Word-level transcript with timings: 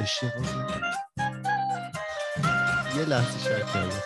اشتباه 0.00 0.32
یه 2.96 3.04
لحظه 3.04 3.38
شک 3.38 3.72
کردم. 3.72 4.02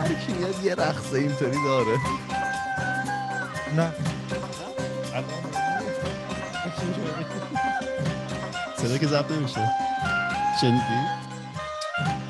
هر 0.00 0.14
کی 0.14 0.32
میاد 0.32 0.64
یه 0.64 0.74
رقصه 0.74 1.16
اینطوری 1.18 1.64
داره. 1.64 1.98
نه. 3.76 3.92
صدا 8.76 8.98
که 8.98 9.06
ضبط 9.06 9.30
نمیشه. 9.30 9.70
شنیدی؟ 10.60 11.06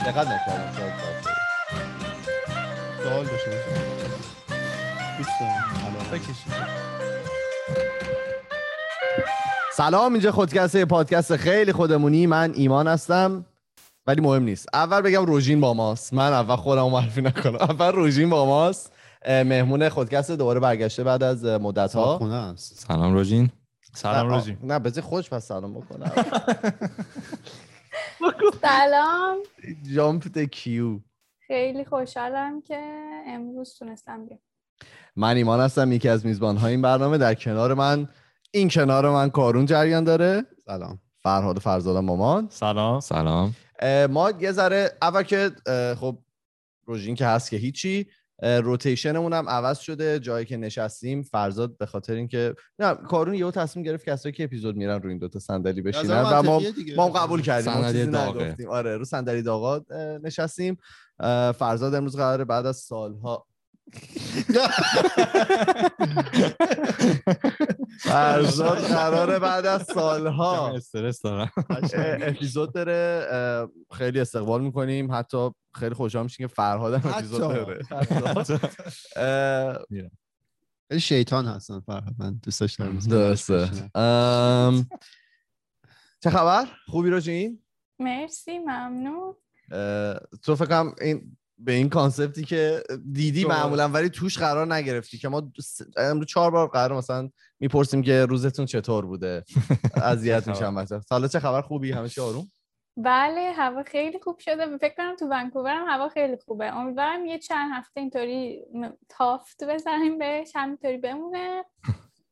دقت 0.01 0.27
نکردم. 0.27 0.73
شاید. 0.79 0.95
سوال 3.03 3.25
باشه 3.25 3.65
دوست 5.19 5.31
دارم. 5.41 6.11
بکشید. 6.13 6.72
سلام 9.75 10.13
اینجا 10.13 10.33
خودکسته 10.33 10.85
پادکست 10.85 11.37
خیلی 11.37 11.73
خودمونی. 11.73 12.27
من 12.27 12.53
ایمان 12.55 12.87
هستم 12.87 13.47
ولی 14.07 14.21
مهم 14.21 14.43
نیست. 14.43 14.69
اول 14.75 15.01
بگم 15.01 15.25
روژین 15.27 15.61
با 15.61 15.75
ماست. 15.75 16.15
من 16.15 16.33
اول 16.33 16.57
خودم 16.57 16.91
معرفی 16.91 17.23
نکنم. 17.23 17.55
اول 17.55 17.93
روژین 17.93 18.31
با 18.31 18.47
ماست. 18.47 18.93
مهمون 19.29 19.89
خودکست 19.89 20.31
دوباره 20.31 20.61
برگشته 20.61 21.05
بعد 21.05 21.23
از 21.23 21.45
مدت 21.45 21.95
ها 21.95 22.55
سلام 22.57 23.15
روژین. 23.15 23.51
سلام 23.95 24.29
روزی 24.29 24.57
نه 24.63 24.79
بذار 24.79 25.05
خودش 25.05 25.31
پس 25.31 25.47
سلام 25.47 25.75
بکنم. 25.75 26.13
سلام. 28.63 29.37
جامپ 29.95 30.39
کیو. 30.39 30.99
خیلی 31.47 31.85
خوشحالم 31.85 32.63
که 32.63 32.81
امروز 33.27 33.75
تونستم 33.79 34.27
بیام. 34.27 34.41
من 35.17 35.37
ایمان 35.37 35.61
هستم 35.61 35.93
یکی 35.93 36.09
از 36.09 36.27
میزبان 36.27 36.57
های 36.57 36.71
این 36.71 36.83
برنامه. 36.83 37.19
در 37.19 37.35
کنار 37.35 37.75
من 37.75 38.09
این 38.55 38.69
کنار 38.69 39.11
من 39.11 39.31
کارون 39.31 39.67
جریان 39.67 40.05
داره. 40.05 40.47
سلام. 40.65 40.99
فرهاد 41.23 41.59
فرزاد 41.59 41.97
مامان. 41.97 42.49
سلام. 42.51 43.01
سلام. 43.01 43.55
ما 44.11 44.33
یه 44.41 44.53
ذره 44.53 44.91
اول 45.03 45.23
که 45.23 45.51
خب 46.01 46.19
روژین 46.87 47.15
که 47.15 47.27
هست 47.27 47.51
که 47.51 47.57
هیچی 47.57 48.07
روتیشنمون 48.43 49.33
هم 49.33 49.49
عوض 49.49 49.79
شده. 49.79 50.19
جایی 50.19 50.47
که 50.47 50.57
نشستیم 50.57 51.23
فرزاد 51.23 51.79
به 51.79 51.87
خاطر 51.87 52.13
اینکه 52.13 52.55
نه 52.79 52.95
کارون 52.95 53.35
یهو 53.35 53.51
تصمیم 53.51 53.85
گرفت 53.85 54.05
کسایی 54.05 54.33
که 54.33 54.45
اپیزود 54.45 54.77
میرن 54.77 55.03
رو 55.03 55.09
این 55.09 55.19
دوتا 55.19 55.39
صندلی 55.39 55.83
بشینن 55.83 56.23
و 56.23 56.43
ما. 56.43 56.63
ما 56.97 57.09
قبول 57.09 57.43
کردیم 57.43 57.73
ما 57.73 57.83
صندلی 57.83 57.99
چیزی 57.99 58.11
داغه. 58.11 58.45
نگفتیم. 58.45 58.69
آره 58.69 58.97
رو 58.97 59.05
صندلی 59.05 59.43
داغا 59.43 59.85
نشستیم. 60.23 60.77
فرزاد 61.55 61.95
امروز 61.95 62.17
قراره 62.17 62.45
بعد 62.45 62.67
از 62.67 62.77
سالها 62.77 63.47
فرزاد 67.99 68.79
قراره 68.79 69.39
بعد 69.39 69.67
از 69.67 69.83
سالها. 69.83 70.75
استرس 70.75 71.23
دارم. 71.23 71.53
اپیزود 72.23 72.75
داره 72.75 73.27
خیلی 73.93 74.21
استقبال 74.21 74.63
می‌کنیم. 74.63 75.13
حتی 75.13 75.51
خیلی 75.75 75.95
خوشحال 75.95 76.23
میشیم 76.23 76.49
که 76.49 76.55
فرهاد 76.55 76.95
هم 76.95 77.13
اپیزود. 77.15 77.41
داره. 77.41 77.79
خیلی 80.89 81.01
شیطان 81.01 81.47
هستن 81.47 81.81
فرهاد 81.81 82.15
من 82.19 82.41
دوست 82.43 82.61
داشتم 82.61 82.99
درسته. 82.99 83.71
ام، 83.99 84.89
چه 86.21 86.31
خبر؟ 86.31 86.67
خوبی 86.87 87.11
رو 87.11 87.21
جین 87.21 87.63
مرسی 87.99 88.59
ممنون. 88.59 89.35
تو 90.43 90.57
فکر 90.57 90.67
کنم 90.67 90.95
این 91.01 91.37
به 91.65 91.73
این 91.73 91.89
کانسپتی 91.89 92.45
که 92.45 92.83
دیدی 93.13 93.45
معمولا 93.45 93.89
ولی 93.89 94.09
توش 94.09 94.39
قرار 94.39 94.75
نگرفتی 94.75 95.19
که 95.19 95.29
ما 95.29 95.53
امروز 95.97 96.27
چهار 96.27 96.51
بار 96.51 96.69
قرار 96.69 96.99
مثلا 96.99 97.31
می‌پرسیم 97.61 98.03
که 98.03 98.27
روزتون 98.27 98.67
چطور 98.67 99.07
بوده؟ 99.07 99.45
اذیت 100.03 100.49
میشم 100.49 100.75
مثلا 100.75 101.01
حالا 101.11 101.29
چه 101.29 101.41
خبر؟ 101.41 101.61
خوبی؟ 101.61 101.93
همه 101.93 102.09
چی 102.09 102.21
آروم؟ 102.21 102.49
بله 102.97 103.53
هوا 103.57 103.83
خیلی 103.83 104.19
خوب 104.25 104.39
شده. 104.39 104.79
فکر 104.79 104.95
کنم 104.97 105.17
تو 105.17 105.27
ونکوور 105.27 105.75
هم 105.75 105.87
هوا 105.89 106.09
خیلی 106.09 106.37
خوبه. 106.37 106.65
امیدوارم 106.65 107.27
یه 107.27 107.39
چند 107.39 107.71
هفته 107.75 108.01
اینطوری 108.01 108.63
تافت 109.09 109.65
بزنیم 109.65 110.19
بهش 110.19 110.53
همینطوری 110.55 110.97
بمونه. 110.97 111.65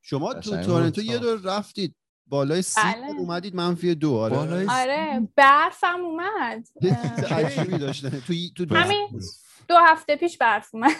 شما 0.02 0.34
تو 0.34 0.62
تورنتو. 0.62 1.02
یه 1.02 1.18
دور 1.18 1.40
رفتید. 1.44 1.96
بالای 2.30 2.62
سی 2.62 2.80
بله. 2.84 3.18
اومدید 3.18 3.54
منفی 3.54 3.94
دو 3.94 4.14
آره. 4.14 4.36
بالای 4.36 4.66
آره 4.70 5.28
برفم 5.36 6.00
اومد. 6.04 6.68
اه، 6.82 7.24
عجیبی 7.24 7.78
داشته 7.78 8.10
تو 8.10 8.34
تو 8.66 8.74
همین 8.74 9.20
دو 9.68 9.76
هفته 9.76 10.16
پیش 10.16 10.38
برف 10.38 10.74
اومد. 10.74 10.90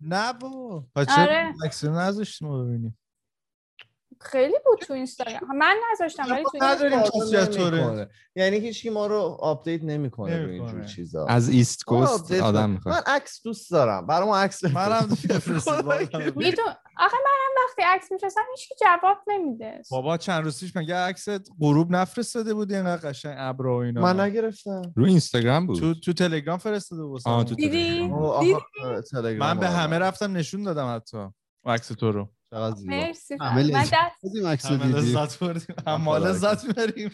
نه 0.00 0.32
بابا. 0.32 0.84
بچه 0.96 1.22
آره. 1.22 1.54
عکس 1.64 1.84
رو 1.84 1.98
نذاشتیم 1.98 2.48
رو 2.48 2.64
ببینیم. 2.64 2.98
خیلی 4.20 4.54
بود 4.64 4.78
تو 4.78 4.92
اینستاگرام. 4.92 5.56
من 5.58 5.76
نذاشتم 5.92 6.24
ولی 6.30 6.44
تو 6.44 6.58
نداریم. 6.62 8.08
یعنی 8.36 8.56
هیچ 8.56 8.86
ما 8.86 9.06
رو 9.06 9.18
آپدیت 9.40 9.82
نمی‌کنه 9.82 10.42
رو 10.42 10.50
اینجور. 10.50 10.84
چیزا. 10.84 11.26
از 11.26 11.48
ایست 11.48 11.92
ما 11.92 12.06
کوست 12.06 12.32
آدم. 12.32 12.70
می‌خواد 12.70 12.94
من 12.94 13.14
عکس 13.14 13.42
دوست 13.42 13.70
دارم. 13.70 14.06
برام 14.06 14.28
عکس 14.28 14.64
منم 14.64 15.16
میدون 16.36 16.64
آخه 16.98 17.16
منم 17.24 17.64
وقتی 17.68 17.82
عکس 17.82 18.12
میفرستم 18.12 18.40
هیچ 18.56 18.68
جواب 18.80 19.18
نمیده. 19.26 19.82
بابا 19.90 20.16
چند 20.16 20.44
روز 20.44 20.60
پیش 20.60 20.76
مگه 20.76 20.94
عکس 20.96 21.28
غروب 21.60 21.90
نفرستاده 21.96 22.54
بودی 22.54 22.74
اینقدر 22.74 23.08
قشنگ 23.10 23.34
ابر 23.38 23.66
و 23.66 23.72
اینا. 23.72 24.00
من 24.02 24.20
نگرفتم. 24.20 24.82
رو 24.96 25.04
اینستاگرام 25.04 25.66
بود؟ 25.66 25.78
تو 25.78 25.94
تو 25.94 26.12
تلگرام 26.12 26.58
فرستاده 26.58 27.02
واسه 27.02 27.30
آه، 27.30 27.44
تو 27.44 27.54
دیدی؟ 27.54 28.10
آها، 28.12 28.42
من 29.38 29.58
به 29.58 29.66
آره. 29.66 29.76
همه 29.76 29.98
رفتم 29.98 30.36
نشون 30.36 30.62
دادم 30.62 30.94
حتی 30.96 31.18
عکس 31.66 31.88
تو 31.88 32.12
رو. 32.12 32.28
چقدر 32.50 32.76
زیبا. 32.76 32.96
مرسی. 32.96 33.36
همه 33.40 33.72
من 33.72 33.82
لذت 34.88 35.38
بردیم. 35.38 35.76
همه 35.86 36.64
می‌بریم 36.66 37.10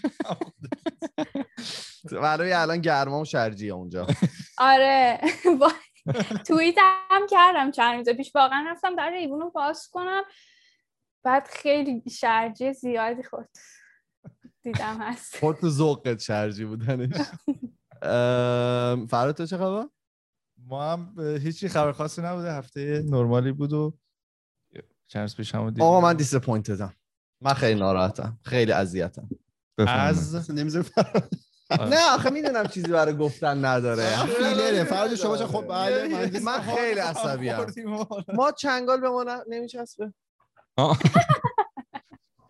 برای 2.23 2.53
الان 2.53 2.81
گرما 2.81 3.21
و 3.21 3.25
شرجیه 3.25 3.73
اونجا. 3.73 4.07
آره. 4.59 5.21
با- 5.61 5.73
توییت 6.47 6.77
هم 7.11 7.27
کردم 7.31 7.71
چند 7.71 7.97
روز 7.97 8.09
پیش. 8.17 8.37
واقعا 8.37 8.65
رفتم 8.69 8.97
در 8.97 9.13
ایوون 9.13 9.41
رو 9.41 9.51
باز 9.51 9.89
کنم. 9.93 10.23
بعد 11.25 11.49
خیلی 11.49 12.03
شرجی 12.11 12.73
زیادی 12.73 13.23
خورد. 13.23 13.57
دیدم 14.63 14.99
هست. 15.01 15.39
خود 15.39 15.57
تو 15.57 15.69
ذوقت 15.69 16.21
شرجی 16.21 16.65
بودنش. 16.65 17.17
فراد 19.11 19.37
تو 19.37 19.47
چه 19.47 19.59
خبر؟ 19.59 19.89
ما 20.59 20.93
هم 20.93 21.15
هیچی 21.43 21.69
خبر 21.69 21.93
خاصی 21.93 22.23
نبوده. 22.23 22.53
هفته 22.53 23.03
نرمالی 23.07 23.53
بود 23.53 23.73
و 23.73 23.99
چند 25.07 25.23
روز 25.23 25.37
پیش 25.37 25.55
هم 25.55 25.69
دیدیم. 25.69 25.85
آقا 25.85 26.01
من 26.01 26.17
دیسپوینتدم 26.17 26.95
من 27.41 27.55
خیلی 27.55 27.81
ناراحتم. 27.81 28.39
خیلی 28.45 28.73
اذیتم. 28.73 29.29
از 29.79 30.51
نمی‌ذاره 30.51 30.87
نه 31.71 32.15
آخه 32.15 32.31
می‌دونم 32.31 32.67
چیزی 32.67 32.89
برای 32.89 33.17
گفتن 33.17 33.65
نداره 33.65 34.27
فیلره 34.27 34.85
فرد 34.85 35.15
شما 35.15 35.37
چه 35.37 35.47
خب 35.47 35.67
بله 35.69 36.09
من 36.09 36.43
من 36.43 36.61
خیلی 36.61 37.01
عصبیم 37.01 37.55
ما 38.35 38.53
چنگال 38.53 39.01
به 39.01 39.11
ما 39.11 39.25
نمیچسبه 39.49 40.13
آه. 40.77 40.99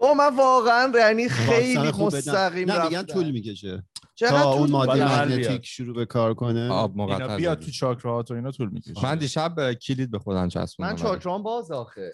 او 0.02 0.14
من 0.14 0.36
واقعا 0.36 0.92
یعنی 0.94 1.28
خیلی 1.28 1.90
خوب 1.92 2.08
بدن. 2.08 2.18
مستقیم 2.18 2.70
نه 2.72 2.84
میگن. 2.84 3.02
طول 3.02 3.30
می‌کشه 3.30 3.84
تا 4.18 4.28
طول 4.28 4.60
اون؟ 4.60 4.70
ماده 4.70 4.92
مگنتیک 5.24 5.46
بیاد. 5.48 5.62
شروع 5.62 5.94
به 5.94 6.06
کار 6.06 6.34
کنه 6.34 6.70
آب 6.70 7.00
اینا 7.00 7.16
مقطع 7.16 7.36
بیاد 7.36 7.56
زدی. 7.56 7.66
تو 7.66 7.72
چاکراهات 7.72 8.30
و 8.30 8.34
اینا 8.34 8.50
طول 8.50 8.70
می‌کشه 8.70 9.04
من 9.04 9.18
دیشب 9.18 9.72
کلید 9.72 10.10
به 10.10 10.18
خودم 10.18 10.48
چسبوندم 10.48 10.92
من 10.92 10.98
چاکرام 10.98 11.42
باز 11.42 11.70
آخه 11.70 12.12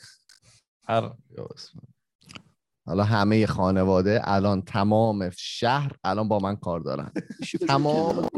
هر 0.89 1.11
حالا 2.87 3.05
همه 3.05 3.47
خانواده 3.47 4.21
الان 4.25 4.63
تمام 4.63 5.31
شهر 5.31 5.93
الان 6.05 6.29
با 6.29 6.39
من 6.39 6.57
کار 6.57 6.81
دارن. 6.81 7.13
تمام 7.69 8.29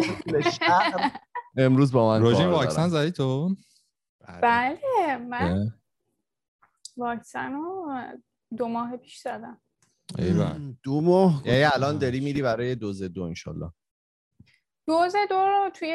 شهر 0.61 1.21
امروز 1.57 1.93
با 1.93 2.09
من 2.09 2.23
روژین 2.23 2.45
کار 2.45 2.53
واکسن 2.53 2.89
دارن. 2.89 2.89
زدی 2.89 3.11
تو؟ 3.11 3.57
بله 4.43 5.17
من 5.17 5.73
واکسن 6.97 7.53
رو 7.53 7.93
دو 8.57 8.69
ماه 8.69 8.97
پیش 8.97 9.19
زدم. 9.19 9.61
دو 10.83 11.01
ماه. 11.01 11.43
یعنی 11.47 11.65
الان 11.65 11.99
داری 11.99 12.21
میری 12.21 12.43
برای 12.43 12.75
دوز 12.75 13.03
دو 13.03 13.23
انشالله. 13.23 13.71
دوز 14.87 15.13
دو 15.31 15.37
رو 15.37 15.71
توی 15.75 15.95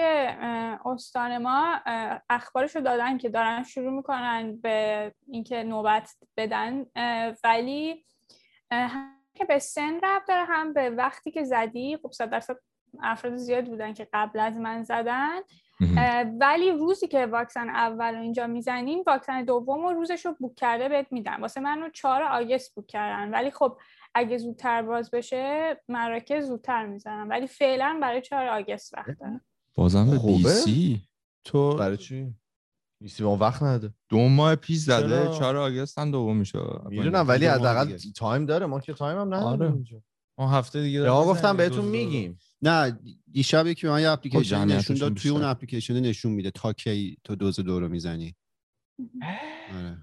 استان 0.85 1.37
ما 1.37 1.79
اخبارش 2.29 2.75
رو 2.75 2.81
دادن 2.81 3.17
که 3.17 3.29
دارن 3.29 3.63
شروع 3.63 3.91
می‌کنن 3.91 4.57
به 4.61 5.11
اینکه 5.27 5.63
نوبت 5.63 6.15
بدن 6.37 6.85
ولی 7.43 8.05
هم 8.73 9.13
که 9.33 9.45
به 9.45 9.59
سن 9.59 9.99
ربط 10.03 10.27
داره 10.27 10.45
هم 10.45 10.73
به 10.73 10.89
وقتی 10.89 11.31
که 11.31 11.43
زدی 11.43 11.97
خب 11.97 12.11
صد 12.11 12.29
درصد 12.29 12.57
افراد 13.01 13.35
زیاد 13.35 13.65
بودن 13.65 13.93
که 13.93 14.07
قبل 14.13 14.39
از 14.39 14.57
من 14.57 14.83
زدن. 14.83 15.39
ولی 16.39 16.71
روزی 16.71 17.07
که 17.07 17.25
واکسن 17.25 17.69
اول 17.69 18.15
رو 18.15 18.21
اینجا 18.21 18.47
می‌زنیم 18.47 19.03
واکسن 19.07 19.43
دوم 19.43 19.85
رو 19.85 19.93
روزش 19.93 20.25
رو 20.25 20.35
بوک 20.39 20.55
کرده 20.55 20.89
بهت 20.89 21.07
میدن. 21.11 21.41
واسه 21.41 21.61
من 21.61 21.81
رو 21.81 21.89
4 21.89 22.23
آگست 22.23 22.75
بوک 22.75 22.87
کردن. 22.87 23.33
ولی 23.33 23.51
خب 23.51 23.77
اگه 24.15 24.37
زودتر 24.37 24.81
باز 24.81 25.11
بشه 25.11 25.77
مراکز 25.87 26.45
زودتر 26.45 26.85
می‌زنن. 26.85 27.27
ولی 27.27 27.47
فعلا 27.47 27.99
برای 28.01 28.21
4 28.21 28.47
آگست 28.47 28.97
وقت 28.97 29.19
دارم. 29.19 29.41
بازم 29.75 30.11
به 30.11 30.19
بی؟ 30.19 30.43
سی. 30.43 31.01
تو 31.45 31.75
برای 31.75 31.97
چی؟ 31.97 32.33
نیستی 33.03 33.23
به 33.23 33.29
اون 33.29 33.39
وقت 33.39 33.63
نداده 33.63 33.93
دو 34.09 34.17
ماه 34.29 34.55
پیش 34.55 34.77
زده 34.77 35.07
چرا؟ 35.07 35.39
4 35.39 35.55
آگوست 35.57 35.99
هم 35.99 36.11
دوم 36.11 36.37
میشه 36.37 36.59
می‌دونم 36.89 37.27
ولی 37.27 37.45
حداقل. 37.45 37.97
تایم 38.15 38.45
داره 38.45 38.65
ما 38.65 38.79
که 38.79 38.93
تایم 38.93 39.17
هم 39.17 39.33
آره. 39.33 39.53
نداریم 39.53 39.73
اینجا. 39.73 40.01
ما 40.37 40.51
هفته 40.51 40.81
دیگه 40.81 41.01
ما 41.09 41.25
گفتم 41.25 41.57
بهتون. 41.57 41.85
میگیم 41.85 42.39
نه 42.61 42.99
دیشب 43.31 43.67
یکی 43.67 43.87
من 43.87 44.01
یه 44.01 44.09
اپلیکیشن 44.09 44.43
جمعیتشون 44.43 44.95
نشون 44.95 45.09
داد 45.09 45.13
توی 45.17 45.31
اون. 45.31 45.43
اپلیکیشن 45.43 45.99
نشون 45.99 46.31
میده 46.31 46.51
تا 46.51 46.73
کی 46.73 47.17
تو 47.23 47.35
دوز 47.35 47.59
دو 47.59 47.79
رو 47.79 47.89
می‌زنی 47.89 48.35
آره 49.75 49.97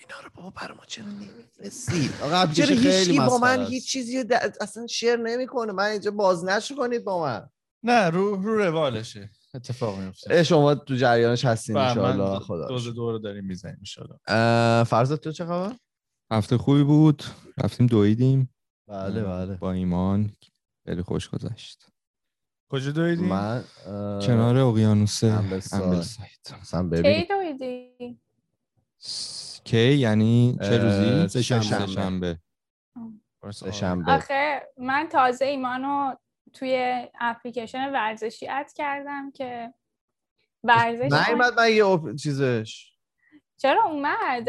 اینا 0.00 0.20
رو 0.24 0.30
بابا 0.34 0.50
برای 0.50 0.76
ما 0.76 0.84
چرا 0.86 1.06
نمیفرستی 1.06 2.10
آقا 2.22 2.28
چرا 2.30 2.40
اپلیکیشن 2.40 2.74
خیلی 2.74 2.88
هیچکی 3.12 3.18
با 3.18 3.38
من 3.38 3.66
هیچ. 3.66 3.88
چیزی 3.88 4.24
اصلا 4.60 4.86
شیر 4.86 5.16
نمی‌کنه 5.16 5.72
من 5.72 5.84
اینجا 5.84 6.10
بازنش 6.10 6.72
کنید 6.72 7.04
با 7.04 7.22
من 7.22 7.48
نه 7.82 8.10
رو 8.10 8.36
رو 8.36 8.58
روالشه 8.58 9.30
اتفاق 9.54 9.98
میفته 9.98 10.42
شما 10.42 10.74
تو 10.74 10.94
جریانش 10.96 11.44
هستین 11.44 11.76
بله، 11.76 11.84
انشاءالله. 11.84 12.32
من 12.32 12.38
خدا 12.38 12.68
دوز. 12.68 12.94
دو 12.94 13.10
رو 13.10 13.18
داریم 13.18 13.44
می‌زنیم 13.44 13.82
ان 13.98 14.36
اه، 14.36 14.84
فرزاد 14.84 15.18
تو 15.18 15.32
چه 15.32 15.44
خبر؟ 15.44 15.76
هفته 16.32 16.58
خوبی 16.58 16.82
بود. 16.82 17.22
رفتیم 17.58 17.86
دویدیم. 17.86 18.54
بله 18.88 19.22
بله. 19.24 19.54
با 19.54 19.72
ایمان. 19.72 20.30
خیلی 20.86 21.02
خوش 21.02 21.28
گذشت. 21.28 21.86
کجا 22.70 22.90
دویدیم؟ 22.90 23.28
من 23.28 23.64
اه، 23.86 24.26
کنار 24.26 24.56
اقیانوس 24.56 25.24
امبلساید. 25.24 26.54
اصلا 26.60 27.02
کی 27.02 27.24
دویدی؟ 27.24 28.18
کی؟ 29.64 29.94
یعنی 29.94 30.58
چه 30.62 30.78
روزی. 30.78 31.28
سه‌شنبه. 31.28 31.86
شنبه. 31.86 32.38
آخه 34.06 34.62
من 34.78 35.08
تازه 35.12 35.44
ایمانو 35.44 36.14
توی 36.54 37.02
اپلیکیشن 37.20 37.92
ورزشی 37.92 38.48
اد 38.48 38.72
کردم 38.72 39.30
که 39.30 39.74
ورزش 40.64 41.12
نیومد 41.28 41.52
من 41.60 41.72
یه 41.72 41.84
اپ- 41.84 42.16
چیزش. 42.22 42.92
چرا 43.56 43.84
اومد؟ 43.84 44.48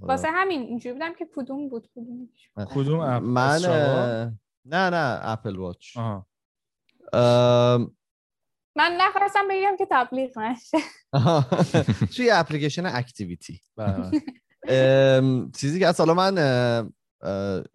واسه 0.00 0.28
همین 0.30 0.60
اینجوری 0.62 0.92
بودم 0.92 1.14
که 1.14 1.28
کدوم 1.36 1.68
بود؟ 1.68 1.88
کدومش 1.96 2.50
کدوم 2.74 3.00
اپ؟ 3.00 3.22
من 3.22 3.58
نه 4.64 4.90
نه 4.90 5.18
اپل 5.22 5.56
واچ. 5.56 5.96
من 8.76 8.96
نخواستم 9.00 9.48
بگم 9.50 9.76
که 9.78 9.86
تبلیغ 9.90 10.38
نشه. 10.38 10.78
توی 12.16 12.30
اپلیکیشن 12.30 12.86
اکتیویتی. 12.86 13.60
بله. 13.76 14.10
ام، 14.68 15.50
چیزی 15.50 15.78
که 15.78 15.86
از 15.86 15.98
حالا 16.00 16.14
من 16.14 16.34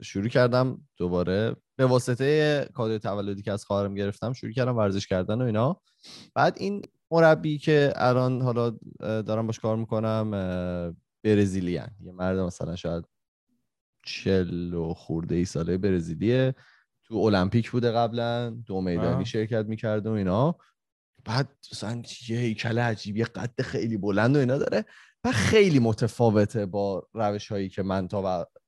شروع 0.02 0.28
کردم 0.28 0.82
دوباره. 0.98 1.56
به 1.76 1.86
واسطه 1.86 2.70
کادوی 2.74 3.00
تولدی 3.00 3.42
که 3.42 3.52
از 3.52 3.66
خواهرم 3.66 3.96
گرفتم 3.96 4.34
شروع 4.34 4.52
کردم 4.52 4.78
ورزش 4.78 5.08
کردن 5.08 5.42
و 5.42 5.46
اینا. 5.46 5.82
بعد 6.34 6.58
این 6.60 6.82
مربی 7.12 7.58
که 7.58 7.94
الان 7.96 8.42
حالا 8.42 8.78
دارم 9.00 9.48
باش 9.48 9.60
کار 9.60 9.78
می‌کنم 9.78 10.32
برزیلیان. 11.24 11.90
یه 12.02 12.12
مرد 12.12 12.40
مثلا 12.40 12.76
شاید 12.76 13.06
چل 14.06 14.74
و 14.74 14.94
خورده 14.94 15.36
ای 15.36 15.46
ساله 15.46 15.78
برزیلیه. 15.78 16.56
تو 17.04 17.16
المپیک 17.16 17.72
بوده 17.72 17.92
قبلا 17.92 18.50
دو 18.50 18.82
میدانی. 18.82 19.26
شرکت 19.26 19.66
می‌کرده 19.66 20.10
و 20.10 20.14
اینا. 20.14 20.56
بعد 21.26 21.50
مثلا 21.72 22.02
یه 22.30 22.38
هیکل 22.38 22.80
عجیب 22.80 23.18
یه 23.18 23.26
قد 23.26 23.62
خیلی 23.62 23.98
بلند 23.98 24.36
و 24.36 24.40
اینا 24.40 24.58
داره. 24.58 24.86
و 25.24 25.32
خیلی 25.32 25.80
متفاوته 25.80 26.66
با 26.66 27.08
روش 27.14 27.52
هایی 27.52 27.70
که 27.70 27.84
من 27.84 28.08
تا 28.08 28.22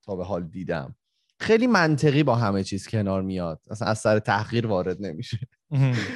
تا 0.07 0.15
به 0.15 0.25
حال 0.25 0.43
دیدم. 0.43 0.95
خیلی 1.39 1.67
منطقی 1.67 2.23
با 2.23 2.35
همه 2.35 2.63
چیز 2.63 2.87
کنار 2.87 3.21
میاد. 3.21 3.61
اصلا 3.71 3.87
از 3.87 3.99
سر 3.99 4.19
تحقیر 4.19 4.67
وارد 4.67 4.97
نمیشه. 4.99 5.39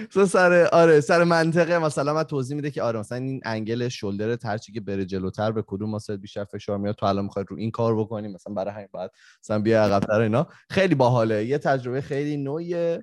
مثلا 0.09 0.25
سر 0.25 0.69
آره 0.71 1.01
سر 1.01 1.23
منطقه 1.23 1.77
مثلا 1.79 2.13
من 2.13 2.23
توضیح 2.23 2.55
میده 2.55 2.71
که 2.71 2.83
آره 2.83 2.99
مثلا 2.99 3.17
این 3.17 3.41
انگل 3.45 3.87
شولدر 3.87 4.37
هرچی 4.43 4.71
که 4.73 4.81
بره 4.81 5.05
جلوتر 5.05 5.51
به 5.51 5.63
کدوم 5.67 5.89
ماسل 5.89 6.17
بیشتر 6.17 6.43
فشار 6.43 6.77
میاد 6.77 6.95
تو 6.95 7.05
الان 7.05 7.25
می‌خوای 7.25 7.45
رو 7.47 7.57
این 7.57 7.71
کار 7.71 7.99
بکنی 7.99 8.27
مثلا 8.27 8.53
برای 8.53 8.73
همین 8.73 8.87
بعد 8.93 9.11
مثلا 9.43 9.59
بیا 9.59 9.83
عقب‌تر 9.83 10.19
اینا. 10.19 10.47
خیلی 10.69 10.95
باحاله. 10.95 11.45
یه 11.45 11.57
تجربه 11.57 12.01
خیلی 12.01 12.37
نوعیه. 12.37 13.01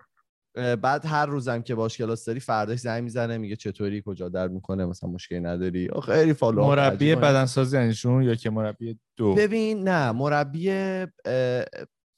بعد 0.82 1.06
هر 1.06 1.26
روزم 1.26 1.62
که 1.62 1.74
باش 1.74 1.96
کلاس 1.96 2.24
داری 2.24 2.40
فرداش 2.40 2.78
زنگ 2.78 3.02
می‌زنه 3.04 3.38
میگه 3.38 3.56
چطوری 3.56 4.02
کجا 4.06 4.28
درد 4.28 4.50
می‌کنه 4.50 4.86
مثلا 4.86 5.10
مشکلی 5.10 5.40
نداری 5.40 5.88
خیلی 6.06 6.32
follow 6.32 6.66
مربی 6.66 7.14
بدنسازی 7.14 7.76
یعنیشون 7.76 8.22
یا 8.22 8.34
که 8.34 8.50
مربی 8.50 8.98
دو 9.16 9.34
ببین 9.34 9.88
نه 9.88 10.12
مربی 10.12 10.72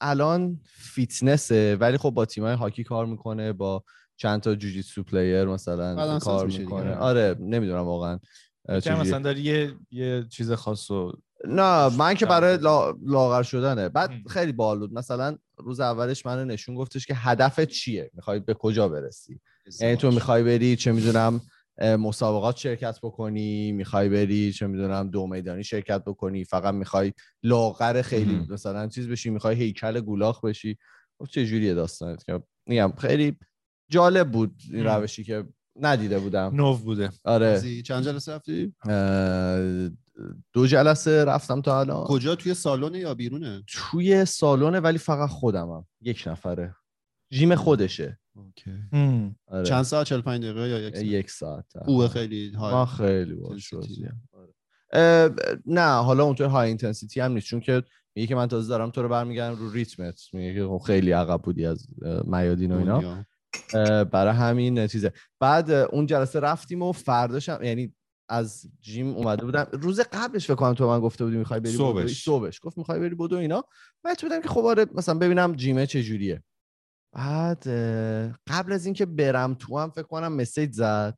الان 0.01 0.59
فیتنسه 0.65 1.75
ولی 1.75 1.97
خب 1.97 2.09
با 2.09 2.25
تیمای 2.25 2.53
هاکی 2.53 2.83
کار 2.83 3.05
می‌کنه 3.05 3.53
با 3.53 3.83
چند 4.17 4.41
تا 4.41 4.55
جوجیتسو 4.55 5.03
player 5.03 5.45
مثلا 5.45 6.19
کار 6.19 6.45
میشه 6.45 6.57
دیگه. 6.57 6.69
می‌کنه 6.73 6.95
آره 6.95 7.35
نمی‌دونم 7.39 7.83
واقعا 7.83 8.19
چجوریه. 8.69 9.01
مثلا 9.01 9.19
داری 9.19 9.41
یه 9.41 9.73
یه 9.91 10.25
چیز 10.29 10.51
خاص 10.51 10.91
و 10.91 11.11
نه 11.47 11.97
من 11.97 12.13
که 12.13 12.25
برای. 12.25 12.57
لا... 12.57 12.95
لاغر 13.05 13.43
شدنه 13.43 13.89
بعد. 13.89 14.11
خیلی 14.29 14.51
باحال 14.51 14.79
بود 14.79 14.93
مثلا 14.93 15.37
روز 15.65 15.79
اولش 15.79 16.25
منو 16.25 16.45
نشون 16.45 16.75
گفتش 16.75 17.05
که 17.05 17.13
هدفت 17.15 17.63
چیه؟ 17.65 18.11
می‌خوای 18.13 18.39
به 18.39 18.53
کجا 18.53 18.89
برسی؟ 18.89 19.39
یعنی 19.79 19.95
تو 19.95 20.11
می‌خوای 20.11 20.43
بری 20.43 20.75
چه 20.75 20.91
می‌دونم 20.91 21.41
مسابقات 21.81 22.57
شرکت 22.57 22.99
بکنی 23.03 23.71
می‌خوای 23.71 24.09
بری 24.09 24.53
چه 24.53 24.67
می‌دونم 24.67 25.09
دو 25.09 25.27
میدانی 25.27 25.63
شرکت 25.63 26.03
بکنی 26.03 26.43
فقط 26.43 26.73
می‌خوای 26.73 27.13
لاغر 27.43 28.01
خیلی. 28.01 28.47
مثلا 28.49 28.87
چیز 28.87 29.07
بشی 29.07 29.29
می‌خوای 29.29 29.55
هیکل 29.55 30.01
گولاخ 30.01 30.45
بشی. 30.45 30.77
خب 31.19 31.25
چه 31.25 31.45
جوریه 31.45 31.73
داستانت 31.73 32.23
که 32.23 32.43
میگم 32.67 32.93
خیلی 32.97 33.37
جالب 33.89 34.31
بود 34.31 34.55
این. 34.71 34.83
روشی 34.85 35.23
که 35.23 35.43
ندیده 35.75 36.19
بودم. 36.19 36.51
نو 36.55 36.77
بوده. 36.77 37.09
آره. 37.23 37.81
چند 37.81 38.03
جلسه 38.03 38.31
رفتی؟ 38.31 38.73
دو 40.53 40.67
جلسه 40.67 41.25
رفتم 41.25 41.61
تا 41.61 41.79
الان. 41.79 42.03
کجا؟ 42.03 42.35
توی 42.35 42.53
سالن 42.53 42.95
یا 42.95 43.13
بیرونه؟ 43.13 43.63
توی 43.67 44.25
سالونه 44.25 44.79
ولی 44.79 44.97
فقط 44.97 45.29
خودمم 45.29 45.85
یک 46.01 46.23
نفره. 46.27 46.75
gym 47.31 47.55
خودشه. 47.55 48.19
OK. 48.35 48.71
آره. 49.47 49.65
چند 49.65 49.83
ساعت؟ 49.83 50.07
45 50.07 50.43
دقیقه 50.43 50.69
یا 50.69 50.79
یک 50.79 50.95
ساعت؟ 50.95 51.05
یک 51.05 51.31
ساعت. 51.31 51.65
خوبه 51.85 52.07
خیلی 52.07 52.51
ما 52.55 52.85
high 52.85 52.97
خیلی 52.97 53.35
intensity. 53.35 53.73
راضیم. 53.73 54.29
آره. 54.33 55.33
نه 55.65 56.01
حالا 56.01 56.23
اونطور 56.23 56.47
high 56.47 56.67
intensity 56.67 57.19
هم 57.19 57.31
نیست. 57.31 57.47
چون 57.47 57.59
که 57.59 57.83
میگه 58.15 58.27
که 58.27 58.35
من 58.35 58.47
تازه 58.47 58.69
دارم 58.69 58.89
تو 58.89 59.01
رو 59.01 59.09
برمیگردم 59.09 59.59
رو 59.59 59.71
ریتمت. 59.71 60.21
میگه 60.33 60.53
که 60.53 60.67
خب 60.67 60.81
خیلی 60.85 61.11
عقب 61.11 61.41
بودی 61.41 61.65
از 61.65 61.87
میادین 62.25 62.71
و 62.71 62.77
اینا. 62.77 63.25
برای 64.03 64.33
همین 64.33 64.87
چیزه 64.87 65.13
بعد 65.39 65.71
اون 65.71 66.05
جلسه 66.05 66.39
رفتیم 66.39 66.81
و 66.81 66.91
فرداشم 66.91 67.59
یعنی 67.63 67.93
از 68.31 68.65
جیم 68.81 69.15
اومده 69.15 69.45
بودم. 69.45 69.67
روز 69.71 69.99
قبلش 69.99 70.45
فکر 70.45 70.55
کنم 70.55 70.73
تو 70.73 70.87
من 70.87 70.99
گفته 70.99 71.25
بودی 71.25 71.37
می‌خوای 71.37 71.59
بری. 71.59 71.73
صبحش. 71.73 72.23
صبحش. 72.23 72.59
گفت 72.63 72.77
می‌خوای 72.77 72.99
بری 72.99 73.15
بدو 73.15 73.35
اینا. 73.35 73.63
بعد 74.03 74.21
بودم 74.21 74.41
که 74.41 74.49
خب 74.49 74.65
آره 74.65 74.85
مثلا 74.93 75.15
ببینم 75.15 75.55
جیمه 75.55 75.87
چه 75.87 76.03
جوریه. 76.03 76.43
بعد 77.13 77.67
قبل 78.47 78.71
از 78.73 78.85
اینکه 78.85 79.05
برم 79.05 79.53
تو 79.53 79.79
هم 79.79 79.89
فکر 79.89 80.07
کنم 80.07 80.33
مسیج 80.33 80.73
زد. 80.73 81.17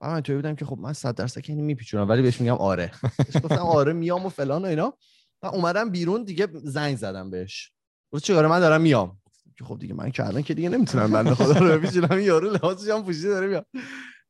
و 0.00 0.08
من 0.08 0.20
توی 0.20 0.36
بودم 0.36 0.54
که 0.54 0.64
خب 0.64 0.78
من 0.78 0.92
صد 0.92 1.14
درصد 1.14 1.40
که 1.40 1.54
میپیچونم 1.54 2.08
ولی 2.08 2.22
بهش 2.22 2.40
میگم 2.40 2.54
آره. 2.54 2.92
بهش 3.18 3.36
گفتم 3.42 3.58
آره 3.58 3.92
میام 3.92 4.26
و 4.26 4.28
فلان 4.28 4.62
و 4.62 4.66
اینا. 4.66 4.98
و 5.42 5.46
اومدم 5.46 5.90
بیرون 5.90 6.24
دیگه 6.24 6.48
زنگ 6.64 6.96
زدم 6.96 7.30
بهش. 7.30 7.72
گفت 8.12 8.24
چیکاره 8.24 8.48
من 8.48 8.60
دارم 8.60 8.80
میام. 8.80 9.18
که 9.58 9.64
خب 9.64 9.78
دیگه 9.78 9.94
من 9.94 10.10
که 10.10 10.26
الان 10.26 10.42
که 10.42 10.54
دیگه 10.54 10.68
نمی‌تونم 10.68 11.12
بنده 11.12 11.34
خدا 11.34 11.58
رو 11.58 11.78
بپیچونم. 11.78 12.20
یارو 12.20 12.50
لباسش 12.50 12.90
هم 12.90 13.04
پوشیده 13.04 13.28
داره 13.28 13.46
میاد. 13.46 13.66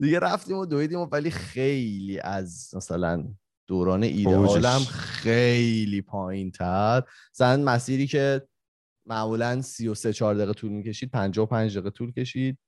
دیگه 0.01 0.19
رفتیم 0.19 0.57
و 0.57 0.67
دویدیم 0.67 0.99
و 0.99 1.05
ولی 1.05 1.31
خیلی 1.31 2.21
از 2.21 2.75
مثلا 2.77 3.25
دوران 3.67 4.03
ایدئالم. 4.03 4.79
خیلی 4.79 6.03
پایین 6.03 6.51
تر 6.51 7.03
زن 7.33 7.63
مسیری 7.63 8.07
که 8.07 8.49
معمولا 9.07 9.63
33 9.63 10.13
4 10.13 10.35
دقیقه 10.35 10.53
طول 10.53 10.73
می‌کشید 10.73 11.11
55 11.11 11.73
دقیقه 11.73 11.91
طول 11.91 12.13
کشید. 12.13 12.59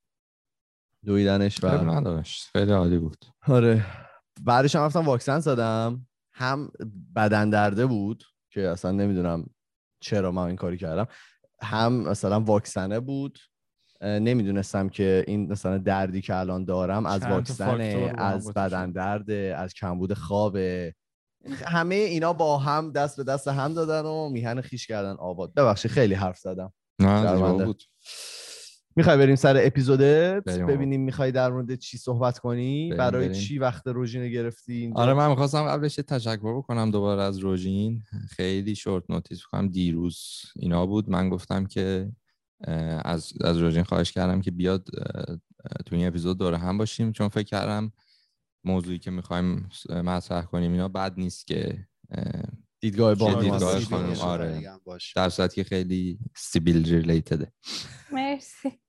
دویدنش 1.05 1.63
و 1.63 1.67
نداشت. 1.67 2.49
خیلی 2.51 2.71
عالی 2.71 2.97
بود. 2.97 3.25
آره. 3.47 3.85
بعدش 4.43 4.75
هم 4.75 4.81
رفتم 4.81 5.05
واکسن 5.05 5.39
زدم. 5.39 6.07
هم 6.33 6.71
بدن 7.15 7.49
درده 7.49 7.85
بود 7.85 8.23
که 8.51 8.67
اصلا 8.67 8.91
نمی‌دونم 8.91 9.45
چرا 10.01 10.31
من 10.31 10.43
این 10.43 10.55
کاری 10.55 10.77
کردم. 10.77 11.07
هم 11.61 11.93
مثلا 11.93 12.39
واکسنه 12.39 12.99
بود. 12.99 13.39
نمی‌دونستم 14.01 14.89
که 14.89 15.23
این 15.27 15.51
مثلا 15.51 15.77
دردی 15.77 16.21
که 16.21 16.35
الان 16.35 16.65
دارم 16.65 17.05
از 17.05 17.23
هم 17.23 17.43
از. 18.17 18.53
بدن 18.53 18.91
درده 18.91 19.55
از 19.57 19.73
کمبود 19.73 20.13
خوابه 20.13 20.93
همه 21.65 21.95
اینا 21.95 22.33
با 22.33 22.57
هم 22.57 22.91
دست 22.91 23.17
به 23.17 23.23
دست 23.23 23.47
هم 23.47 23.73
دادن 23.73 24.01
و 24.05 24.29
میهن 24.29 24.61
خیش 24.61 24.87
کردن. 24.87 25.15
آباد. 25.15 25.53
ببخشید 25.53 25.91
خیلی 25.91 26.13
حرف 26.13 26.37
زدم. 26.37 26.73
نه 26.99 27.65
بود. 27.65 27.83
می‌خوای 28.95 29.17
بریم 29.17 29.35
سر 29.35 29.61
اپیزودت. 29.65 30.43
ببینیم 30.45 31.01
می‌خوای 31.01 31.31
در 31.31 31.51
مورد 31.51 31.75
چی 31.75 31.97
صحبت 31.97 32.39
کنی؟ 32.39 32.89
بریم، 32.89 32.97
برای 32.97 33.27
بریم. 33.27 33.41
چی 33.41 33.59
وقت 33.59 33.87
روژینو 33.87 34.27
گرفتی 34.27 34.73
اینجا؟ 34.73 35.01
آره 35.01 35.13
من 35.13 35.29
می‌خواستم 35.29 35.67
قبلش 35.67 35.95
تشکر 35.95 36.57
بکنم 36.57 36.91
دوباره 36.91 37.21
از 37.21 37.37
روژین. 37.37 38.03
خیلی 38.29 38.75
شورت 38.75 39.03
نوتیس 39.09 39.45
بکنم. 39.47 39.67
دیروز 39.67 40.19
اینا 40.55 40.85
بود. 40.85 41.09
من 41.09 41.29
گفتم 41.29 41.65
که 41.65 42.11
از 43.05 43.33
از 43.41 43.57
روژین 43.57 43.83
خواهش 43.83 44.11
کردم 44.11 44.41
که 44.41 44.51
بیاد 44.51 44.87
تو 45.85 45.95
این 45.95 46.07
اپیزود 46.07 46.37
دوره 46.37 46.57
هم 46.57 46.77
باشیم 46.77 47.11
چون 47.11 47.29
فکر 47.29 47.47
کردم 47.47 47.91
موضوعی 48.63 48.99
که 48.99 49.11
می‌خوایم 49.11 49.69
مطرح 49.89 50.45
کنیم 50.45 50.71
اینا 50.71 50.87
بد 50.87 51.13
نیست 51.17 51.47
که 51.47 51.87
اه، 52.11 52.43
دیدگاه 52.79 53.15
با 53.15 53.33
دیدگاه 53.41 53.79
خانم، 53.79 54.13
آره. 54.19 54.79
در 55.15 55.29
صورتی 55.29 55.55
که 55.55 55.63
خیلی 55.63 56.19
سیبیل 56.37 56.93
ریلیتده. 56.95 57.53
مرسی. 58.11 58.79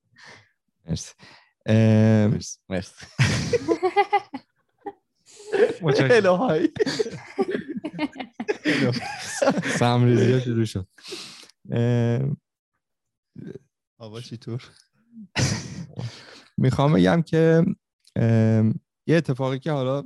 مرسی. 0.88 1.14
مرسی. 2.68 3.06
الهی 5.82 6.68
سمریزی 9.78 10.32
ها 10.32 10.40
شروع 10.40 10.64
شد. 10.64 10.86
آوا 13.99 14.20
چطور؟ 14.20 14.70
می‌خوام 16.56 16.92
بگم 16.92 17.22
که 17.22 17.64
یه 19.06 19.16
اتفاقی 19.16 19.58
که 19.58 19.72
حالا 19.72 20.02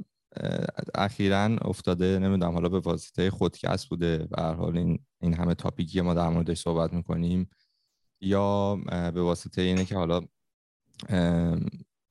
اخیرا 0.95 1.45
افتاده 1.45 2.19
نمی‌دونم 2.19 2.53
حالا 2.53 2.69
به 2.69 2.81
واسطه 2.81 3.31
خودکست 3.31 3.89
بوده 3.89 4.19
به 4.19 4.43
هر 4.43 4.55
حال 4.55 4.77
این 4.77 4.99
این 5.21 5.35
همه 5.35 5.55
تاپیکی 5.55 6.01
ما 6.01 6.15
در 6.15 6.29
موردش 6.29 6.61
صحبت 6.61 6.93
می‌کنیم 6.93 7.51
یا 8.21 8.77
به 8.87 9.23
واسطه 9.23 9.63
اینه 9.63 9.85
که 9.85 9.97
حالا 9.97 10.21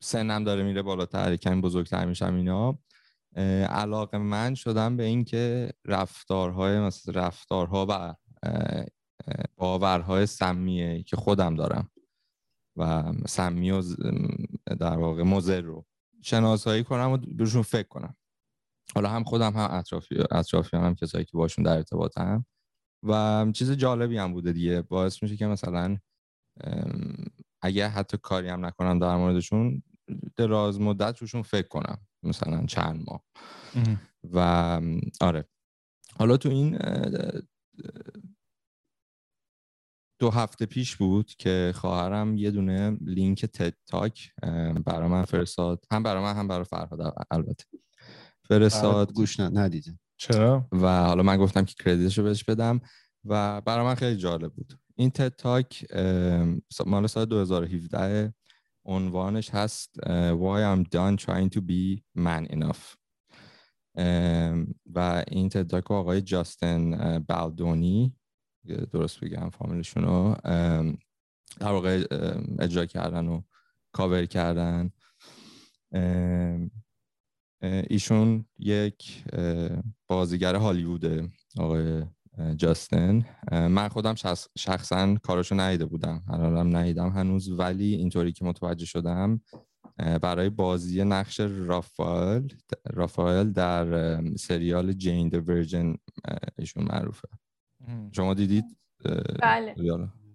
سنم 0.01 0.43
داره 0.43 0.63
میره 0.63 0.81
بالاتر 0.81 1.35
کمی 1.35 1.61
بزرگتر 1.61 2.05
میشم 2.05 2.35
اینا 2.35 2.79
علاقه 3.69 4.17
من 4.17 4.55
شدم 4.55 4.97
به 4.97 5.03
اینکه 5.03 5.73
رفتارهای 5.85 6.79
مثل 6.79 7.13
رفتارها 7.13 7.85
و 7.89 8.15
باورهای 9.55 10.25
سمیه 10.25 11.03
که 11.03 11.15
خودم 11.15 11.55
دارم 11.55 11.89
و 12.75 13.11
سمی 13.27 13.71
و 13.71 13.83
در 14.79 14.97
واقع 14.97 15.23
مضر 15.23 15.61
رو 15.61 15.85
شناسایی 16.21 16.83
کنم 16.83 17.11
و 17.11 17.17
بهشون 17.17 17.61
فکر 17.61 17.87
کنم. 17.87 18.15
حالا 18.95 19.09
هم 19.09 19.23
خودم 19.23 19.53
هم 19.53 19.71
اطرافی 19.71 20.15
اطرافیانم 20.31 20.85
هم 20.85 20.95
کسایی 20.95 21.25
که 21.25 21.37
باشون 21.37 21.63
در 21.63 21.75
ارتباطم. 21.77 22.45
و 23.03 23.45
چیز 23.53 23.71
جالبی 23.71 24.17
هم 24.17 24.33
بوده 24.33 24.53
دیگه. 24.53 24.81
باعث 24.81 25.23
میشه 25.23 25.37
که 25.37 25.47
مثلا 25.47 25.97
اگه 27.61 27.87
حتی 27.87 28.17
کاری 28.17 28.49
هم 28.49 28.65
نکنم 28.65 28.99
در 28.99 29.15
موردشون 29.15 29.83
دراز 30.35 30.81
مدت 30.81 31.17
روشون 31.17 31.41
فکر 31.41 31.67
کنم. 31.67 32.07
مثلا 32.23 32.65
چند 32.65 33.05
ماه. 33.07 33.23
اه. 33.75 33.97
و 34.33 34.81
آره. 35.21 35.45
حالا 36.17 36.37
تو 36.37 36.49
این 36.49 36.77
دو 40.23 40.29
هفته 40.29 40.65
پیش 40.65 40.95
بود 40.95 41.31
که 41.37 41.71
خواهرم 41.75 42.37
یه 42.37 42.51
دونه 42.51 42.97
لینک 43.01 43.45
تد 43.45 43.73
تاک 43.87 44.31
برای 44.85 45.09
من 45.09 45.25
فرستاد. 45.25 45.85
هم 45.91 46.03
برای 46.03 46.23
من 46.23 46.35
هم 46.35 46.47
برای 46.47 46.63
فرهاد 46.63 47.13
البته. 47.31 47.65
فرستاد. 48.47 49.13
گوش 49.13 49.39
ن- 49.39 49.57
ندیده. 49.57 49.99
چرا؟ 50.17 50.67
و 50.71 51.05
حالا 51.05 51.23
من 51.23 51.37
گفتم 51.37 51.65
که 51.65 51.73
کردیتشو 51.83 52.23
بهش 52.23 52.43
بدم 52.43 52.79
و 53.25 53.61
برای 53.61 53.85
من 53.85 53.95
خیلی 53.95 54.17
جالب 54.17 54.53
بود. 54.53 54.73
این 54.95 55.09
تد 55.09 55.35
تاک 55.35 55.85
مال 56.85 57.07
سال 57.07 57.25
2017 57.25 58.33
عنوانش 58.85 59.49
هست 59.49 59.99
Why 60.33 60.59
I'm 60.75 60.83
done 60.83 61.17
trying 61.25 61.49
to 61.55 61.61
be 61.61 62.01
man 62.17 62.47
enough. 62.55 62.95
و 64.95 65.23
این 65.27 65.49
تد 65.49 65.67
تاک 65.67 65.83
رو 65.83 65.95
آقای 65.95 66.21
جاستن 66.21 67.19
بالدونی 67.19 68.15
درست 68.91 69.19
بگم 69.19 69.49
فامیلشون 69.49 70.03
رو 70.03 70.35
در 71.59 71.71
واقع 71.71 72.03
اجرا 72.59 72.85
کردن 72.85 73.27
و 73.27 73.41
کاور 73.91 74.25
کردن. 74.25 74.91
ایشون 77.89 78.45
یک 78.59 79.23
بازیگر 80.07 80.55
هالیووده 80.55 81.29
آقای 81.57 82.05
جاستن. 82.55 83.25
من 83.51 83.87
خودم 83.87 84.15
شخص- 84.15 84.47
شخصا 84.57 85.15
کاراشو 85.15 85.55
ندیده 85.55 85.85
بودم. 85.85 86.23
الانم 86.29 86.77
ندیدم 86.77 87.09
هنوز 87.09 87.49
ولی 87.49 87.93
اینطوری 87.95 88.31
که 88.31 88.45
متوجه 88.45 88.85
شدم 88.85 89.41
برای 89.97 90.49
بازی 90.49 91.03
نقش 91.03 91.39
رافائل 91.39 92.47
رافائل 92.93 93.51
در 93.51 94.21
سریال 94.35 94.93
جین 94.93 95.29
د 95.29 95.49
ورجن 95.49 95.95
ایشون 96.57 96.83
معروفه. 96.83 97.27
شما 98.11 98.33
دیدید؟ 98.33 98.65
بله. 99.41 99.75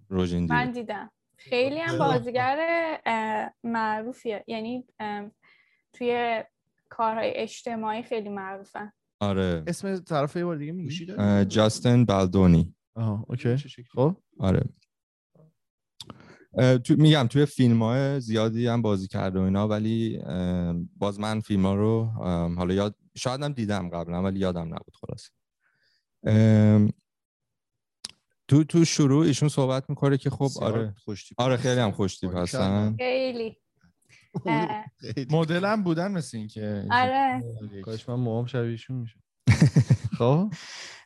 روژین 0.09 0.41
دیده 0.41 0.55
من 0.55 0.71
دیدم. 0.71 1.11
خیلی 1.37 1.79
هم 1.79 1.99
بازیگر 1.99 2.59
معروفیه. 3.65 4.45
یعنی 4.47 4.87
توی 5.93 6.45
کارهای 6.89 7.33
اجتماعی 7.35 8.03
خیلی 8.03 8.29
معروفن. 8.29 8.93
آره. 9.21 9.65
اسم 9.67 9.97
طرف 9.97 10.37
یه 10.37 10.45
بار 10.45 10.57
دیگه 10.57 10.73
میگی؟ 10.73 11.07
جاستن 11.45 12.05
بالدونی. 12.05 12.75
آها 12.95 13.25
اوکی؟ 13.29 13.57
خب. 13.95 14.17
آره. 14.39 14.63
تو 16.85 16.95
میگم 16.99 17.27
توی 17.27 17.47
فیلم 17.47 17.83
های 17.83 18.21
زیادی 18.21 18.67
هم 18.67 18.83
بازی 18.83 19.09
کرده 19.09 19.39
و 19.39 19.43
اینا 19.43 19.69
ولی 19.69 20.23
باز 20.97 21.21
من 21.21 21.41
فیلم 21.41 21.67
ها 21.67 21.75
رو 21.75 22.05
حالا 22.57 22.75
یاد 22.75 22.97
شاید 23.17 23.43
هم 23.43 23.53
دیدم 23.53 23.89
قبلا 23.89 24.23
ولی 24.23 24.39
یادم 24.39 24.75
نبود 24.75 24.95
خلاص 25.01 25.31
تو 28.49 28.65
تو 28.65 28.85
شروع 28.85 29.27
ایشون 29.27 29.49
صحبت 29.49 29.91
می‌کنه 29.91 30.17
که 30.17 30.31
خب 30.31 30.49
آره. 30.61 30.95
خوشتیپ 31.05 31.41
آره. 31.41 31.57
خیلی 31.57 31.81
هم 31.81 31.91
خوشتیپ 31.91 32.33
باریکلا. 32.33 32.61
هستن. 32.61 32.97
خیلی. 32.97 33.57
مدل 35.31 35.65
هم 35.65 35.83
بودن 35.83 36.13
مثل 36.13 36.37
این 36.39 36.49
که 36.49 36.87
آره. 36.91 37.43
کاش 37.85 38.09
من 38.09 38.15
موام 38.15 38.47
شبیهشون 38.47 38.97
میشه 38.97 39.17
خب؟ 40.19 40.53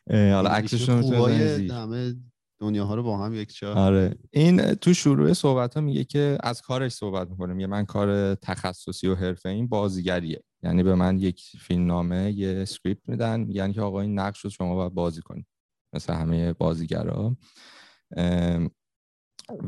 حالا 0.09 0.49
عکسشون 0.49 1.01
خوبای. 1.01 1.67
همه 1.67 2.15
دنیاها 2.59 2.95
رو 2.95 3.03
با 3.03 3.25
هم 3.25 3.33
یک 3.33 3.57
جا. 3.57 3.73
آره. 3.73 4.15
این 4.31 4.73
تو 4.73 4.93
شروع 4.93 5.33
صحبت 5.33 5.73
ها 5.73 5.81
میگه 5.81 6.03
که 6.03 6.37
از 6.43 6.61
کارش 6.61 6.91
صحبت 6.91 7.29
می‌کنه. 7.29 7.53
میگه 7.53 7.67
من 7.67 7.85
کار 7.85 8.35
تخصصی 8.35 9.07
و 9.07 9.15
حرفه 9.15 9.49
این 9.49 9.67
بازیگریه. 9.67 10.43
یعنی 10.63 10.83
به 10.83 10.95
من 10.95 11.19
یک 11.19 11.41
فیلم 11.59 11.85
نامه 11.85 12.31
یه 12.31 12.59
اسکریپت 12.61 13.09
میدن. 13.09 13.39
میگن 13.39 13.71
که 13.71 13.81
آقا 13.81 14.01
این 14.01 14.19
نقش 14.19 14.39
رو 14.39 14.49
شما 14.49 14.75
باید 14.75 14.93
بازی 14.93 15.21
کنید. 15.21 15.45
مثل 15.93 16.13
همه 16.13 16.53
بازیگرا. 16.53 17.37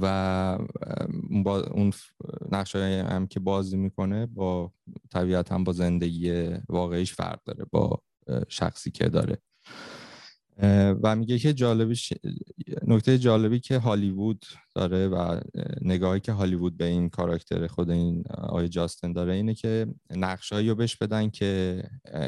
و 0.02 0.06
اون 1.30 1.44
با 1.44 1.60
اون 1.62 1.94
نقش 2.52 2.76
هم 2.76 3.28
که 3.28 3.40
بازی 3.40 3.78
می‌کنه 3.78 4.26
با 4.26 4.72
طبیعتا 5.12 5.58
با 5.58 5.74
زندگی 5.74 6.50
واقعیش 6.70 7.14
فرق 7.14 7.40
داره 7.46 7.66
با 7.72 8.02
شخصی 8.48 8.92
که 8.92 9.10
داره. 9.10 9.38
و 11.04 11.16
میگه 11.16 11.40
که 11.40 11.54
جالبیش 11.54 12.14
نکته 12.88 13.18
جالبی 13.18 13.60
که 13.60 13.78
هالیوود 13.78 14.46
داره 14.76 15.08
و 15.08 15.40
نگاهی 15.82 16.20
که 16.20 16.32
هالیوود 16.32 16.78
به 16.78 16.86
این 16.86 17.10
کاراکتر 17.10 17.68
خود 17.68 17.90
این 17.90 18.24
آقای 18.30 18.70
جاستن 18.70 19.14
داره 19.14 19.34
اینه 19.34 19.54
که 19.54 19.88
نقشهایی 20.10 20.70
رو 20.70 20.76
بهش 20.76 20.96
بدن 20.96 21.30
که 21.30 21.84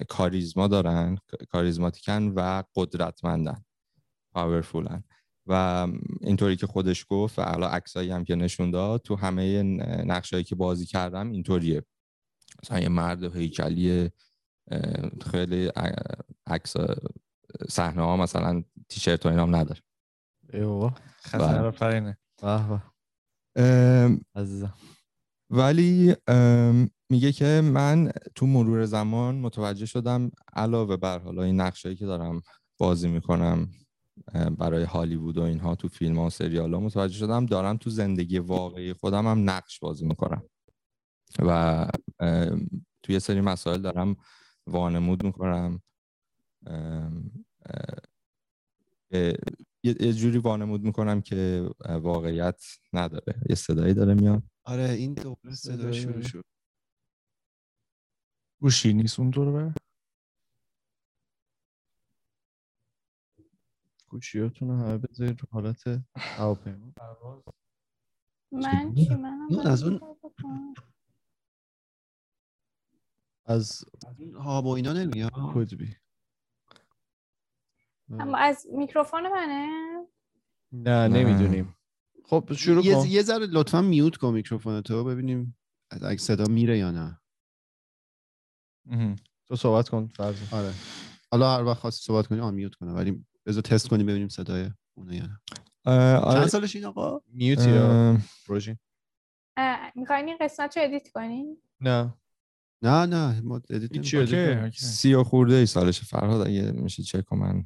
کاریزما 0.09 0.67
دارن 0.67 1.17
کاریزماتیکن 1.49 2.33
و 2.35 2.63
قدرتمندن. 2.75 3.63
پاورفولن 4.37 5.03
و 5.47 5.87
اینطوری 6.21 6.55
که 6.55 6.67
خودش 6.67 7.05
گفت 7.09 7.39
و 7.39 7.41
حالا 7.41 7.67
عکسایی 7.67 8.11
هم 8.11 8.23
که 8.23 8.35
نشون 8.35 8.71
داد 8.71 9.01
تو 9.01 9.15
همه 9.15 9.63
نقشهایی 10.03 10.43
که 10.43 10.55
بازی 10.55 10.85
کردم 10.85 11.31
اینطوریه. 11.31 11.83
مثلا 12.63 12.79
یه 12.79 12.89
مرد 12.89 13.35
هیکلی 13.35 14.09
خیلی 15.31 15.71
عکس 16.47 16.73
صحنه 17.69 18.01
ها 18.01 18.17
مثلا 18.17 18.63
تیشرت 18.89 19.25
و 19.25 19.29
اینا 19.29 19.43
هم 19.43 19.55
نداره. 19.55 19.81
ای 20.53 20.61
بابا 20.61 20.93
خطر 21.21 21.65
آفرینه 21.65 22.17
به 22.41 22.67
به. 22.67 22.81
ام، 23.55 24.21
عزیزم. 24.35 24.73
ولی 25.49 26.15
ام، 26.27 26.89
میگه 27.09 27.31
که 27.31 27.61
من 27.63 28.11
تو 28.35 28.45
مرور 28.45 28.85
زمان 28.85 29.35
متوجه 29.35 29.85
شدم 29.85 30.31
علاوه 30.53 30.97
بر 30.97 31.19
حالا 31.19 31.43
این 31.43 31.61
نقشایی 31.61 31.95
که 31.95 32.05
دارم 32.05 32.41
بازی 32.77 33.07
می‌کنم 33.07 33.69
برای 34.59 34.83
هالیوود 34.83 35.37
و 35.37 35.41
اینها 35.41 35.75
تو 35.75 35.87
فیلم 35.87 36.19
ها 36.19 36.25
و 36.25 36.29
سریال 36.29 36.73
ها 36.73 36.79
متوجه 36.79 37.17
شدم. 37.17 37.45
دارم 37.45 37.77
تو 37.77 37.89
زندگی 37.89 38.39
واقعی 38.39 38.93
خودم 38.93 39.27
هم 39.27 39.49
نقش 39.49 39.79
بازی 39.79 40.05
می‌کنم. 40.05 40.43
و 41.39 41.51
ام، 42.19 42.69
تو 43.03 43.11
یه 43.13 43.19
سری 43.19 43.41
مسائل 43.41 43.81
دارم 43.81 44.15
وانمود 44.67 45.23
می‌کنم. 45.23 45.81
یه 49.11 49.37
یه 49.83 50.13
جوری 50.13 50.37
وانمود 50.37 50.83
می‌کنم 50.83 51.21
که 51.21 51.69
واقعیت 51.89 52.63
نداره. 52.93 53.41
یه 53.49 53.55
صدایی 53.55 53.93
داره 53.93 54.13
میاد. 54.13 54.43
آره 54.63 54.89
این 54.89 55.13
دوباره 55.13 55.55
صدا 55.55 55.91
شروع 55.91 56.21
شد. 56.21 56.43
گوشی 58.61 58.93
نیست 58.93 59.19
اون 59.19 59.29
دور 59.29 59.73
گوشیاتون 64.07 64.67
رو 64.67 64.75
همه 64.75 64.97
بذارید 64.97 65.41
رو 65.41 65.47
حالت 65.51 65.83
هواپیما. 66.15 66.93
من 68.51 68.95
چی؟ 68.95 69.09
منم 69.09 69.47
اون 69.49 69.67
از 69.67 69.83
اون-. 69.83 70.15
از 73.45 73.85
ها 74.35 74.61
با 74.61 74.75
اینا 74.75 74.93
نمیاد؟ 74.93 75.31
کدبی 75.53 75.95
اما 78.09 78.37
از 78.37 78.67
میکروفون 78.71 79.31
منه؟ 79.31 79.67
نه 80.71 81.07
نمی‌دونیم. 81.07 81.75
خب 82.25 82.53
شروع 82.53 82.85
یه, 82.85 82.95
کن. 82.95 83.07
یه 83.07 83.21
ذره 83.21 83.45
لطفا 83.45 83.81
میوت 83.81 84.17
کن 84.17 84.33
میکروفون 84.33 84.81
تو 84.81 85.03
ببینیم 85.03 85.57
اگه 85.91 86.17
صدا 86.17 86.43
میره 86.43 86.77
یا 86.77 86.91
نه. 86.91 87.21
تو 89.45 89.55
صحبت 89.55 89.89
کن 89.89 90.07
فرض. 90.07 90.53
آره. 90.53 90.73
حالا 91.31 91.55
هر 91.55 91.63
وقت 91.63 91.79
خواستی 91.79 92.05
صحبت 92.05 92.27
کنی 92.27 92.39
unmute 92.39 92.75
کنه 92.75 92.91
ولی 92.93 93.25
بذار 93.47 93.61
تست 93.61 93.87
کنیم 93.87 94.05
ببینیم 94.05 94.27
صدای 94.27 94.69
اونه 94.97 95.15
یا 95.15 95.23
نه. 95.23 95.39
آره. 95.85 96.39
چند 96.39 96.47
سالش 96.47 96.75
این 96.75 96.85
آقا؟ 96.85 97.21
mute 97.33 97.67
یا 97.67 97.91
اه، 98.11 98.17
روژین 98.47 98.77
می‌خواین 99.95 100.27
این 100.27 100.37
قسمت 100.41 100.77
رو 100.77 100.83
edit 100.83 101.11
کنین؟ 101.11 101.57
نه. 101.81 102.13
نه 102.81 103.05
نه 103.05 103.41
ما 103.41 103.61
edit. 103.69 104.71
سی 104.77 105.13
و 105.13 105.23
خورده 105.23 105.55
ای 105.55 105.65
سالش 105.65 106.01
فرهاد 106.01 106.47
اگه 106.47 106.71
میشه 106.71 107.03
چک 107.03 107.25
کنم 107.25 107.39
من. 107.39 107.65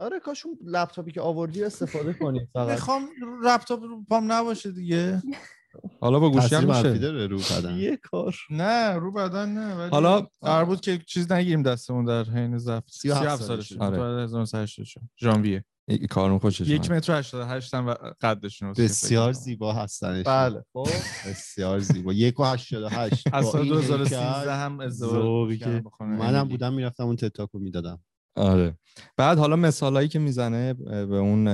آره 0.00 0.20
کاش 0.20 0.46
اون 0.46 0.58
لپتاپی 0.64 1.12
که 1.12 1.20
آوردی 1.20 1.64
استفاده 1.64 2.12
کنیم 2.12 2.48
فقط. 2.54 2.70
می‌خوام 2.70 3.08
لپتاپ 3.44 3.82
رو 3.82 4.04
پام 4.04 4.32
نباشه 4.32 4.70
دیگه. 4.72 5.22
حالا 6.00 6.18
با 6.20 6.30
گوشی 6.30 6.54
هم 6.54 6.64
میشه. 6.68 6.98
داره 6.98 7.26
رو 7.26 7.38
بدن. 7.38 7.76
یه 7.76 7.96
کار؟ 7.96 8.36
نه 8.50 8.92
رو 8.92 9.12
بدن 9.12 9.48
نه 9.48 9.74
ولی 9.74 9.90
حالا- 9.90 10.64
بود 10.64 10.80
که 10.80 10.98
چیز 11.06 11.32
نگیریم 11.32 11.62
دستمون 11.62 12.04
در 12.04 12.24
حین 12.24 12.58
ضبط 12.58 12.82
37 12.90 13.20
37 13.22 13.42
سالشه. 13.42 13.74
سالشه. 13.74 13.84
آره. 13.84 13.96
متولد 13.98 14.24
1988 14.24 14.98
ژانویه. 15.20 15.64
کارم 16.10 16.38
خوشش 16.38 16.68
یک. 16.68 16.90
متر 16.90 17.12
و 17.12 17.16
88 17.16 17.74
هم 17.74 17.86
و 17.86 17.94
قدشون 18.20 18.68
واسه 18.68 18.84
بسیار 18.84 19.32
فکر 19.32 19.40
زیبا 19.42 19.72
هستنش 19.72 20.26
بله. 20.26 20.64
خب 20.72 20.88
بسیار 21.30 21.78
زیبا. 21.78 22.12
یک 22.12 22.40
و 22.40 22.44
هشتاد 22.44 22.82
و 22.82 22.88
هشت. 22.88 23.24
کنم. 23.28 23.34
از 23.38 23.44
با 23.44 23.50
سال 23.52 23.60
این 23.62 23.72
2013 23.72 24.18
هیکل، 24.38 24.50
هم 24.50 24.80
ازدواج 24.80 25.64
منم. 26.00 26.48
بودم 26.48 26.72
می‌رفتم 26.74 27.04
اون 27.04 27.16
تتاکو 27.16 27.58
می‌دادم. 27.58 27.98
آره. 28.36 28.78
بعد 29.16 29.38
حالا 29.38 29.56
مثالایی 29.56 30.08
که 30.08 30.18
می‌زنه 30.18 30.74
به 30.74 31.16
اون 31.16 31.44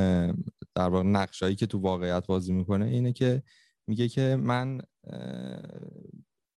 در 0.75 0.89
واقع 0.89 1.03
نقشایی 1.03 1.55
که 1.55 1.67
تو 1.67 1.79
واقعیت 1.79 2.27
بازی 2.27 2.53
می‌کنه 2.53 2.87
اینه 2.87 3.13
که 3.13 3.43
میگه 3.87 4.09
که 4.09 4.37
من 4.41 4.81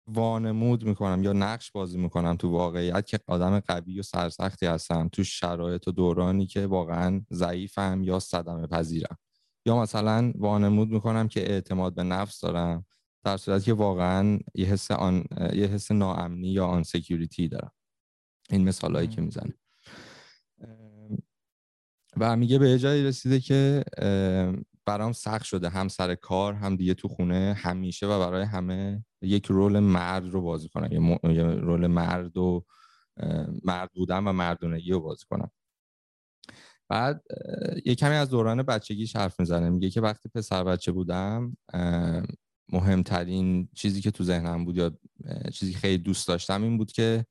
وانمود 0.07 0.83
می‌کنم 0.83 1.23
یا 1.23 1.33
نقش 1.33 1.71
بازی 1.71 1.97
می‌کنم 1.97 2.35
تو 2.35 2.49
واقعیت 2.49 3.05
که 3.05 3.19
آدم 3.27 3.59
قوی 3.59 3.99
و 3.99 4.03
سرسختی 4.03 4.65
هستم 4.65 5.09
تو 5.11 5.23
شرایط 5.23 5.87
و 5.87 5.91
دورانی 5.91 6.45
که 6.45 6.65
واقعا 6.65 7.21
ضعیفم 7.31 8.01
یا 8.03 8.19
صدمه 8.19 8.67
پذیرم. 8.67 9.17
یا 9.65 9.81
مثلا 9.81 10.33
وانمود 10.35 10.89
می‌کنم 10.89 11.27
که 11.27 11.51
اعتماد 11.51 11.95
به 11.95 12.03
نفس 12.03 12.39
دارم 12.39 12.85
در 13.23 13.37
صورتی 13.37 13.65
که 13.65 13.73
واقعا 13.73 14.39
یه 14.55 14.65
حس 14.65 14.91
آن 14.91 15.23
یه 15.53 15.65
حس 15.65 15.91
ناامنی 15.91 16.47
یا 16.47 16.65
آن 16.65 16.83
سکیوریتی 16.83 17.47
دارم. 17.47 17.71
این 18.49 18.63
مثالایی 18.63 19.07
که 19.07 19.21
می‌زنه. 19.21 19.53
و 22.17 22.35
میگه 22.35 22.59
به 22.59 22.79
جایی 22.79 23.03
رسیده 23.03 23.39
که 23.39 23.83
برام 24.85 25.11
سخت 25.11 25.43
شده. 25.45 25.69
هم 25.69 25.87
سر 25.87 26.15
کار 26.15 26.53
هم 26.53 26.75
دیگه 26.75 26.93
تو 26.93 27.07
خونه 27.07 27.55
همیشه 27.57 28.07
و 28.07 28.19
برای 28.19 28.43
همه 28.43 29.05
یک 29.21 29.45
رول 29.45 29.79
مرد 29.79 30.25
رو 30.29 30.41
بازی 30.41 30.69
کنم. 30.69 30.91
یه, 30.91 30.99
م- 30.99 31.31
یه 31.31 31.43
رول 31.43 31.87
مرد 31.87 32.37
و 32.37 32.65
مرد 33.63 33.91
بودن 33.93 34.27
و 34.27 34.33
مردونگی 34.33 34.91
رو 34.91 34.99
بازی 34.99 35.25
کنم. 35.29 35.51
بعد 36.89 37.23
یه 37.85 37.95
کمی 37.95 38.15
از 38.15 38.29
دوران 38.29 38.63
بچگیش 38.63 39.15
حرف 39.15 39.39
می‌زنه. 39.39 39.69
میگه 39.69 39.89
که 39.89 40.01
وقتی 40.01 40.29
پسر 40.29 40.63
بچه 40.63 40.91
بودم 40.91 41.57
مهمترین 42.71 43.69
چیزی 43.75 44.01
که 44.01 44.11
تو 44.11 44.23
ذهنم 44.23 44.65
بود 44.65 44.77
یا 44.77 44.91
چیزی 45.53 45.73
خیلی 45.73 45.97
دوست 45.97 46.27
داشتم 46.27 46.63
این 46.63 46.77
بود 46.77 46.91
که 46.91 47.25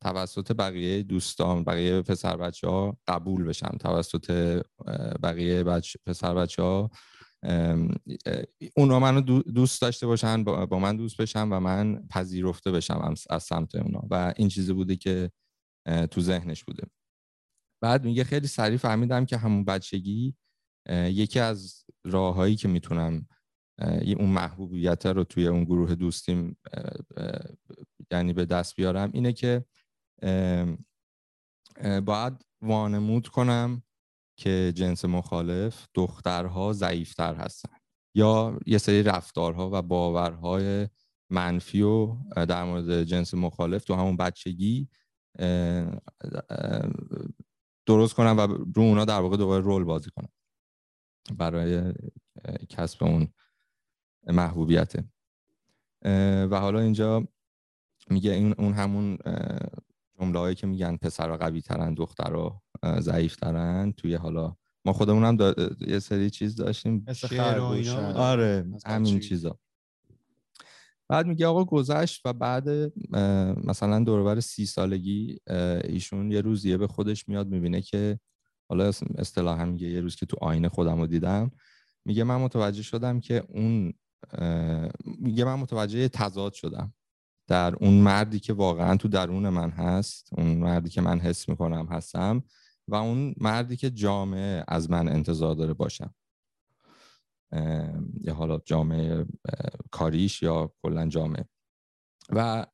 توسط 0.00 0.52
بقیه 0.52 1.02
دوستان 1.02 1.64
بقیه 1.64 2.02
پسر 2.02 2.36
بچه 2.36 2.68
ها 2.68 2.96
قبول 3.06 3.44
بشم 3.44 3.76
توسط 3.80 4.60
بقیه 5.22 5.64
بچه 5.64 5.98
پسر 6.06 6.34
بچه 6.34 6.62
ها 6.62 6.90
اونا 8.76 8.98
منو 9.00 9.20
دو- 9.20 9.42
دوست 9.42 9.82
داشته 9.82 10.06
باشن 10.06 10.44
با 10.44 10.78
من 10.78 10.96
دوست 10.96 11.20
بشن 11.20 11.48
و 11.48 11.60
من 11.60 12.06
پذیرفته 12.10 12.70
بشم 12.72 13.16
از- 13.30 13.42
سمت 13.42 13.74
اونا. 13.74 14.02
و 14.10 14.34
این 14.36 14.48
چیزی 14.48 14.72
بوده 14.72 14.96
که 14.96 15.30
تو 16.10 16.20
ذهنش 16.20 16.64
بوده. 16.64 16.82
بعد 17.82 18.04
میگه 18.04 18.24
خیلی 18.24 18.46
سریع 18.46 18.76
فهمیدم 18.76 19.24
که 19.24 19.36
همون 19.36 19.64
بچگی 19.64 20.36
یکی 20.90 21.40
از 21.40 21.84
راههایی 22.04 22.56
که 22.56 22.68
می‌تونم 22.68 23.26
اون 24.18 24.30
محبوبیت 24.30 25.06
رو 25.06 25.24
توی 25.24 25.46
اون 25.46 25.64
گروه 25.64 25.94
دوستیم 25.94 26.56
یعنی 28.12 28.32
به 28.32 28.44
دست 28.44 28.76
بیارم 28.76 29.10
اینه 29.14 29.32
که 29.32 29.64
باید 32.04 32.44
وانمود 32.62 33.28
کنم 33.28 33.82
که 34.36 34.72
جنس 34.76 35.04
مخالف 35.04 35.86
دخترها 35.94 36.72
ضعیفتر 36.72 37.34
هستن 37.34 37.76
یا 38.14 38.58
یه 38.66 38.78
سری 38.78 39.02
رفتارها 39.02 39.70
و 39.72 39.82
باورهای 39.82 40.88
منفی 41.30 41.82
و 41.82 42.16
در 42.48 42.64
مورد 42.64 43.02
جنس 43.02 43.34
مخالف 43.34 43.84
تو 43.84 43.94
همون 43.94 44.16
بچگی 44.16 44.88
درست 47.86 48.14
کنم 48.14 48.36
و 48.38 48.46
رو 48.74 48.82
اونا 48.82 49.04
در 49.04 49.20
واقع 49.20 49.36
دوباره 49.36 49.64
رول 49.64 49.84
بازی 49.84 50.10
کنم 50.10 50.28
برای 51.38 51.92
کسب 52.68 53.04
اون 53.04 53.28
محبوبیته 54.26 55.04
و 56.50 56.60
حالا 56.60 56.80
اینجا 56.80 57.28
میگه 58.10 58.32
این 58.32 58.54
اون 58.58 58.72
همون 58.72 59.18
جمله 60.20 60.38
هایی 60.38 60.54
که 60.54 60.66
میگن 60.66 60.96
پسرها 60.96 61.36
قوی 61.36 61.60
ترن 61.60 61.94
دخترها 61.94 62.62
ضعیف 63.00 63.36
ترن 63.36 63.92
توی 63.92 64.14
حالا 64.14 64.56
ما 64.84 64.92
خودمون 64.92 65.24
هم 65.24 65.36
دا- 65.36 65.88
یه 65.88 65.98
سری 65.98 66.30
چیز 66.30 66.56
داشتیم. 66.56 67.04
آره 68.16 68.64
همین. 68.86 69.20
چیزا 69.20 69.58
بعد 71.08 71.26
میگه 71.26 71.46
آقا 71.46 71.64
گذشت 71.64 72.22
و 72.24 72.32
بعد 72.32 72.68
مثلا 73.66 74.04
دوربر 74.04 74.40
سی 74.40 74.66
سالگی 74.66 75.38
ایشون 75.84 76.30
یه 76.32 76.40
روز 76.40 76.64
یه 76.64 76.76
به 76.76 76.86
خودش 76.86 77.28
میاد 77.28 77.48
می‌بینه 77.48 77.80
که 77.82 78.18
حالا 78.68 78.92
اصطلاحا 79.18 79.64
میگه 79.64 79.88
یه 79.88 80.00
روز 80.00 80.16
که 80.16 80.26
تو 80.26 80.36
آینه 80.40 80.68
خودم 80.68 81.00
رو 81.00 81.06
دیدم 81.06 81.50
میگه 82.04 82.24
من 82.24 82.36
متوجه 82.36 82.82
شدم 82.82 83.20
که 83.20 83.44
اون 83.48 83.92
میگه 85.18 85.44
من 85.44 85.54
متوجه 85.54 86.08
تضاد 86.08 86.52
شدم 86.52 86.94
در 87.50 87.74
اون 87.74 87.94
مردی 87.94 88.40
که 88.40 88.52
واقعا 88.52 88.96
تو 88.96 89.08
درون 89.08 89.48
من 89.48 89.70
هست 89.70 90.28
اون 90.32 90.58
مردی 90.58 90.90
که 90.90 91.00
من 91.00 91.20
حس 91.20 91.48
می‌کنم 91.48 91.86
هستم 91.90 92.42
و 92.88 92.94
اون 92.94 93.34
مردی 93.40 93.76
که 93.76 93.90
جامعه 93.90 94.64
از 94.68 94.90
من 94.90 95.08
انتظار 95.08 95.54
داره 95.54 95.74
باشم. 95.74 96.14
یا 98.20 98.34
حالا 98.34 98.60
جامعه 98.64 99.26
کاریش 99.90 100.42
یا 100.42 100.72
کلا 100.82 101.08
جامعه. 101.08 101.44
و 102.28 102.66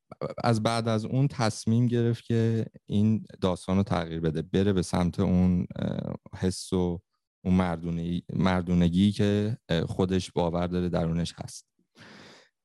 از 0.44 0.62
بعد 0.62 0.88
از 0.88 1.04
اون 1.04 1.28
تصمیم 1.28 1.86
گرفت 1.86 2.24
که 2.24 2.66
این 2.86 3.26
داستان 3.40 3.76
رو 3.76 3.82
تغییر 3.82 4.20
بده 4.20 4.42
بره 4.42 4.72
به 4.72 4.82
سمت 4.82 5.20
اون 5.20 5.66
حس 6.34 6.72
و 6.72 7.02
اون 7.44 7.54
مردونگی, 7.54 8.24
مردونگی 8.32 9.12
که 9.12 9.58
خودش 9.86 10.32
باور 10.32 10.66
داره 10.66 10.88
درونش 10.88 11.34
هست. 11.36 11.66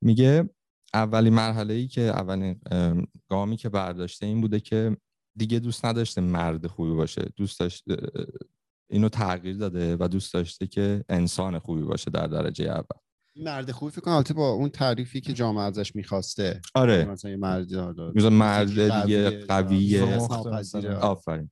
میگه 0.01 0.49
اولین 0.93 1.33
مرحله 1.33 1.73
ای 1.73 1.87
که 1.87 2.01
اولین 2.01 2.59
ام، 2.71 3.07
گامی 3.29 3.57
که 3.57 3.69
برداشته 3.69 4.25
این 4.25 4.41
بوده 4.41 4.59
که 4.59 4.97
دیگه 5.35 5.59
دوست 5.59 5.85
نداشته 5.85 6.21
مرد 6.21 6.67
خوبی 6.67 6.93
باشه. 6.93 7.25
دوست 7.35 7.59
داشت 7.59 7.83
اه، 7.89 7.97
اینو 8.89 9.09
تغییر 9.09 9.57
داده 9.57 9.97
و 9.99 10.07
دوست 10.07 10.33
داشته 10.33 10.67
که 10.67 11.03
انسان 11.09 11.59
خوبی 11.59 11.81
باشه 11.81 12.11
در 12.11 12.27
درجه 12.27 12.65
اول. 12.65 12.99
مرد 13.35 13.71
خوبی 13.71 13.91
فکر 13.91 14.01
کنم 14.01 14.13
البته 14.13 14.33
با 14.33 14.49
اون 14.49 14.69
تعریفی 14.69 15.21
که 15.21 15.33
جامعه 15.33 15.63
ازش 15.63 15.95
می‌خواسته. 15.95 16.61
آره. 16.75 17.05
مثلا 17.05 17.31
یه 17.31 17.37
مرد 17.37 17.73
مثلا 18.15 18.29
مرد 18.29 19.01
دیگه 19.01 19.45
قویه. 19.45 20.17
آفرین. 21.01 21.49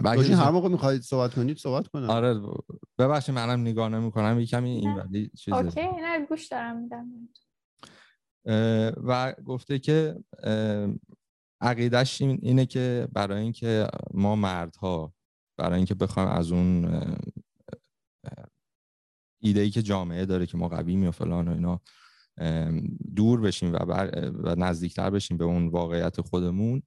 روشین 0.00 0.34
هر 0.34 0.50
موقع 0.50 0.68
می‌خواید 0.68 1.02
صحبت 1.02 1.34
کنید 1.34 1.58
صحبت 1.58 1.88
کنم. 1.88 2.10
آره 2.10 2.40
ببخشید 2.98 3.34
منم 3.34 3.60
نگاه 3.60 3.88
نمی 3.88 4.10
کنم 4.10 4.40
یه 4.40 4.46
کمی 4.46 4.70
این. 4.70 4.94
ولی 4.94 5.30
چیزه. 5.36 5.56
اوکی 5.56 5.80
نه 5.80 6.26
گوش 6.28 6.48
دارم 6.48 6.82
میدم. 6.82 7.06
و 8.96 9.34
گفته 9.44 9.78
که 9.78 10.16
عقیدش 11.60 12.22
این- 12.22 12.38
اینه 12.42 12.66
که 12.66 13.08
برای 13.12 13.42
اینکه 13.42 13.88
ما 14.14 14.36
مردها 14.36 15.14
برای 15.58 15.76
اینکه 15.76 15.94
بخوایم 15.94 16.28
از 16.28 16.52
اون 16.52 16.84
ایده 19.42 19.60
ای 19.60 19.70
که 19.70 19.82
جامعه 19.82 20.26
داره 20.26 20.46
که 20.46 20.56
ما 20.58 20.68
قویم 20.68 21.08
و 21.08 21.10
فلان 21.10 21.48
و 21.48 21.52
اینا 21.52 21.80
دور 23.16 23.40
بشیم 23.40 23.72
و, 23.72 23.78
بر 23.78 24.30
و 24.30 24.54
نزدیکتر 24.54 25.10
بشیم 25.10 25.36
به 25.36 25.44
اون 25.44 25.68
واقعیت 25.68 26.20
خودمون 26.20 26.82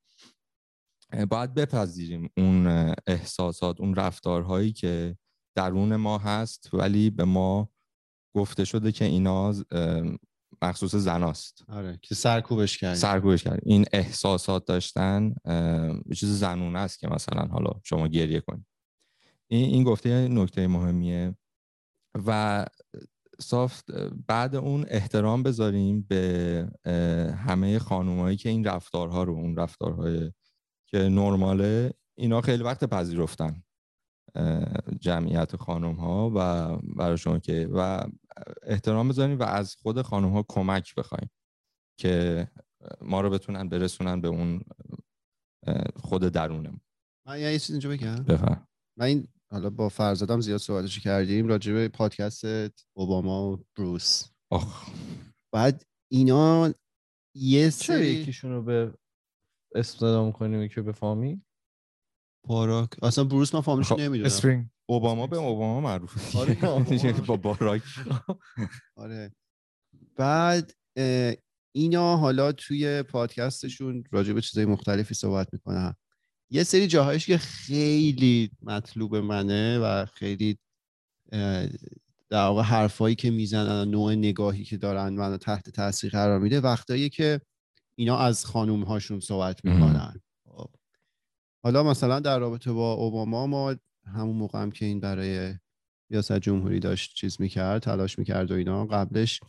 باید 1.29 1.53
بپذیریم 1.53 2.29
اون 2.37 2.67
احساسات 3.07 3.81
اون 3.81 3.95
رفتارهایی 3.95 4.71
که 4.71 5.17
درون 5.55 5.95
ما 5.95 6.17
هست 6.17 6.69
ولی 6.73 7.09
به 7.09 7.25
ما 7.25 7.69
گفته 8.35 8.65
شده 8.65 8.91
که 8.91 9.05
اینا 9.05 9.53
مخصوص 10.61 10.95
زناست 10.95 11.63
آره 11.67 11.99
که 12.01 12.15
سرکوبش 12.15 12.77
کرد 12.77 12.95
سرکوبش 12.95 13.43
کرد 13.43 13.59
این 13.63 13.85
احساسات 13.93 14.65
داشتن 14.65 15.33
یه 16.05 16.15
چیز 16.15 16.39
زنونه 16.39 16.79
است 16.79 16.99
که 16.99 17.07
مثلا 17.07 17.45
حالا 17.45 17.71
شما 17.83 18.07
گریه 18.07 18.39
کنید 18.39 18.65
این 19.47 19.73
این 19.73 19.83
گفته 19.83 20.27
نکته 20.27 20.67
مهمیه. 20.67 21.35
و 22.27 22.65
سافت 23.39 23.91
بعد 24.27 24.55
اون 24.55 24.85
احترام 24.87 25.43
بذاریم 25.43 26.01
به 26.01 26.67
همه 27.45 27.79
خانومایی 27.79 28.37
که 28.37 28.49
این 28.49 28.65
رفتارها 28.65 29.23
رو 29.23 29.33
اون 29.33 29.55
رفتارهای 29.55 30.31
که 30.85 30.97
نرماله 30.97 31.93
اینا 32.17 32.41
خیلی 32.41 32.63
وقت 32.63 32.83
پذیرفتن. 32.83 33.63
جمعیت 34.99 35.55
خانم 35.55 35.93
ها 35.93 36.31
و 36.35 36.77
براشون 36.95 37.39
که 37.39 37.69
و 37.71 38.07
احترام 38.63 39.09
بذاریم 39.09 39.39
و 39.39 39.43
از 39.43 39.75
خود 39.75 40.01
خانم 40.01 40.29
ها 40.29 40.45
کمک 40.47 40.95
بخوایم 40.95 41.29
که 41.99 42.47
ما 43.01 43.21
رو 43.21 43.29
بتونن 43.29 43.69
برسونن 43.69 44.21
به 44.21 44.27
اون 44.27 44.61
خود 45.95 46.21
درونمون 46.21 46.81
من 47.27 47.39
یه 47.39 47.59
چیز 47.59 47.71
اینجا 47.71 47.89
بگم. 47.89 48.15
بفهم. 48.15 48.67
من 48.97 49.05
این 49.05 49.27
حالا 49.51 49.69
با 49.69 49.89
فرزادم 49.89 50.41
زیاد 50.41 50.59
صحبتش 50.59 50.99
کردیم 50.99 51.47
راجع 51.47 51.73
به 51.73 51.87
پادکست 51.87 52.45
اوباما 52.93 53.51
و 53.51 53.65
بروس. 53.77 54.23
آخ. 54.51 54.89
بعد 55.53 55.85
اینا 56.11 56.73
یه 57.35 57.69
سری 57.69 58.07
یکیشون 58.07 58.51
رو 58.51 58.63
به 58.63 58.93
اسم 59.75 59.97
صدا 59.97 60.25
می‌کنیم 60.25 60.67
که 60.67 60.81
به 60.81 60.91
فامی؟ 60.91 61.41
باراک. 62.43 62.89
اصلا 63.03 63.23
بروس 63.23 63.55
من 63.55 63.61
فامیلش 63.61 63.87
خب، 63.87 63.99
نمی‌دونم. 63.99 64.25
اسپرینگ. 64.25 64.65
اوباما 64.85 65.27
به 65.27 65.37
اوباما 65.37 65.81
معروفه. 65.81 66.37
آره،. 66.39 67.13
با 67.13 67.37
باراک. 67.57 67.81
آره. 68.95 69.31
بعد 70.15 70.71
اینا 71.71 72.17
حالا 72.17 72.51
توی 72.51 73.03
پادکستشون 73.03 74.03
راجع 74.11 74.33
به 74.33 74.41
چیزای 74.41 74.65
مختلفی 74.65 75.13
صحبت 75.13 75.47
می‌کنن. 75.53 75.95
یه 76.51 76.63
سری 76.63 76.87
جاهایش 76.87 77.25
که 77.25 77.37
خیلی 77.37 78.51
مطلوب 78.61 79.15
منه 79.15 79.79
و 79.79 80.05
خیلی 80.05 80.57
در 82.29 82.45
واقع 82.45 82.61
حرفایی 82.61 83.15
که 83.15 83.31
می‌زنن 83.31 83.89
نوع 83.89 84.15
نگاهی 84.15 84.63
که 84.63 84.77
دارن 84.77 85.13
منو 85.13 85.37
تحت 85.37 85.69
تاثیر 85.69 86.11
قرار 86.11 86.39
میده 86.39 86.59
وقتایی 86.61 87.09
که 87.09 87.41
اینا 87.95 88.17
از 88.17 88.45
خانوم 88.45 88.83
هاشون 88.83 89.19
صحبت 89.19 89.65
می‌کنن. 89.65 90.21
حالا 91.63 91.83
مثلا 91.83 92.19
در 92.19 92.39
رابطه 92.39 92.71
با 92.71 92.93
اوباما 92.93 93.47
ما 93.47 93.75
همون 94.05 94.35
موقع 94.35 94.61
هم 94.61 94.71
که 94.71 94.85
این 94.85 94.99
برای 94.99 95.53
ریاست 96.09 96.39
جمهوری 96.39 96.79
داشت 96.79 97.15
چیز 97.15 97.41
می‌کرد 97.41 97.81
تلاش 97.81 98.19
می‌کرد 98.19 98.51
و 98.51 98.53
اینا 98.53 98.85
قبلش 98.85 99.39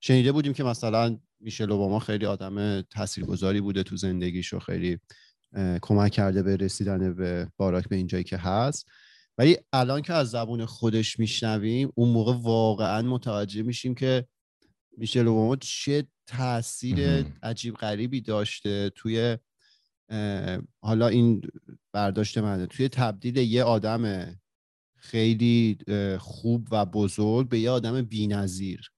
شنیده 0.00 0.32
بودیم 0.32 0.52
که 0.52 0.64
مثلا 0.64 1.18
میشل 1.40 1.72
اوباما 1.72 1.98
خیلی 1.98 2.26
آدم 2.26 2.80
تاثیرگذاری 2.82 3.60
بوده 3.60 3.82
تو 3.82 3.96
زندگیش 3.96 4.52
و 4.52 4.58
خیلی 4.58 4.98
کمک 5.82 6.12
کرده 6.12 6.42
به 6.42 6.56
رسیدن 6.56 7.14
به 7.14 7.48
باراک 7.56 7.88
به 7.88 7.96
اینجایی 7.96 8.24
که 8.24 8.36
هست 8.36 8.86
ولی 9.38 9.56
الان 9.72 10.02
که 10.02 10.12
از 10.12 10.30
زبون 10.30 10.66
خودش 10.66 11.18
میشنویم 11.18 11.92
اون 11.94 12.08
موقع 12.08 12.34
واقعا 12.42 13.02
متوجه 13.02 13.62
میشیم 13.62 13.94
که 13.94 14.26
میشل 14.96 15.28
اوباما 15.28 15.56
چه 15.56 16.06
تاثیر. 16.26 17.26
عجیب 17.42 17.74
غریبی 17.74 18.20
داشته 18.20 18.90
توی 18.90 19.38
حالا 20.80 21.08
این 21.08 21.42
برداشت 21.92 22.38
منه. 22.38 22.66
توی 22.66 22.88
تبدیل 22.88 23.36
یه 23.36 23.62
آدم 23.62 24.34
خیلی 24.96 25.78
خوب 26.18 26.68
و 26.70 26.86
بزرگ 26.86 27.48
به 27.48 27.58
یه 27.58 27.70
آدم 27.70 28.02
بی‌نظیر. 28.02 28.90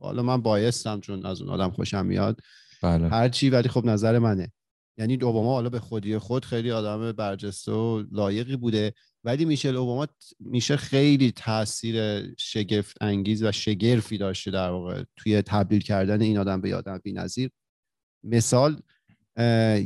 حالا 0.00 0.22
من 0.22 0.42
بایستم 0.42 1.00
چون 1.00 1.26
از 1.26 1.40
اون 1.40 1.50
آدم 1.50 1.70
خوشم 1.70 2.06
میاد. 2.06 2.40
بله. 2.82 3.08
هرچی 3.08 3.50
ولی 3.50 3.68
خب 3.68 3.84
نظر 3.84 4.18
منه. 4.18 4.52
یعنی 4.98 5.14
اوباما 5.22 5.52
حالا 5.52 5.68
به 5.68 5.80
خودی 5.80 6.18
خود 6.18 6.44
خیلی 6.44 6.70
آدم 6.70 7.12
برجسته 7.12 7.72
و 7.72 8.04
لایقی 8.12 8.56
بوده. 8.56 8.92
ولی 9.24 9.44
میشل 9.44 9.76
اوباما 9.76 10.06
میشه 10.40 10.76
خیلی 10.76 11.32
تاثیر 11.32 12.26
شگفت 12.36 12.96
انگیز 13.00 13.42
و 13.42 13.52
شگرفی 13.52 14.18
داشته 14.18 14.50
در 14.50 14.70
واقع 14.70 15.02
توی 15.16 15.42
تبدیل 15.42 15.80
کردن 15.80 16.20
این 16.20 16.38
آدم 16.38 16.60
به 16.60 16.68
یه 16.68 16.76
آدم 16.76 16.98
بی‌نظیر. 16.98 17.50
مثال 18.24 18.80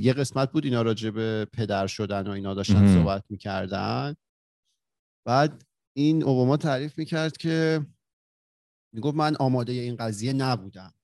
یه 0.00 0.12
قسمت 0.12 0.52
بود 0.52 0.64
اینا 0.64 0.82
راجع 0.82 1.10
به 1.10 1.44
پدر 1.52 1.86
شدن 1.86 2.26
و 2.26 2.30
اینا 2.30 2.54
داشتن. 2.54 2.94
صحبت 2.94 3.24
می‌کردن. 3.28 4.14
بعد 5.26 5.64
این 5.96 6.22
اوباما 6.24 6.56
تعریف 6.56 6.98
می‌کرد 6.98 7.36
که 7.36 7.86
می‌گفت 8.94 9.16
من 9.16 9.36
آماده 9.36 9.72
این 9.72 9.96
قضیه 9.96 10.32
نبودم. 10.32 10.94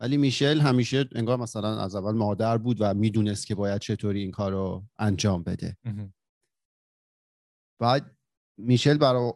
ولی 0.00 0.16
میشل 0.16 0.60
همیشه 0.60 1.08
انگار 1.12 1.38
مثلا 1.38 1.80
از 1.80 1.94
اول 1.94 2.14
مادر 2.14 2.58
بود 2.58 2.76
و 2.80 2.94
می‌دونست 2.94 3.46
که 3.46 3.54
باید 3.54 3.80
چطوری 3.80 4.20
این 4.20 4.30
کار 4.30 4.52
رو 4.52 4.84
انجام 4.98 5.42
بده. 5.42 5.76
بعد 7.80 8.16
میشل 8.58 8.98
برای 8.98 9.32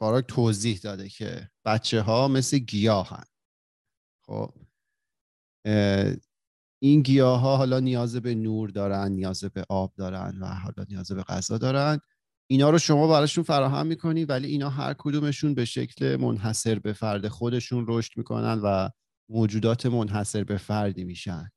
باراک 0.00 0.24
توضیح 0.28 0.78
داده 0.78 1.08
که 1.08 1.50
بچه 1.64 2.00
ها 2.00 2.28
مثل 2.28 2.58
گیاهن. 2.58 3.24
خب 4.26 4.54
اه، 5.66 6.14
این 6.82 7.02
گیاه 7.02 7.40
ها 7.40 7.56
حالا 7.56 7.80
نیاز 7.80 8.16
به 8.16 8.34
نور 8.34 8.70
دارن 8.70 9.12
نیاز 9.12 9.44
به 9.44 9.64
آب 9.68 9.94
دارن 9.96 10.38
و 10.40 10.46
حالا 10.46 10.86
نیاز 10.88 11.12
به 11.12 11.22
غذا 11.22 11.58
دارن. 11.58 12.00
اینا 12.50 12.70
رو 12.70 12.78
شما 12.78 13.08
براشون 13.08 13.44
فراهم 13.44 13.86
می‌کنی 13.86 14.24
ولی 14.24 14.48
اینا 14.48 14.70
هر 14.70 14.94
کدومشون 14.98 15.54
به 15.54 15.64
شکل 15.64 16.16
منحصر 16.16 16.78
به 16.78 16.92
فرد 16.92 17.28
خودشون 17.28 17.84
رشد 17.88 18.12
می‌کنن 18.16 18.60
و 18.64 18.88
موجودات 19.28 19.86
منحصر 19.86 20.44
به 20.44 20.56
فردی 20.56 21.04
میشن. 21.04 21.50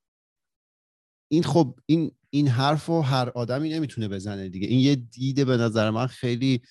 این 1.31 1.43
خب 1.43 1.79
این 1.85 2.11
این 2.29 2.47
حرف 2.47 2.85
رو 2.85 3.01
هر 3.01 3.29
آدمی 3.29 3.69
نمی‌تونه 3.69 4.07
بزنه 4.07 4.49
دیگه. 4.49 4.67
این 4.67 4.79
یه 4.79 4.95
دیده 4.95 5.45
به 5.45 5.57
نظر 5.57 5.89
من 5.89 6.07
خیلی 6.07 6.61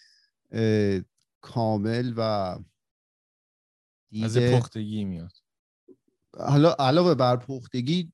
کامل 1.40 2.12
و 2.16 2.20
از 2.20 2.58
دیده 4.10 4.58
پختگی 4.58 5.04
میاد. 5.04 5.32
حالا 6.38 6.76
علاوه 6.78 7.14
بر 7.14 7.36
پختگی 7.36 8.12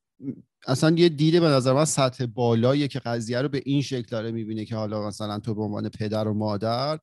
اصلا 0.66 0.96
یه 0.96 1.08
دیده 1.08 1.40
به 1.40 1.46
نظر 1.46 1.72
من 1.72 1.84
سطح 1.84 2.26
بالاییه 2.26 2.88
که 2.88 2.98
قضیه 2.98 3.42
رو 3.42 3.48
به 3.48 3.62
این 3.64 3.82
شکل 3.82 4.08
داره 4.10 4.30
می‌بینه 4.30 4.64
که 4.64 4.76
حالا 4.76 5.08
مثلا 5.08 5.38
تو 5.38 5.54
به 5.54 5.62
عنوان 5.62 5.88
پدر 5.88 6.28
و 6.28 6.34
مادر 6.34 6.98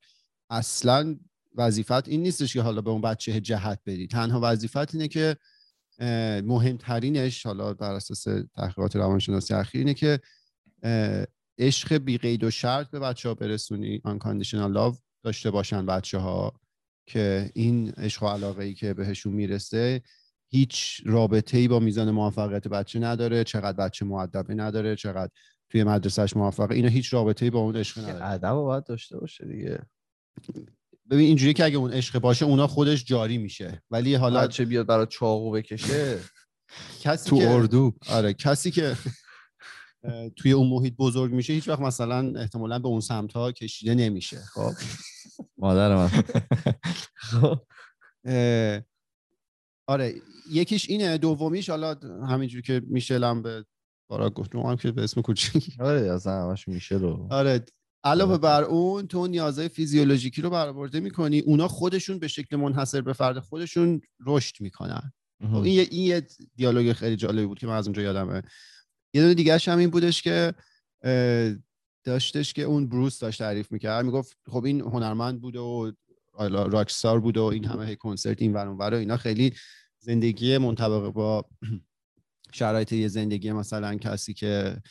اصلا 0.49 1.19
وظیفت 1.55 2.07
این 2.07 2.23
نیستش 2.23 2.53
که 2.53 2.61
حالا 2.61 2.81
به 2.81 2.89
اون 2.89 3.01
بچه 3.01 3.41
جهت 3.41 3.79
بدی 3.85 4.07
تنها 4.07 4.39
وظیفت 4.43 4.95
اینه 4.95 5.07
که 5.07 5.37
مهمترینش 6.45 7.45
حالا 7.45 7.73
بر 7.73 7.93
اساس 7.93 8.23
تحقیقات 8.55 8.95
روانشناسی 8.95 9.53
اخیر 9.53 9.79
اینه 9.79 9.93
که 9.93 10.19
عشق 11.57 11.97
بی 11.97 12.17
قید 12.17 12.43
و 12.43 12.51
شرط 12.51 12.89
به 12.89 12.99
بچه 12.99 13.29
ها 13.29 13.35
برسونی 13.35 14.01
unconditional 14.07 14.75
love 14.75 14.97
داشته 15.23 15.51
باشن 15.51 15.85
بچه 15.85 16.17
ها 16.17 16.53
که 17.05 17.51
این 17.55 17.89
عشق 17.89 18.23
و 18.23 18.27
علاقه 18.27 18.63
ای 18.63 18.73
که 18.73 18.93
بهشون 18.93 19.33
می‌رسه 19.33 20.01
هیچ 20.53 21.01
رابطه 21.05 21.57
ای 21.57 21.67
با 21.67 21.79
میزان 21.79 22.11
موفقیت 22.11 22.67
بچه 22.67 22.99
نداره 22.99 23.43
چقدر 23.43 23.77
بچه 23.77 24.05
معدبه 24.05 24.53
نداره 24.53 24.95
چقدر 24.95 25.31
توی 25.69 25.83
مدرسهش 25.83 26.35
موفقه. 26.35 26.75
اینا 26.75 26.87
هیچ 26.87 27.13
رابطه 27.13 27.45
ای 27.45 27.49
با 27.49 27.59
اون 27.59 27.75
عشق 27.75 27.99
نداره. 27.99 28.25
ادب 28.25 28.53
باید 28.53 28.83
داشته 28.83 29.17
باشه 29.17 29.45
دیگه. 29.45 29.79
ببین 31.09 31.25
اینجوری 31.25 31.53
که 31.53 31.65
اگه 31.65 31.77
اون 31.77 31.93
عشق 31.93 32.19
باشه 32.19 32.45
اونا 32.45 32.67
خودش 32.67 33.05
جاری 33.05 33.37
میشه. 33.37 33.81
ولی 33.91 34.15
حالا 34.15 34.41
بچه 34.41 34.65
بیاد 34.65 34.85
برای 34.85 35.07
چاقو 35.09 35.51
بکشه. 35.51 36.19
کسی 37.01 37.29
تو 37.29 37.37
که 37.37 37.49
اردو. 37.49 37.93
آره 38.09 38.33
کسی 38.33 38.71
که 38.71 38.97
توی 40.37 40.51
اون 40.51 40.67
محیط 40.67 40.95
بزرگ 40.95 41.33
میشه 41.33 41.53
هیچ 41.53 41.67
وقت 41.67 41.79
مثلا 41.79 42.39
احتمالا 42.39 42.79
به 42.79 42.87
اون 42.87 42.99
سمت 42.99 43.33
ها 43.33 43.51
کشیده 43.51 43.95
نمیشه 43.95 44.37
خب؟ 44.53 44.71
مادر 45.57 45.95
من. 45.95 46.09
اه، 48.25 48.81
آره 49.87 50.13
یکیش 50.51 50.89
اینه 50.89 51.17
دومیش 51.17 51.69
حالا 51.69 51.95
همینجوری 52.27 52.61
که 52.61 52.81
میشلم 52.87 53.41
به 53.41 53.65
بارا 54.09 54.29
گفت 54.29 54.55
هم 54.55 54.75
که 54.75 54.91
به 54.91 55.03
اسم 55.03 55.21
کوچیک. 55.21 55.75
آره 55.79 56.13
اصلا 56.13 56.49
همش 56.49 56.67
میشه 56.67 56.95
رو 56.95 57.27
آره 57.31 57.65
علاوه 58.03 58.37
بر 58.37 58.63
اون 58.63 59.07
تو 59.07 59.27
نیازهای 59.27 59.69
فیزیولوژیکی 59.69 60.41
رو 60.41 60.49
برآورده 60.49 60.99
می‌کنی 60.99 61.39
اونا 61.39 61.67
خودشون 61.67 62.19
به 62.19 62.27
شکل 62.27 62.55
منحصر 62.55 63.01
به 63.01 63.13
فرد 63.13 63.39
خودشون 63.39 64.01
رشد 64.25 64.55
می‌کنن. 64.59 65.13
خب 65.41 65.55
این 65.55 65.73
یه 65.73 65.87
این 65.91 66.05
یه 66.05 66.27
دیالوگ 66.55 66.93
خیلی 66.93 67.15
جالبی 67.15 67.45
بود 67.45 67.59
که 67.59 67.67
من 67.67 67.75
از 67.77 67.87
اونجا 67.87 68.01
یادمه. 68.01 68.41
یه 69.13 69.21
دونه 69.21 69.33
دیگه 69.33 69.57
هم 69.57 69.77
این 69.77 69.89
بودش 69.89 70.21
که 70.21 70.53
داشتش 72.03 72.53
که 72.53 72.61
اون 72.61 72.89
بروس 72.89 73.19
داشت 73.19 73.39
تعریف 73.39 73.71
می‌کرد. 73.71 74.05
می‌گفت 74.05 74.37
خب 74.49 74.65
این 74.65 74.81
هنرمند 74.81 75.41
بود 75.41 75.55
و 75.55 75.91
راکستار 76.39 77.19
بود 77.19 77.37
و 77.37 77.43
این 77.43 77.65
همه 77.65 77.95
کنسرت 77.95 78.41
این 78.41 78.53
ور 78.53 78.67
اون 78.67 78.77
ور 78.77 78.93
و 78.93 78.97
اینا 78.97 79.17
خیلی 79.17 79.53
زندگی 79.99 80.57
منطبق 80.57 81.09
با 81.09 81.45
شرایط 82.53 82.91
یه 82.91 83.07
زندگی 83.07 83.51
مثلا 83.51 83.95
کسی 83.95 84.33
که 84.33 84.81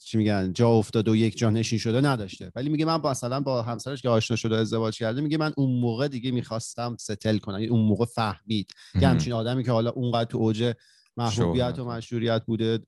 چی 0.00 0.18
میگن 0.18 0.52
جا 0.52 0.68
افتاده 0.68 1.10
و 1.10 1.16
یک 1.16 1.38
جا 1.38 1.50
نشین 1.50 1.78
شده 1.78 2.00
نداشته. 2.00 2.52
ولی 2.54 2.68
میگه 2.68 2.84
من 2.84 3.00
مثلا 3.04 3.40
با 3.40 3.62
همسرش 3.62 4.02
که 4.02 4.08
آشنا 4.08 4.36
شده 4.36 4.56
و 4.56 4.58
ازدواج 4.58 4.98
کرده 4.98 5.20
میگه 5.20 5.38
من 5.38 5.52
اون 5.56 5.80
موقع 5.80 6.08
دیگه 6.08 6.30
می‌خواستم 6.30 6.96
ستل 7.00 7.38
کنم. 7.38 7.58
یعنی 7.58 7.66
اون 7.66 7.86
موقع 7.86 8.04
فهمید. 8.04 8.70
یه 8.94 9.08
همچین 9.08 9.32
آدمی 9.32 9.64
که 9.64 9.72
حالا 9.72 9.90
اونقدر 9.90 10.30
تو 10.30 10.38
اوج 10.38 10.72
محبوبیت 11.16 11.78
و. 11.78 11.84
مشهوریت 11.84 12.42
بوده 12.46 12.78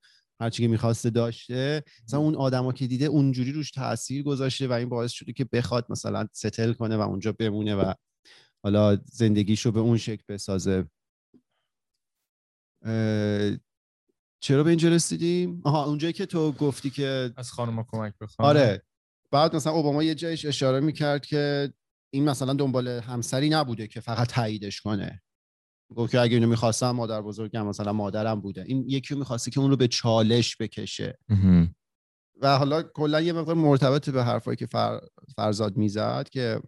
هرچی 0.40 0.62
که 0.62 0.68
می‌خواسته 0.68 1.10
داشته 1.10 1.82
مثلا 2.04 2.20
اون 2.20 2.36
آدما 2.36 2.72
که 2.72 2.86
دیده 2.86 3.04
اونجوری 3.04 3.52
روش 3.52 3.70
تاثیر 3.70 4.22
گذاشته 4.22 4.68
و 4.68 4.72
این 4.72 4.88
باعث 4.88 5.10
شده 5.12 5.32
که 5.32 5.44
بخواد 5.44 5.86
مثلا 5.90 6.26
ستل 6.32 6.72
کنه 6.72 6.96
و 6.96 7.00
اونجا 7.00 7.32
بمونه 7.32 7.74
و 7.74 7.92
حالا 8.64 8.96
زندگیشو 9.04 9.72
به 9.72 9.80
اون 9.80 9.96
شکل 9.96 10.22
بسازه. 10.28 10.86
اه، 12.84 13.56
چرا 14.42 14.64
به 14.64 14.70
اینجا 14.70 14.88
رسیدیم؟ 14.88 15.62
آها 15.64 15.84
اونجایی 15.84 16.12
که 16.12 16.26
تو 16.26 16.52
گفتی 16.52 16.90
که 16.90 17.32
از 17.36 17.52
خانم 17.52 17.84
کمک 17.88 18.14
بخوام. 18.20 18.48
آره 18.48 18.82
بعد 19.30 19.56
مثلا 19.56 19.72
اوباما 19.72 20.02
یه 20.02 20.14
جایش 20.14 20.46
اشاره 20.46 20.80
می‌کرد 20.80 21.26
که 21.26 21.72
این 22.14 22.24
مثلا 22.24 22.52
دنبال 22.52 22.88
همسری 22.88 23.48
نبوده 23.48 23.86
که 23.86 24.00
فقط 24.00 24.28
تاییدش 24.28 24.80
کنه. 24.80 25.22
گفت 25.96 26.12
که 26.12 26.20
اگه 26.20 26.34
اینو 26.34 26.48
می‌خواستم 26.48 26.90
مادر 26.90 27.22
بزرگم 27.22 27.66
مثلا 27.66 27.92
مادرم 27.92 28.40
بوده 28.40 28.64
این 28.66 28.84
یکی 28.88 29.14
می‌خواسته 29.14 29.50
که 29.50 29.60
اون 29.60 29.70
رو 29.70 29.76
به 29.76 29.88
چالش 29.88 30.56
بکشه. 30.56 31.18
و 32.40 32.58
حالا 32.58 32.82
کلا 32.82 33.20
یه 33.20 33.32
مقدار 33.32 33.54
مرتبط 33.54 34.10
به 34.10 34.24
حرفایی 34.24 34.56
که 34.56 34.66
فر... 34.66 35.00
فرزاد 35.36 35.76
می‌زد 35.76 36.28
که 36.30 36.60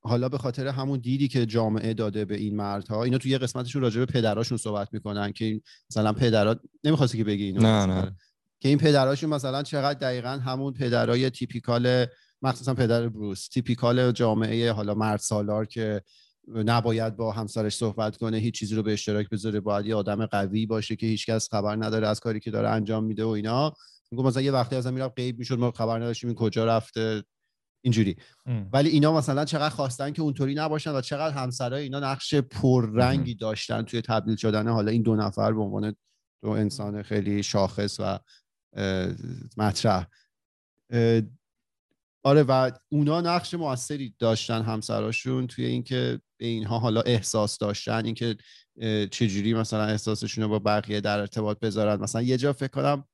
حالا 0.00 0.28
به 0.28 0.38
خاطر 0.38 0.66
همون 0.66 0.98
دیدی 0.98 1.28
که 1.28 1.46
جامعه 1.46 1.94
داده 1.94 2.24
به 2.24 2.36
این 2.36 2.56
مردها 2.56 3.04
اینا 3.04 3.18
تو 3.18 3.28
یه 3.28 3.38
قسمتشون 3.38 3.82
راجع 3.82 4.00
به 4.00 4.06
پدراشون 4.06 4.58
صحبت 4.58 4.88
می‌کنن 4.92 5.32
که 5.32 5.44
این 5.44 5.60
مثلا 5.90 6.12
پدرها 6.12 6.56
نمی‌خواستی 6.84 7.18
که 7.18 7.24
بگی 7.24 7.44
اینو 7.44 7.60
نه. 7.60 7.86
نه 7.86 8.16
که 8.60 8.68
این 8.68 8.78
پدراشون 8.78 9.30
مثلا 9.30 9.62
چقدر 9.62 9.98
دقیقا 9.98 10.28
همون 10.28 10.72
پدرای 10.72 11.30
تیپیکال 11.30 12.06
مخصوصا 12.42 12.74
پدر 12.74 13.08
بروس 13.08 13.48
تیپیکال 13.48 14.12
جامعه 14.12 14.72
حالا 14.72 14.94
مرد 14.94 15.20
سالار 15.20 15.66
که 15.66 16.02
نباید 16.48 17.16
با 17.16 17.32
همسرش 17.32 17.76
صحبت 17.76 18.16
کنه 18.16 18.36
هیچ 18.36 18.54
چیزی 18.54 18.74
رو 18.74 18.82
به 18.82 18.92
اشتراک 18.92 19.28
بذاره 19.28 19.60
باید 19.60 19.86
یه 19.86 19.94
آدم 19.94 20.26
قوی 20.26 20.66
باشه 20.66 20.96
که 20.96 21.06
هیچکس 21.06 21.48
خبر 21.50 21.76
نداره 21.76 22.08
از 22.08 22.20
کاری 22.20 22.40
که 22.40 22.50
داره 22.50 22.68
انجام 22.68 23.04
میده 23.04 23.24
و 23.24 23.28
اینا. 23.28 23.72
میگم 24.10 24.24
مثلا 24.24 24.42
یه 24.42 24.52
وقتی 24.52 24.76
ازم 24.76 24.94
میرم 24.94 25.08
غیب 25.08 25.38
می‌شد 25.38 25.58
ما 25.58 25.70
خبر 25.70 25.98
نداشتیم 25.98 26.28
این 26.28 26.36
کجا 26.36 26.64
رفته. 26.64 27.24
اینجوری. 27.84 28.16
ام. 28.46 28.68
ولی 28.72 28.88
اینا 28.88 29.12
مثلا 29.12 29.44
چقدر 29.44 29.74
خواستن 29.74 30.10
که 30.10 30.22
اونطوری 30.22 30.54
نباشن 30.54 30.90
و 30.90 31.00
چقدر 31.00 31.34
همسرای 31.34 31.82
اینا 31.82 32.00
نقش 32.00 32.34
پررنگی 32.34 33.34
داشتن 33.34 33.82
توی 33.82 34.02
تبدیل 34.02 34.36
شدن. 34.36 34.68
حالا 34.68 34.90
این 34.90 35.02
دو 35.02 35.16
نفر 35.16 35.52
به 35.52 35.60
عنوان 35.60 35.96
دو 36.42 36.50
انسان 36.50 37.02
خیلی 37.02 37.42
شاخص 37.42 37.96
و 38.00 38.18
مطرح. 39.56 40.06
آره 42.26 42.42
و 42.42 42.70
اونا 42.88 43.20
نقش 43.20 43.54
موثری 43.54 44.14
داشتن 44.18 44.62
همسراشون 44.62 45.46
توی 45.46 45.64
اینکه 45.64 46.20
به 46.36 46.46
اینها 46.46 46.78
حالا 46.78 47.00
احساس 47.00 47.58
داشتن 47.58 48.04
اینکه 48.04 48.36
چجوری 49.10 49.54
مثلا 49.54 49.84
احساسشون 49.84 50.44
رو 50.44 50.50
با 50.50 50.58
بقیه 50.58 51.00
در 51.00 51.18
ارتباط 51.18 51.58
بذارن. 51.58 52.00
مثلا 52.00 52.22
یه 52.22 52.36
جا 52.36 52.52
فکر 52.52 52.68
کنم 52.68 53.04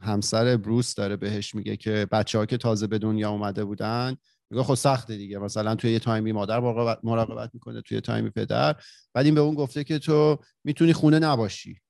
همسر 0.00 0.56
بروس 0.56 0.94
داره 0.94 1.16
بهش 1.16 1.54
میگه 1.54 1.76
که 1.76 2.06
بچه 2.12 2.38
ها 2.38 2.46
که 2.46 2.56
تازه 2.56 2.86
به 2.86 2.98
دنیا 2.98 3.30
اومده 3.30 3.64
بودن 3.64 4.16
میگه 4.50 4.62
خب 4.62 4.74
سخته 4.74 5.16
دیگه. 5.16 5.38
مثلا 5.38 5.74
توی 5.74 5.92
یه 5.92 5.98
تایمی 5.98 6.32
مادر 6.32 6.60
مراقبت, 6.60 6.98
مراقبت 7.02 7.50
می‌کنه 7.54 7.82
توی 7.82 8.00
تایمی 8.00 8.30
پدر 8.30 8.76
بعد 9.14 9.24
این 9.24 9.34
به 9.34 9.40
اون 9.40 9.54
گفته 9.54 9.84
که 9.84 9.98
تو 9.98 10.38
می‌تونی 10.64 10.92
خونه 10.92 11.18
نباشی. 11.18 11.80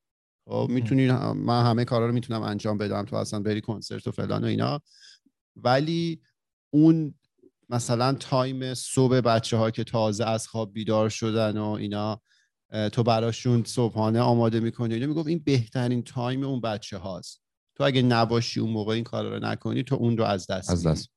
خب 0.48 0.66
می‌تونی 0.70 1.11
من 1.35 1.64
همه 1.64 1.85
کارا 1.85 2.06
رو 2.06 2.12
می‌تونم 2.12 2.42
انجام 2.42 2.78
بدم 2.78 3.04
تو 3.04 3.16
اصلا 3.16 3.40
بری 3.40 3.61
کنسرت 3.61 4.06
و 4.06 4.11
فلان 4.11 4.44
و 4.44 4.46
اینا. 4.46 4.80
ولی 5.64 6.20
اون 6.70 7.14
مثلا 7.68 8.12
تایم 8.12 8.75
صبح 8.75 9.20
بچه 9.20 9.57
ها 9.57 9.70
که 9.70 9.85
تازه 9.85 10.25
از 10.25 10.49
خواب 10.49 10.73
بیدار 10.73 11.09
شدن 11.09 11.59
و 11.59 11.64
اینا 11.64 12.23
تو 12.92 13.03
براشون 13.03 13.64
صبحانه 13.64 14.20
آماده 14.20 14.61
می‌کنی 14.61 14.94
اینا 14.94 15.07
می‌گفت 15.07 15.29
این 15.29 15.38
بهترین 15.38 16.03
تایم 16.03 16.44
اون 16.44 16.61
بچه 16.61 16.99
هاست 16.99 17.42
تو 17.75 17.85
اگه 17.85 18.03
نباشی 18.03 18.61
اون 18.61 18.70
موقع 18.70 18.94
این 18.94 19.05
کار 19.05 19.29
رو 19.29 19.46
نکنی 19.46 19.83
تو 19.83 19.94
اون 19.94 20.16
رو 20.16 20.25
از 20.25 20.46
دست 20.46 20.70
از. 20.70 20.87
دست 20.87 21.11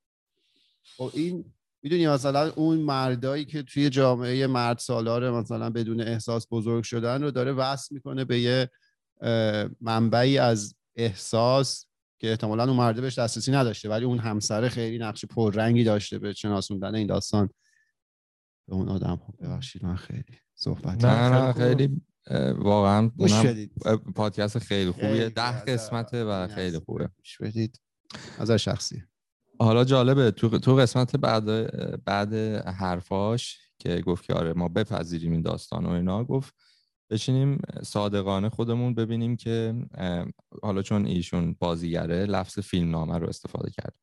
خب 0.98 1.12
این 1.14 1.54
می‌دونی 1.84 2.08
مثلا 2.08 2.52
اون 2.52 2.78
مردایی 2.78 3.46
که 3.46 3.64
توی 3.64 3.90
جامعه 3.90 4.48
مرد 4.48 4.78
سالار 4.78 5.32
مثلا 5.32 5.70
بدون 5.70 6.02
احساس 6.02 6.48
بزرگ 6.52 6.84
شدن 6.84 7.24
رو 7.24 7.32
داره 7.32 7.52
وصل 7.52 7.96
می‌کنه 7.96 8.26
به 8.26 8.40
یه 8.40 8.70
منبعی 9.82 10.38
از 10.38 10.76
احساس 10.96 11.86
که 12.24 12.30
احتمالا 12.30 12.64
اون 12.64 12.76
مرده 12.76 13.02
بهش 13.02 13.20
دسترسی 13.20 13.52
نداشته 13.52 13.90
ولی 13.90 14.06
اون 14.06 14.20
همسر 14.20 14.70
خیلی 14.70 14.98
نقش 14.98 15.26
پررنگی 15.26 15.84
داشته 15.84 16.20
به 16.20 16.34
شناسوندن 16.34 16.96
این 16.96 17.08
داستان. 17.08 17.50
به 18.68 18.74
اون 18.76 18.90
آدم 18.90 19.16
ها 19.16 19.34
ببخشید 19.42 19.86
من 19.86 19.96
خیلی 19.96 20.38
صحبت 20.56 21.06
نه، 21.06 21.30
نه 21.30 21.54
خیلی 21.54 22.02
خوبه. 22.28 22.54
واقعا 22.54 23.12
پادکست 24.16 24.60
خیلی 24.60 24.92
خوبیه. 24.92 25.10
خیلی 25.10 25.30
ده 25.30 25.42
از- 25.42 25.66
قسمته 25.66 26.24
و 26.24 26.48
خیلی 26.48 26.76
از- 26.78 26.84
خوبه. 26.86 27.10
بدید. 27.42 27.82
نظر 28.40 28.58
شخصی. 28.58 29.04
حالا 29.60 29.84
جالبه 29.84 30.32
تو 30.32 30.60
تو 30.60 30.76
قسمت 30.76 31.16
بعد 31.16 31.46
بعد 32.06 32.34
حرفاش 32.68 33.58
که 33.80 34.02
گفت 34.02 34.24
که 34.26 34.34
آره 34.34 34.54
ما 34.54 34.68
بپذیریم 34.68 35.32
این 35.32 35.42
داستان 35.42 35.86
و 35.86 35.90
اینا 35.90 36.24
گفت 36.24 36.54
بشینیم 37.14 37.62
صادقانه 37.84 38.50
خودمون 38.50 38.94
ببینیم 38.94 39.36
که 39.36 39.76
حالا 40.64 40.82
چون 40.82 41.06
ایشون 41.06 41.56
بازیگره 41.60 42.26
لفظ 42.26 42.60
فیلم 42.60 42.92
نامه 42.92 43.18
رو 43.18 43.28
استفاده 43.30 43.72
کرد. 43.72 43.96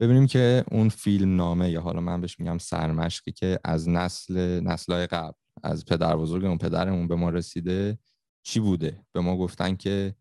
ببینیم 0.00 0.26
که 0.26 0.64
اون 0.70 0.88
فیلم 0.88 1.36
نامه 1.36 1.70
یا 1.70 1.80
حالا 1.80 2.00
من 2.00 2.20
بهش 2.20 2.40
میگم 2.40 2.58
سرمشقی 2.58 3.32
که 3.32 3.58
از 3.64 3.88
نسل 3.88 4.60
نسلهای 4.60 5.06
قبل 5.06 5.32
از 5.62 5.84
پدر 5.84 6.16
بزرگمون 6.16 6.58
پدرمون 6.58 7.08
به 7.08 7.14
ما 7.14 7.30
رسیده 7.30 7.98
چی 8.42 8.60
بوده؟ 8.60 9.04
به 9.12 9.20
ما 9.20 9.36
گفتن 9.36 9.76
که 9.76 10.14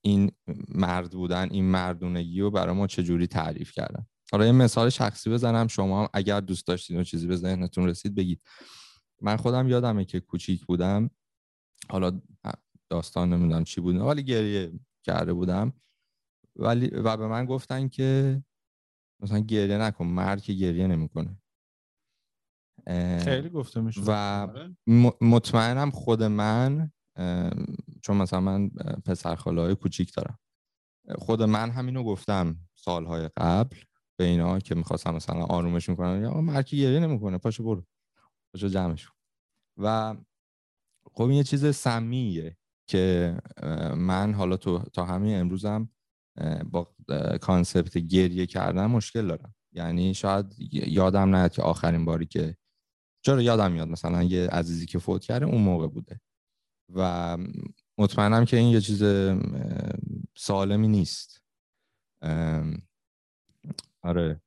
این 0.00 0.32
مرد 0.68 1.10
بودن 1.10 1.48
این 1.50 1.64
مردونگی 1.64 2.40
رو 2.40 2.50
برای 2.50 2.74
ما 2.74 2.86
چجوری 2.86 3.26
تعریف 3.26 3.72
کردن؟ 3.72 4.06
حالا 4.32 4.46
یه 4.46 4.52
مثال 4.52 4.90
شخصی 4.90 5.30
بزنم 5.30 5.66
شما 5.68 6.02
هم 6.02 6.08
اگر 6.12 6.40
دوست 6.40 6.66
داشتید 6.66 6.96
و 6.96 7.04
چیزی 7.04 7.26
به 7.26 7.36
ذهنتون 7.36 7.88
رسید 7.88 8.14
بگید. 8.14 8.40
من 9.22 9.36
خودم 9.36 9.68
یادمه 9.68 10.04
که 10.04 10.20
کوچیک 10.20 10.64
بودم. 10.66 11.10
حالا 11.90 12.20
داستان 12.90 13.32
نمی‌دونم 13.32 13.64
چی 13.64 13.80
بود 13.80 13.96
ولی 13.96 14.22
گریه 14.22 14.72
کرده 15.02 15.32
بودم. 15.32 15.72
ولی 16.56 16.86
و 16.86 17.16
به 17.16 17.26
من 17.26 17.44
گفتن 17.44 17.88
که 17.88 18.42
مثلا 19.20 19.38
گریه 19.38 19.78
نکن 19.78 20.06
مرد 20.06 20.42
که 20.42 20.52
گریه 20.52 20.86
نمی‌کنه. 20.86 21.38
خیلی 23.20 23.48
گفته 23.48 23.80
میشه 23.80 24.00
و 24.06 24.48
مطمئنم 25.20 25.90
خود 25.90 26.22
من 26.22 26.90
چون 28.02 28.16
مثلا 28.16 28.40
من 28.40 28.68
پسر 29.04 29.36
های 29.36 29.74
کوچیک 29.74 30.14
دارم. 30.14 30.38
خود 31.18 31.42
من 31.42 31.70
همینو 31.70 32.04
گفتم 32.04 32.56
سالهای 32.74 33.30
قبل 33.36 33.76
به 34.18 34.24
اینا 34.24 34.58
که 34.58 34.74
می‌خواستم 34.74 35.14
مثلا 35.14 35.44
آرومش 35.44 35.88
می‌کنم 35.88 36.22
یا 36.22 36.40
مرد 36.40 36.60
که 36.60 36.80
گریه 36.80 37.00
نمی‌کنه 37.00 37.38
پاشو 37.38 37.64
برو. 37.64 37.84
پاشو 38.52 38.68
جمعش. 38.68 39.08
و 39.76 40.16
خب 41.16 41.30
یه 41.30 41.44
چیز 41.44 41.76
سمیه 41.76 42.56
که 42.88 43.36
من 43.96 44.34
حالا 44.34 44.56
تو 44.56 44.78
تا 44.78 45.04
همین 45.04 45.40
امروزم 45.40 45.88
با 46.64 46.94
concept 47.40 47.98
گریه 47.98 48.46
کردن 48.46 48.86
مشکل 48.86 49.26
دارم. 49.26 49.54
یعنی 49.72 50.14
شاید 50.14 50.54
یادم 50.72 51.34
نیاد 51.34 51.52
که 51.52 51.62
آخرین 51.62 52.04
باری 52.04 52.26
که 52.26 52.56
چرا 53.24 53.42
یادم 53.42 53.72
میاد؟ 53.72 53.88
مثلا 53.88 54.22
یه 54.22 54.48
عزیزی 54.48 54.86
که 54.86 54.98
فوت 54.98 55.24
کرده 55.24 55.46
اون 55.46 55.60
موقع 55.60 55.86
بوده. 55.86 56.20
و 56.94 57.38
مطمئنم 57.98 58.44
که 58.44 58.56
این 58.56 58.68
یه 58.68 58.80
چیز 58.80 59.02
سالمی 60.36 60.88
نیست. 60.88 61.42
آره. 64.02 64.40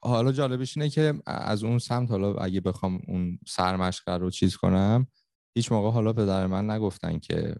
حالا 0.00 0.32
جالبش 0.32 0.76
اینه 0.76 0.90
که 0.90 1.14
از 1.26 1.64
اون 1.64 1.78
سمت 1.78 2.10
حالا 2.10 2.34
اگه 2.34 2.60
بخوام 2.60 3.02
اون 3.08 3.38
سرمشق 3.46 4.08
رو 4.08 4.30
چیز 4.30 4.56
کنم 4.56 5.06
هیچ 5.56 5.72
موقع 5.72 5.90
حالا 5.90 6.12
پدر 6.12 6.46
من 6.46 6.70
نگفتن 6.70 7.18
که 7.18 7.54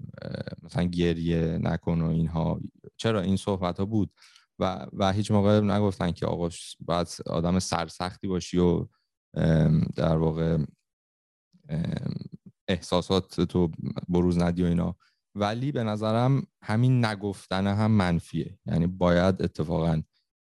مثلا 0.62 0.84
گریه 0.84 1.58
نکن 1.62 2.00
و 2.00 2.10
اینها. 2.10 2.60
چرا؟ 2.96 3.20
این 3.20 3.36
صحبت 3.36 3.78
ها 3.78 3.84
بود. 3.84 4.10
و, 4.58 4.86
و 4.92 5.12
هیچ 5.12 5.30
موقع 5.30 5.60
نگفتن 5.60 6.12
که 6.12 6.26
آقا 6.26 6.48
باید 6.80 7.08
آدم 7.26 7.58
سرسختی 7.58 8.28
باشی 8.28 8.58
و 8.58 8.86
در 9.96 10.16
واقع 10.16 10.58
احساسات 12.68 13.40
تو 13.40 13.70
بروز 14.08 14.38
ندی 14.38 14.62
و 14.62 14.66
اینا. 14.66 14.96
ولی 15.34 15.72
به 15.72 15.84
نظرم 15.84 16.46
همین 16.62 17.04
نگفتن 17.04 17.66
هم 17.66 17.90
منفیه. 17.90 18.58
یعنی 18.66 18.86
باید 18.86 19.42
اتفاقا 19.42 20.02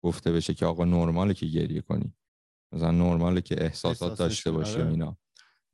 گفته 0.04 0.32
بشه 0.32 0.54
که 0.54 0.66
آقا 0.66 0.86
نرماله 0.86 1.34
که 1.34 1.46
گریه 1.46 1.82
کنی. 1.82 2.14
مثلا 2.74 2.92
نرماله 2.92 3.42
که 3.42 3.64
احساسات 3.64 4.18
داشته 4.20 4.52
باشی 4.52 4.78
و 4.78 4.82
آره. 4.82 4.92
اینا. 4.92 5.18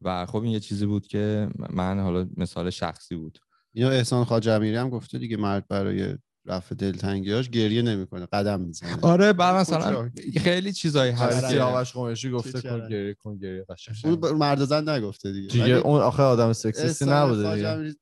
و 0.02 0.26
خب 0.26 0.42
این 0.42 0.52
یه 0.52 0.60
چیزی 0.60 0.86
بود 0.86 1.08
که 1.08 1.50
من 1.70 2.00
حالا 2.00 2.30
مثال 2.38 2.70
شخصی 2.70 3.16
بود. 3.16 3.40
یا 3.74 3.90
احسان 3.92 4.24
خواجه 4.24 4.52
امیری 4.52 4.76
هم 4.76 4.90
گفته 4.90 5.18
دیگه 5.18 5.38
مرد 5.38 5.68
برای 5.68 6.18
رفع 6.46 6.76
دلتنگیاش 6.76 7.50
گریه 7.50 7.82
نمی‌کنه 7.82 8.26
قدم 8.26 8.60
می‌زنه. 8.62 8.98
آره 9.02 9.34
بعد 9.34 9.56
مثلا 9.56 10.10
خیلی 10.38 10.74
چیزایی 10.74 11.12
هست 11.12 11.54
آوش 11.54 11.94
قمیشی 11.94 12.32
گفته 12.32 12.62
کن؟ 12.62 12.90
گریه 12.90 13.14
کن 13.14 13.38
گریه 13.38 13.66
قشنگ. 13.70 13.96
اون 14.24 14.38
مرد 14.38 14.66
زن 14.66 14.90
نگفته 14.90 15.32
دیگه. 15.32 15.48
دیگه 15.48 15.74
اون 15.74 16.02
آخه 16.02 16.24
آدم 16.24 16.54
سکسیستی 16.54 17.06
نبوده 17.06 17.56
دیگه. 17.56 17.94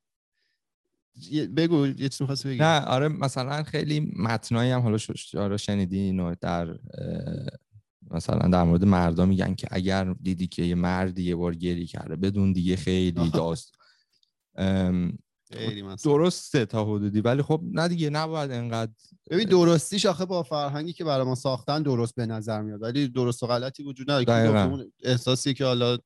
بگو 1.47 1.87
یه 1.87 1.93
چیزی 2.09 2.23
می‌خواستی 2.23 2.49
بگی؟ 2.49 2.59
نه 2.59 2.79
آره 2.85 3.07
مثلا 3.07 3.63
خیلی 3.63 4.13
متنایی 4.15 4.71
هم 4.71 4.81
حالا 4.81 4.97
شش- 4.97 5.35
آره 5.35 5.57
شنیدین 5.57 6.19
و 6.19 6.35
در 6.41 6.67
مثلا 8.11 8.49
در 8.49 8.63
مورد 8.63 8.85
مردا 8.85 9.25
میگن 9.25 9.55
که 9.55 9.67
اگر 9.71 10.13
دیدی 10.21 10.47
که 10.47 10.63
یه 10.63 10.75
مردی 10.75 11.23
یه 11.23 11.35
بار 11.35 11.55
گریه 11.55 11.85
کرده 11.85 12.15
بدون 12.15 12.53
دیگه 12.53 12.75
خیلی 12.75 13.29
داست. 13.29 13.75
درسته 16.03 16.65
تا 16.65 16.85
حدودی 16.85 17.21
ولی 17.21 17.41
خب 17.41 17.61
نه 17.63 17.87
دیگه 17.87 18.09
نباید 18.09 18.51
انقدر 18.51 18.91
ببین 19.29 19.49
درستیش 19.49 20.05
آخه 20.05 20.25
با 20.25 20.43
فرهنگی 20.43 20.93
که 20.93 21.03
برای 21.03 21.25
ما 21.25 21.35
ساختن 21.35 21.83
درست 21.83 22.15
به 22.15 22.25
نظر 22.25 22.61
میاد 22.61 22.81
ولی 22.81 23.07
درست 23.07 23.43
و 23.43 23.47
غلطی 23.47 23.83
وجود 23.83 24.11
نداره. 24.11 24.85
احساسی 25.03 25.53
که 25.53 25.65
حالا 25.65 25.97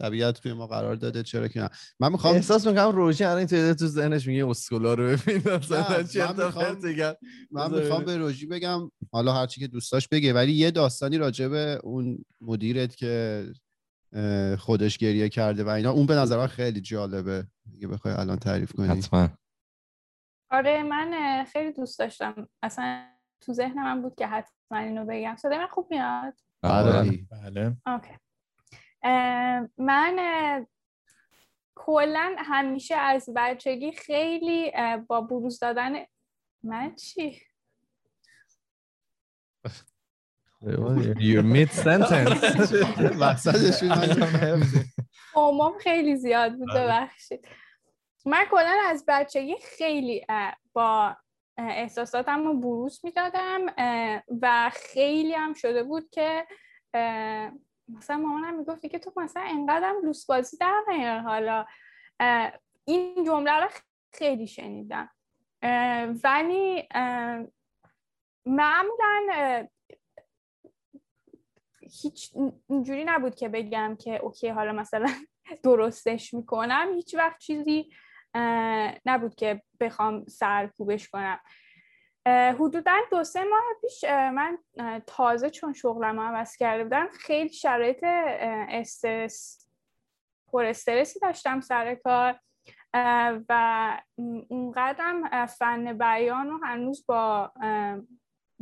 طبیعت 0.00 0.40
توی 0.40 0.52
ما 0.52 0.66
قرار 0.66 0.94
داده 0.94 1.22
چرا 1.22 1.48
که 1.48 1.60
نه. 1.60 1.68
من 2.00 2.12
می‌خوام 2.12 2.34
احساس 2.34 2.66
می‌کنم 2.66 2.88
روشن 2.88 3.24
الان 3.24 3.38
این 3.38 3.74
تو 3.74 3.86
ذهنش 3.86 4.26
میگه 4.26 4.46
اسکولا 4.48 4.94
رو 4.94 5.04
ببین 5.04 5.36
مثلا 5.54 6.02
چه 6.02 6.26
من 6.32 6.44
می‌خوام- 6.46 6.74
دیگه 6.74 7.16
من 7.50 7.68
بذار 7.68 7.82
می‌خوام 7.82 8.02
ببینیم. 8.02 8.20
به 8.20 8.26
روژی 8.26 8.46
بگم 8.46 8.90
حالا 9.12 9.32
هرچی 9.32 9.60
که 9.60 9.66
دوستاش 9.66 10.08
بگه 10.08 10.32
ولی 10.32 10.52
یه 10.52 10.70
داستانی 10.70 11.18
راجع 11.18 11.48
به 11.48 11.80
اون 11.82 12.24
مدیرت 12.40 12.96
که 12.96 13.44
خودش 14.58 14.98
گریه 14.98 15.28
کرده 15.28 15.64
و 15.64 15.68
اینا 15.68 15.90
اون 15.90 16.06
به 16.06 16.14
نظر 16.14 16.36
من 16.36 16.46
خیلی 16.46 16.80
جالبه. 16.80 17.46
اگه 17.74 17.88
بخوای 17.88 18.14
الان 18.14 18.38
تعریف 18.38 18.72
کنی. 18.72 18.86
حتما. 18.88 19.28
آره 20.50 20.82
من 20.82 21.44
خیلی 21.52 21.72
دوست 21.72 21.98
داشتم. 21.98 22.48
اصلا 22.62 23.04
تو 23.40 23.52
ذهنم 23.52 24.02
بود 24.02 24.14
که 24.14 24.26
حتما 24.26 24.78
اینو 24.78 25.04
بگم. 25.08 25.36
صدای 25.36 25.58
من 25.58 25.66
خوب 25.66 25.86
میاد؟ 25.90 26.34
آره. 26.62 26.92
عالی. 26.92 27.26
بله. 27.30 27.76
اوکی. 27.86 28.08
من 29.78 30.66
کلا 31.74 32.34
همیشه 32.38 32.94
از 32.94 33.28
بچگی 33.36 33.92
خیلی 33.92 34.72
با 35.06 35.20
بروز 35.20 35.58
دادن 35.58 36.04
من 36.62 36.94
چی؟ 36.94 37.40
You 40.60 41.42
mid 41.42 41.70
sentence. 41.70 42.42
امام 45.36 45.78
خیلی 45.78 46.16
زیاد 46.16 46.54
بود 46.56 46.68
ببخشید. 46.74 47.48
من 48.26 48.44
کلا 48.50 48.74
از 48.86 49.04
بچگی 49.08 49.56
خیلی 49.78 50.26
با 50.72 51.16
احساساتم 51.58 52.44
رو 52.44 52.60
بروز 52.60 53.00
می‌دادم 53.04 53.60
و 54.42 54.70
خیلی 54.74 55.32
هم 55.32 55.54
شده 55.54 55.82
بود 55.82 56.10
که 56.10 56.46
مثلا 57.88 58.16
مامانم 58.16 58.58
می‌گفت 58.58 58.86
که 58.86 58.98
تو 58.98 59.12
مثلا 59.16 59.42
انقدرم 59.42 60.02
لوس 60.04 60.26
بازی 60.26 60.56
در 60.56 60.82
نیار 60.88 61.18
حالا. 61.18 61.66
این 62.84 63.24
جمله 63.26 63.52
رو 63.52 63.68
خیلی 64.12 64.46
شنیدم. 64.46 65.10
ولی 66.24 66.88
معمولا 68.46 69.66
هیچ 72.02 72.32
اینجوری 72.68 73.04
نبود 73.04 73.34
که 73.34 73.48
بگم 73.48 73.96
که 74.00 74.16
اوکی 74.16 74.48
حالا 74.48 74.72
مثلا 74.72 75.06
درستش 75.64 76.34
می‌کنم. 76.34 76.92
هیچ 76.94 77.14
وقت 77.14 77.38
چیزی 77.38 77.90
نبود 79.06 79.34
که 79.34 79.62
بخوام 79.80 80.24
سرکوبش 80.26 81.08
کنم. 81.08 81.40
حدودا 82.28 82.96
دو 83.10 83.24
سه 83.24 83.44
ماه 83.44 83.62
پیش 83.80 84.04
من 84.04 84.58
تازه 85.06 85.50
چون 85.50 85.72
شغلم 85.72 86.20
عوض 86.20 86.56
کرده 86.56 86.84
بودم 86.84 87.08
خیلی 87.12 87.52
شرایط 87.52 87.98
استرس 88.68 89.68
پر 90.52 90.64
استرسی 90.64 91.20
داشتم 91.20 91.60
سر 91.60 91.94
کار 91.94 92.40
و 93.48 94.02
اونقدرم 94.48 95.46
فن 95.46 95.98
بیان 95.98 96.48
رو 96.48 96.60
هنوز 96.64 97.06
با 97.06 97.52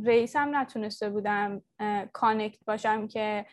رئیسم 0.05 0.55
نتونسته 0.55 1.09
بودم 1.09 1.61
کانکت 2.13 2.65
باشم 2.65 3.07
که 3.07 3.45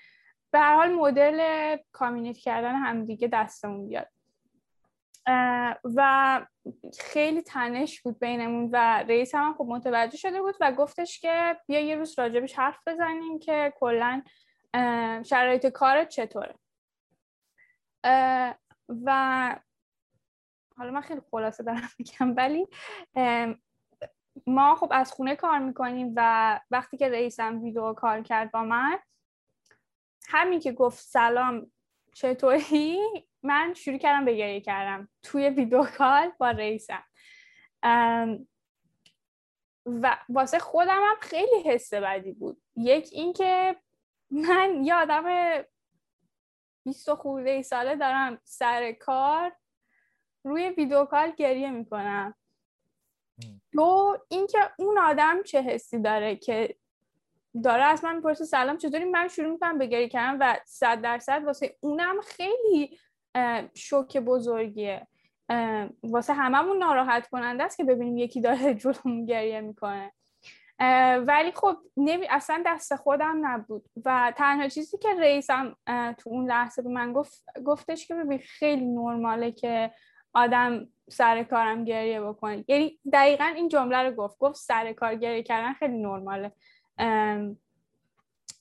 به 0.52 0.58
هر 0.58 0.76
حال 0.76 0.92
مدل 0.92 1.76
کامیونیت 1.92 2.36
کردن 2.36 2.74
همدیگه 2.74 3.28
دستمون 3.28 3.88
بیاد. 3.88 4.13
و 5.84 6.40
خیلی 7.00 7.42
تنش 7.42 8.00
بود 8.00 8.18
بینمون 8.18 8.70
و 8.72 8.76
رئیس 9.08 9.34
هم 9.34 9.54
خب 9.54 9.64
متوجه 9.64 10.16
شده 10.16 10.42
بود 10.42 10.54
و 10.60 10.72
گفتش 10.72 11.20
که 11.20 11.56
بیا 11.66 11.80
یه 11.80 11.96
روز 11.96 12.18
راجبش 12.18 12.54
حرف 12.54 12.78
بزنیم 12.86 13.38
که 13.38 13.72
کلا 13.80 14.22
شرایط 15.22 15.66
کارت 15.66 16.08
چطوره. 16.08 16.54
و 18.88 19.60
حالا 20.76 20.90
من 20.90 21.00
خیلی 21.00 21.20
خلاصه 21.30 21.64
دارم 21.64 21.88
میگم 21.98 22.36
ولی 22.36 22.68
ما 24.46 24.74
خب 24.74 24.88
از 24.90 25.12
خونه 25.12 25.36
کار 25.36 25.58
می‌کنیم 25.58 26.12
و 26.16 26.60
وقتی 26.70 26.96
که 26.96 27.08
رئیسم 27.08 27.62
ویدیو 27.62 27.92
کار 27.92 28.22
کرد 28.22 28.50
با 28.50 28.62
من 28.62 28.98
همین 30.28 30.60
که 30.60 30.72
گفت 30.72 30.98
سلام 31.04 31.72
چطوری؟ 32.14 32.98
من 33.42 33.74
شروع 33.74 33.98
کردم 33.98 34.24
به 34.24 34.36
گریه 34.36 34.60
کردم. 34.60 35.08
توی 35.22 35.48
ویدیو 35.48 35.84
کال 35.84 36.32
با 36.38 36.50
رئیسم. 36.50 37.04
و 39.86 40.16
واسه 40.28 40.58
خودم 40.58 41.02
هم 41.02 41.16
خیلی 41.20 41.62
حس 41.64 41.94
بدی 41.94 42.32
بود. 42.32 42.62
یک 42.76 43.08
اینکه 43.12 43.76
من 44.30 44.84
یه 44.84 44.94
آدم 44.94 45.24
بیست 46.84 47.08
و 47.08 47.16
خورده 47.16 47.50
ای 47.50 47.62
ساله 47.62 47.96
دارم 47.96 48.40
سر 48.44 48.92
کار 48.92 49.52
روی 50.44 50.68
ویدیو 50.68 51.04
کال 51.04 51.30
گریه 51.30 51.70
می‌کنم. 51.70 52.34
دو 53.72 54.18
اینکه 54.28 54.58
اون 54.78 54.98
آدم 54.98 55.42
چه 55.42 55.62
حسی 55.62 55.98
داره 55.98 56.36
که 56.36 56.76
داره 57.62 57.84
از 57.84 58.04
من 58.04 58.16
می‌پرسه 58.16 58.44
سلام 58.44 58.76
چطوری؟ 58.76 59.04
من 59.04 59.28
شروع 59.28 59.50
می‌کنم 59.50 59.78
به 59.78 59.86
گریه 59.86 60.08
کردن 60.08 60.36
و 60.40 60.56
صد 60.66 61.00
درصد 61.00 61.42
واسه 61.44 61.76
اونم 61.80 62.20
خیلی 62.20 62.98
شوک 63.74 64.18
بزرگیه. 64.18 65.06
واسه 66.02 66.32
هممون 66.32 66.78
ناراحت 66.78 67.28
کننده 67.28 67.64
است 67.64 67.76
که 67.76 67.84
ببینیم 67.84 68.18
یکی 68.18 68.40
داره 68.40 68.74
جلومون 68.84 69.26
گریه 69.26 69.60
می‌کنه. 69.60 70.12
ولی 71.26 71.52
خب 71.52 71.76
نمی... 71.96 72.26
اصلا 72.30 72.62
دست 72.66 72.96
خودم 72.96 73.46
نبود. 73.46 73.84
و 74.04 74.32
تنها 74.36 74.68
چیزی 74.68 74.98
که 74.98 75.08
رئیسم 75.18 75.76
تو 76.18 76.30
اون 76.30 76.50
لحظه 76.50 76.82
به 76.82 76.88
من 76.88 77.12
گفت 77.12 77.44
گفتش 77.64 78.08
که 78.08 78.14
ببین 78.14 78.38
خیلی 78.38 78.86
نرماله 78.86 79.52
که 79.52 79.90
آدم 80.32 80.88
سر 81.10 81.42
کارم 81.42 81.84
گریه 81.84 82.20
بکنه. 82.20 82.64
یعنی 82.68 82.98
دقیقا 83.12 83.44
این 83.44 83.68
جمله 83.68 84.02
رو 84.02 84.10
گفت. 84.10 84.38
گفت 84.38 84.56
سر 84.56 84.92
کار 84.92 85.14
گریه 85.14 85.42
کردن 85.42 85.72
خیلی 85.72 86.02
نرماله. 86.02 86.52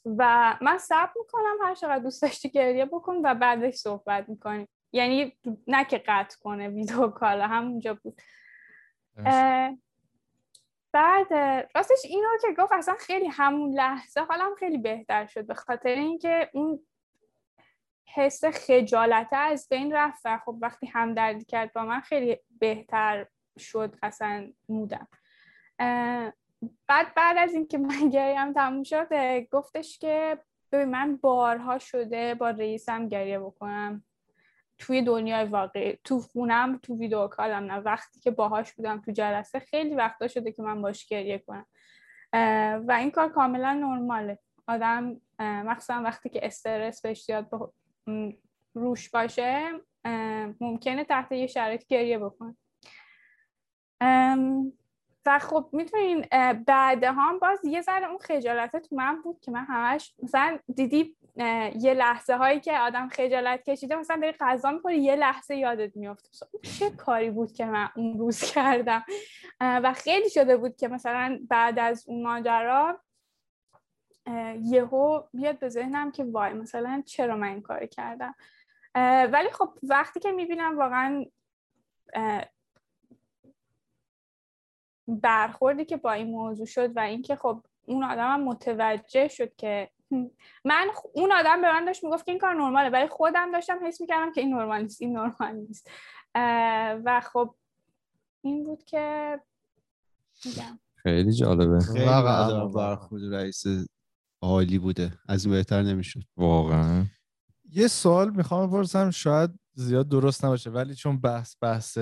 و 0.05 0.57
من 0.61 0.77
صبر 0.77 1.11
می‌کنم 1.15 1.57
هر 1.61 1.75
چقدر 1.75 1.99
دوست 1.99 2.21
داشتی 2.21 2.49
گریه 2.49 2.85
بکن 2.85 3.15
و 3.23 3.35
بعدش 3.35 3.73
صحبت 3.73 4.29
می‌کنیم. 4.29 4.67
یعنی 4.91 5.37
نه 5.67 5.85
که 5.85 5.97
قطع 5.97 6.37
کنه 6.39 6.69
ویدیو 6.69 7.07
کال 7.07 7.41
همونجا 7.41 7.93
بود. 7.93 8.21
بعد 10.91 11.33
راستش 11.75 12.05
اینو 12.05 12.27
که 12.41 12.47
گفت 12.57 12.71
اصلا 12.71 12.95
خیلی 12.99 13.27
همون 13.27 13.73
لحظه 13.73 14.21
حالم 14.21 14.55
خیلی 14.55 14.77
بهتر 14.77 15.25
شد 15.25 15.47
به 15.47 15.53
خاطر 15.53 15.89
اینکه 15.89 16.49
اون 16.53 16.79
حس 18.07 18.45
خجالته 18.45 19.35
از 19.35 19.67
بین 19.69 19.93
رفت 19.93 20.21
و 20.25 20.37
خب 20.45 20.57
وقتی 20.61 20.87
همدردی 20.87 21.45
کرد 21.45 21.73
با 21.73 21.83
من 21.83 22.01
خیلی 22.01 22.39
بهتر 22.59 23.27
شد 23.59 23.95
اصلا 24.03 24.51
مودم. 24.69 25.07
بعد 26.87 27.13
بعد 27.15 27.37
از 27.37 27.53
اینکه 27.53 27.77
من 27.77 28.09
گریم 28.15 28.53
تموم 28.53 28.83
شد 28.83 29.07
گفتش 29.51 29.99
که 29.99 30.37
ببین 30.71 30.89
من 30.89 31.17
بارها 31.17 31.79
شده 31.79 32.35
با 32.35 32.49
رئیسم 32.49 33.09
گریه 33.09 33.39
بکنم. 33.39 34.03
توی 34.77 35.01
دنیای 35.01 35.45
واقعی 35.45 35.97
تو 36.03 36.19
خونم 36.19 36.77
تو 36.77 36.97
ویدیو 36.99 37.27
کالم 37.27 37.63
نه. 37.71 37.77
وقتی 37.77 38.19
که 38.19 38.31
باهاش 38.31 38.73
بودم 38.73 39.01
تو 39.01 39.11
جلسه 39.11 39.59
خیلی 39.59 39.95
وقتا 39.95 40.27
شده 40.27 40.51
که 40.51 40.61
من 40.61 40.81
باش 40.81 41.05
گریه 41.07 41.37
کنم. 41.37 41.65
و 42.87 42.95
این 42.99 43.11
کار 43.11 43.29
کاملا 43.29 43.73
نرماله. 43.73 44.39
آدم 44.67 45.21
مخصوصا 45.39 46.01
وقتی 46.01 46.29
که 46.29 46.45
استرس 46.45 47.01
به- 47.05 47.69
م، 48.07 48.31
روش 48.73 49.09
باشه 49.09 49.71
ممکنه 50.59 51.03
تحت 51.03 51.31
یه 51.31 51.47
شرایط 51.47 51.87
گریه 51.87 52.19
بکنه. 52.19 52.55
و 55.25 55.39
خب 55.39 55.69
می‌تونین 55.71 56.25
بعد 56.67 57.03
هم 57.03 57.39
باز 57.39 57.65
یه 57.65 57.81
ذره 57.81 58.07
اون 58.07 58.17
خجالته 58.17 58.79
تو 58.79 58.95
من 58.95 59.21
بود 59.21 59.39
که 59.39 59.51
من 59.51 59.65
همش 59.65 60.15
مثلا 60.23 60.59
دیدی 60.75 61.15
یه 61.79 61.93
لحظه 61.93 62.35
هایی 62.35 62.59
که 62.59 62.77
آدم 62.77 63.09
خجالت 63.09 63.69
کشیده 63.69 63.95
مثلا 63.95 64.19
داری 64.21 64.37
غذا 64.39 64.71
می‌خوری 64.71 64.97
یه 64.97 65.15
لحظه 65.15 65.55
یادت 65.55 65.97
میفته 65.97 66.29
چه 66.61 66.89
کاری 66.89 67.31
بود 67.31 67.51
که 67.53 67.65
من 67.65 67.89
اون 67.95 68.19
روز 68.19 68.41
کردم؟ 68.41 69.03
و 69.59 69.93
خیلی 69.93 70.29
شده 70.29 70.57
بود 70.57 70.75
که 70.75 70.87
مثلا 70.87 71.39
بعد 71.49 71.79
از 71.79 72.05
اون 72.07 72.23
ماجرا 72.23 72.99
یهو 74.61 75.23
بیاد 75.33 75.59
به 75.59 75.69
ذهنم 75.69 76.11
که 76.11 76.23
وای 76.23 76.53
مثلا 76.53 77.03
چرا 77.05 77.35
من 77.35 77.47
این 77.47 77.61
کار 77.61 77.85
کردم؟ 77.85 78.35
ولی 79.31 79.49
خب 79.51 79.73
وقتی 79.83 80.19
که 80.19 80.31
می‌بینم 80.31 80.77
واقعا 80.77 81.25
برخوردی 85.07 85.85
که 85.85 85.97
با 85.97 86.11
این 86.11 86.27
موضوع 86.27 86.65
شد 86.65 86.97
و 86.97 86.99
اینکه 86.99 87.35
خب 87.35 87.63
اون 87.85 88.03
آدم 88.03 88.41
متوجه 88.41 89.27
شد 89.27 89.55
که 89.55 89.89
من 90.65 90.87
اون 91.13 91.31
آدم 91.31 91.61
به 91.61 91.71
من 91.71 91.85
داشت 91.85 92.03
می‌گفت 92.03 92.25
که 92.25 92.31
این 92.31 92.41
کار 92.41 92.53
نرماله 92.53 92.89
ولی 92.89 93.07
خودم 93.07 93.51
داشتم 93.51 93.79
حس 93.87 94.01
می‌کردم 94.01 94.31
که 94.31 94.41
این 94.41 94.53
نرمال 94.53 94.81
نیست 94.81 95.01
این 95.01 95.17
نرمال 95.17 95.55
نیست. 95.55 95.89
و 97.05 97.21
خب 97.33 97.55
این 98.41 98.63
بود 98.63 98.83
که 98.83 99.39
میگم. 100.45 100.79
خیلی 100.95 101.31
جالبه. 101.31 101.79
خیلی 101.79 102.05
برخورد 102.75 103.33
رئیس 103.33 103.63
عالی 104.41 104.79
بوده. 104.79 105.11
از 105.29 105.45
این 105.45 105.53
بهتر 105.55 105.81
نمی‌شد. 105.81 106.21
واقعا. 106.37 107.05
یه 107.71 107.87
سوال 107.87 108.29
می‌خوام 108.29 108.67
بپرسم 108.67 109.09
شاید 109.09 109.49
زیاد 109.73 110.09
درست 110.09 110.45
نباشه 110.45 110.69
ولی 110.69 110.95
چون 110.95 111.21
بحث 111.21 111.55
بحث 111.61 111.97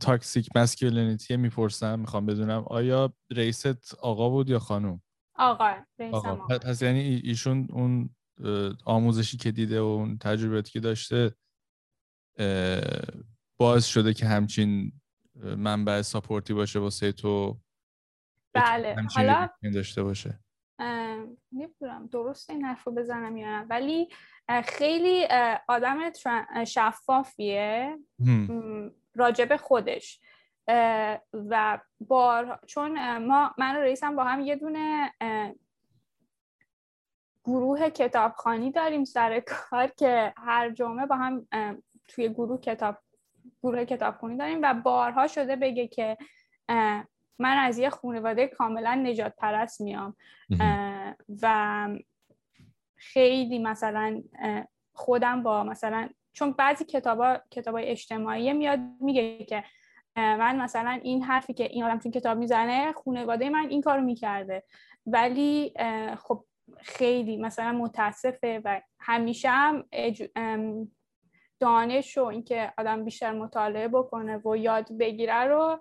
تاکسیک 0.00 0.48
مسکولینیتی 0.56 1.36
می‌پرسم 1.36 1.98
می‌خوام 2.00 2.26
بدونم 2.26 2.64
آیا 2.66 3.12
رئیست 3.30 3.94
آقا 3.94 4.28
بود 4.28 4.48
یا 4.48 4.58
خانم؟ 4.58 5.02
آقا 5.34 5.74
آقا 6.12 6.58
پس 6.58 6.82
یعنی 6.82 7.00
ایشون 7.24 7.68
اون 7.72 8.10
آموزشی 8.84 9.36
که 9.36 9.50
دیده 9.52 9.80
و 9.80 9.84
اون 9.84 10.18
تجربیاتی 10.18 10.70
که 10.70 10.80
داشته 10.80 11.34
باعث 13.56 13.86
شده 13.86 14.14
که 14.14 14.26
همچین 14.26 14.92
منبع 15.34 16.02
ساپورتی 16.02 16.54
باشه 16.54 16.78
واسه 16.78 17.12
تو 17.12 17.60
بله. 18.54 18.96
حالا 19.14 19.48
داشته 19.74 20.02
باشه. 20.02 20.40
نمی‌دونم 21.52 22.06
درست 22.12 22.50
این 22.50 22.64
حرف 22.64 22.84
رو 22.84 22.92
بزنم 22.92 23.36
یا 23.36 23.46
نه. 23.46 23.66
ولی 23.70 24.08
خیلی 24.64 25.26
آدم 25.68 25.98
شفافیه. 26.66 27.98
راجب 29.18 29.56
خودش. 29.56 30.20
و 31.32 31.78
بار 32.00 32.60
چون 32.66 33.18
ما 33.18 33.54
من 33.58 33.76
و 33.76 33.80
رئیسم 33.80 34.16
با 34.16 34.24
هم 34.24 34.40
یه 34.40 34.56
دونه 34.56 35.12
گروه 37.44 37.90
کتابخانی 37.90 38.70
داریم 38.70 39.04
سر 39.04 39.40
کار 39.40 39.86
که 39.86 40.32
هر 40.36 40.70
جمعه 40.70 41.06
با 41.06 41.16
هم 41.16 41.48
توی 42.08 42.28
گروه 42.28 42.60
کتاب 42.60 42.98
گروه 43.62 43.84
کتابخونی 43.84 44.36
داریم 44.36 44.58
و 44.62 44.74
بارها 44.74 45.26
شده 45.26 45.56
بگه 45.56 45.88
که 45.88 46.16
من 47.38 47.56
از 47.56 47.78
یه 47.78 47.90
خانواده 47.90 48.46
کاملا 48.46 48.94
نجات 48.94 49.34
پرست 49.36 49.80
میام. 49.80 50.16
و 51.42 51.88
خیلی 52.96 53.58
مثلا 53.58 54.22
خودم 54.92 55.42
با 55.42 55.64
مثلا 55.64 56.08
چون 56.38 56.52
بعضی 56.52 56.84
کتابا 56.84 57.40
کتابای 57.50 57.84
اجتماعی 57.84 58.52
میاد 58.52 58.80
میگه 59.00 59.44
که 59.44 59.64
من 60.16 60.60
مثلا 60.60 61.00
این 61.02 61.22
حرفی 61.22 61.54
که 61.54 61.64
این 61.64 61.84
آدم 61.84 61.98
تو 61.98 62.10
کتاب 62.10 62.38
می‌زنه 62.38 62.92
خانواده 62.92 63.50
من 63.50 63.68
این 63.68 63.82
کارو 63.82 64.02
می‌کرده. 64.02 64.64
ولی 65.06 65.72
خب 66.18 66.44
خیلی 66.78 67.36
مثلا 67.36 67.72
متاسفه 67.72 68.62
و 68.64 68.80
همیشه 69.00 69.48
هم 69.50 69.84
دانش 71.60 72.18
و 72.18 72.24
اینکه 72.24 72.72
آدم 72.78 73.04
بیشتر 73.04 73.32
مطالعه 73.32 73.88
بکنه 73.88 74.36
و 74.36 74.56
یاد 74.56 74.98
بگیره 74.98 75.44
رو 75.44 75.80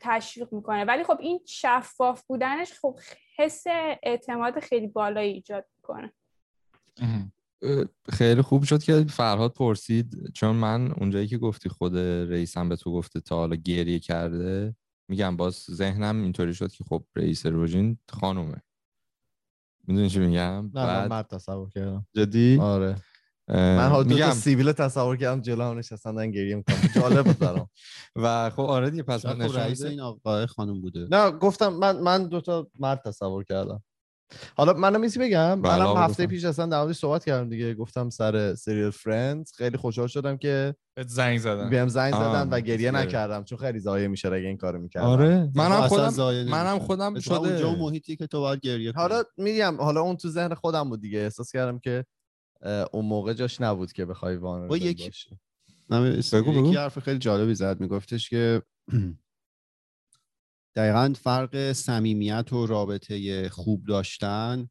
تشویق 0.00 0.52
می‌کنه. 0.52 0.84
ولی 0.84 1.04
خب 1.04 1.18
این 1.20 1.40
شفاف 1.46 2.22
بودنش 2.26 2.72
خب 2.72 2.98
حس 3.38 3.64
اعتماد 4.02 4.60
خیلی 4.60 4.86
بالایی 4.86 5.32
ایجاد 5.32 5.64
می‌کنه. 5.76 6.12
خیلی 8.08 8.42
خوب 8.42 8.64
شد 8.64 8.82
که 8.82 9.04
فرهاد 9.08 9.52
پرسید 9.52 10.32
چون 10.34 10.56
من 10.56 10.92
اونجایی 10.92 11.26
که 11.26 11.38
گفتی 11.38 11.68
خود 11.68 11.96
رئیسم 11.98 12.68
به 12.68 12.76
تو 12.76 12.92
گفته 12.92 13.20
تا 13.20 13.36
حالا 13.36 13.56
گریه 13.56 13.98
کرده 13.98 14.74
میگم 15.08 15.36
باز 15.36 15.54
ذهنم 15.70 16.22
اینطوری 16.22 16.54
شد 16.54 16.72
که 16.72 16.84
خب 16.84 17.04
رئیس 17.16 17.46
روژین 17.46 17.98
خانومه. 18.08 18.62
می‌دونی 19.86 20.10
چی 20.10 20.18
میگم؟ 20.18 20.70
نه 20.74 20.86
بعد... 20.86 21.10
مرد 21.10 21.26
تصور 21.26 21.70
کردم. 21.70 22.06
جدی؟ 22.14 22.58
آره. 22.60 22.96
من 23.48 23.88
حالا 23.88 24.08
میگم 24.08 24.30
سیبیل 24.30 24.72
تصور 24.72 25.16
کردم 25.16 25.40
جلو 25.40 25.64
هم 25.64 25.78
نشستن 25.78 26.30
گریه 26.30 26.54
می‌کنم 26.54 26.76
جالب 26.94 27.24
بود 27.24 27.38
برام. 27.38 27.68
و 28.22 28.50
خب 28.50 28.60
آره 28.60 28.90
دیگه 28.90 29.02
پس 29.02 29.26
من 29.26 29.48
خب 29.48 29.58
رئیس 29.58 29.82
این 29.82 30.00
آقای 30.00 30.46
خانم 30.46 30.80
بوده. 30.80 31.08
نه 31.10 31.30
گفتم 31.30 31.68
من 31.68 32.00
من 32.00 32.28
دو 32.28 32.40
تا 32.40 32.70
مرد 32.78 33.02
تصور 33.04 33.44
کردم. 33.44 33.82
حالا 34.56 34.72
منم 34.72 35.00
میسی 35.00 35.18
بگم؟ 35.18 35.62
بله، 35.62 35.84
منم 35.84 35.96
هفته 35.96 36.26
پیش 36.26 36.44
اصلا 36.44 36.66
در 36.66 36.92
صحبت 36.92 37.24
کردم 37.24 37.48
دیگه. 37.48 37.74
گفتم 37.74 38.10
سر 38.10 38.54
سریال 38.54 38.90
Friends. 38.90 39.52
خیلی 39.52 39.76
خوشحال 39.76 40.08
شدم 40.08 40.36
که 40.36 40.74
زنگ 41.06 41.38
زدن 41.38 41.70
بهم 41.70 41.88
زنگ 41.88 42.14
زدن 42.14 42.48
و 42.50 42.60
گریه 42.60 42.90
نکردم 42.90 43.44
چون 43.44 43.58
خیلی 43.58 43.78
زایه 43.78 44.08
میشه 44.08 44.28
اگه 44.28 44.46
این 44.48 44.56
کارو 44.56 44.78
می‌کردم. 44.78 45.06
آره. 45.06 45.50
منم 45.54 45.88
خودم 45.88 46.44
منم 46.44 46.78
خودم 46.78 47.20
شده. 47.20 47.34
اونجا 47.34 47.74
محیطی 47.74 48.16
که 48.16 48.26
تو 48.26 48.40
باید 48.40 48.60
گریه 48.60 48.92
حالا 48.92 49.22
میگم 49.36 49.76
حالا 49.80 50.00
اون 50.00 50.16
تو 50.16 50.28
ذهن 50.28 50.54
خودم 50.54 50.88
بود 50.88 51.00
دیگه. 51.00 51.18
احساس 51.18 51.52
کردم 51.52 51.78
که 51.78 52.04
اون 52.92 53.04
موقع 53.04 53.32
جاش 53.32 53.60
نبود 53.60 53.92
که 53.92 54.04
بخوای 54.04 54.36
وان 54.36 54.68
با 54.68 54.76
یک 54.76 55.00
یکی 55.90 56.76
حرف 56.76 56.98
خیلی 56.98 57.18
جالبی 57.18 57.54
زد. 57.54 57.80
میگفتش 57.80 58.30
که 58.30 58.62
دقیقا 60.76 61.12
فرق 61.16 61.72
صمیمیت 61.72 62.52
و 62.52 62.66
رابطه 62.66 63.48
خوب 63.48 63.84
داشتن 63.86 64.68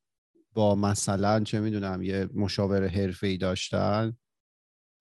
با 0.53 0.75
مثلا 0.75 1.43
چه 1.43 1.59
می‌دونم 1.59 2.01
یه 2.03 2.29
مشاور 2.33 2.87
حرفه 2.87 3.37
داشتن 3.37 4.17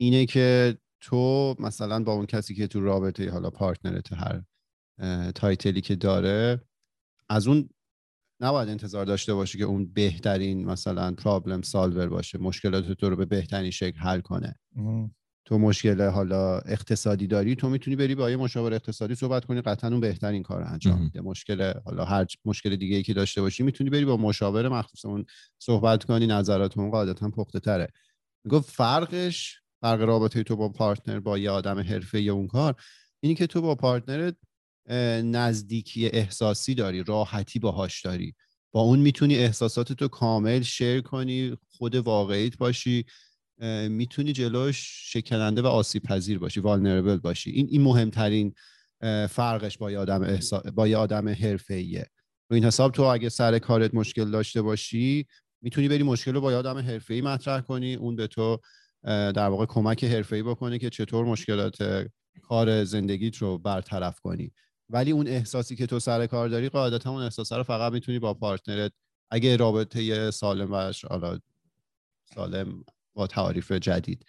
اینه 0.01 0.27
که 0.27 0.79
تو 1.01 1.57
مثلا 1.59 2.03
با 2.05 2.13
اون 2.13 2.27
کسی 2.27 2.55
که 2.55 2.67
تو 2.67 2.81
رابطه 2.81 3.31
حالا 3.31 3.51
partner 3.51 4.05
ت 4.05 4.13
هر 4.13 4.43
title 5.33 5.73
ی 5.73 5.81
که 5.81 5.97
داره 5.97 6.61
از 7.29 7.47
اون 7.49 7.69
نباید 8.41 8.69
انتظار 8.69 9.05
داشته 9.07 9.35
باشی 9.35 9.59
که 9.59 9.65
اون 9.65 9.93
بهترین 9.93 10.65
مثلا 10.65 11.13
problem 11.13 11.63
solver 11.63 12.09
باشه 12.09 12.39
مشکلات 12.39 12.93
تو 12.93 13.11
رو 13.11 13.17
به 13.17 13.25
بهترین 13.25 13.71
شکل 13.71 13.99
حل 13.99 14.21
کنه. 14.21 14.57
تو 15.47 15.59
مشکل 15.59 16.03
حالا 16.03 16.59
اقتصادی 16.59 17.27
داری 17.27 17.55
تو 17.55 17.69
می‌تونی 17.69 17.97
بری 17.97 18.15
با 18.15 18.31
یه 18.31 18.37
مشاور 18.37 18.75
اقتصادی 18.75 19.15
صحبت 19.15 19.45
کنی 19.45 19.61
قطعا 19.61 19.91
اون 19.91 20.01
بهترین 20.01 20.43
کار 20.43 20.63
انجام. 20.63 21.01
میده 21.03 21.21
مشکل 21.21 21.73
حالا 21.85 22.05
هر 22.05 22.27
مشکل 22.45 22.77
دیگه 22.77 22.97
ای 22.97 23.03
که 23.03 23.15
داشته 23.15 23.41
باشی 23.41 23.63
می‌تونی 23.63 23.91
بری 23.91 24.05
با 24.05 24.17
مشاور 24.17 24.69
مخصوص 24.69 25.05
اون 25.05 25.25
صحبت 25.59 26.05
کنی 26.05 26.27
نظرات 26.27 26.79
اون 26.79 26.91
قاعدتا 26.91 27.31
پخته 27.31 27.61
تره 27.61 27.89
می‌گفت 28.45 28.71
فرقش 28.71 29.61
فرق 29.81 30.01
رابطه 30.03 30.43
تو 30.43 30.57
با 30.57 30.69
پارتنر 30.69 31.21
با 31.21 31.39
یه 31.39 31.51
آدم 31.51 31.79
حرفه 31.79 32.21
یا 32.23 32.35
اون 32.35 32.47
کار 32.47 32.75
اینی 33.21 33.35
که 33.35 33.47
تو 33.47 33.63
با 33.63 33.75
پارتنرت 33.75 34.37
نزدیکی 35.25 36.07
احساسی 36.07 36.75
داری 36.75 37.03
راحتی 37.05 37.59
باهاش 37.59 38.03
داری. 38.03 38.35
با 38.73 38.81
اون 38.81 38.99
می‌تونی 38.99 39.37
احساسات 39.37 39.93
تو 39.93 40.09
کامل 40.09 40.63
شیر 40.63 41.01
کنی 41.01 41.57
خود 41.69 41.95
واقعیت 41.95 42.57
باشی. 42.57 43.05
می‌تونی 43.89 44.33
جلوش 44.33 45.11
شکننده 45.13 45.63
و 45.63 45.67
آسیب 45.67 46.03
پذیر 46.03 46.39
باشی 46.39 46.61
والنربل 46.61 47.17
باشی. 47.17 47.51
این 47.51 47.69
این 47.71 47.83
مهمترین 47.83 48.55
فرقش 49.29 49.79
با 49.79 49.91
یه 49.91 49.99
آدم 49.99 50.23
احسا... 50.23 50.63
با 50.75 50.89
یه 50.89 50.97
آدم 50.97 51.29
حرفه‌ایه. 51.29 52.07
رو 52.49 52.55
این 52.55 52.65
حساب 52.65 52.93
تو 52.93 53.03
اگه 53.03 53.29
سر 53.29 53.59
کارت 53.59 53.95
مشکل 53.95 54.31
داشته 54.31 54.63
باشی 54.63 55.27
می‌تونی 55.63 55.89
بری 55.89 56.03
مشکل 56.03 56.35
رو 56.35 56.41
با 56.41 56.53
یه 56.53 56.59
آدم 56.59 56.79
حرفه‌ای 56.79 57.21
مطرح 57.21 57.61
کنی. 57.61 57.95
اون 57.95 58.17
به 58.17 58.27
تو 58.27 58.59
در 59.05 59.49
واقع 59.49 59.67
کمک 59.67 60.05
حرفه‌ای 60.05 60.43
بکنه 60.43 60.79
که 60.79 60.91
چطور 60.91 61.25
مشکلات 61.25 62.07
کار 62.43 62.85
زندگیت 62.85 63.37
رو 63.37 63.59
برطرف 63.59 64.21
کنی. 64.21 64.53
ولی 64.89 65.11
اون 65.11 65.29
احساسی 65.29 65.77
که 65.77 65.87
تو 65.87 65.99
سر 65.99 66.27
کار 66.27 66.49
داری 66.49 66.69
قاعدتا 66.69 67.11
اون 67.11 67.23
احساس 67.23 67.53
رو 67.53 67.63
فقط 67.63 67.93
می‌تونی 67.93 68.19
با 68.19 68.35
پارتنرت 68.35 68.93
اگه 69.31 69.57
رابطه 69.57 70.31
سالم 70.31 70.73
و 70.73 70.93
سالم 72.35 72.85
با 73.15 73.27
تعاریف 73.27 73.73
جدید. 73.73 74.27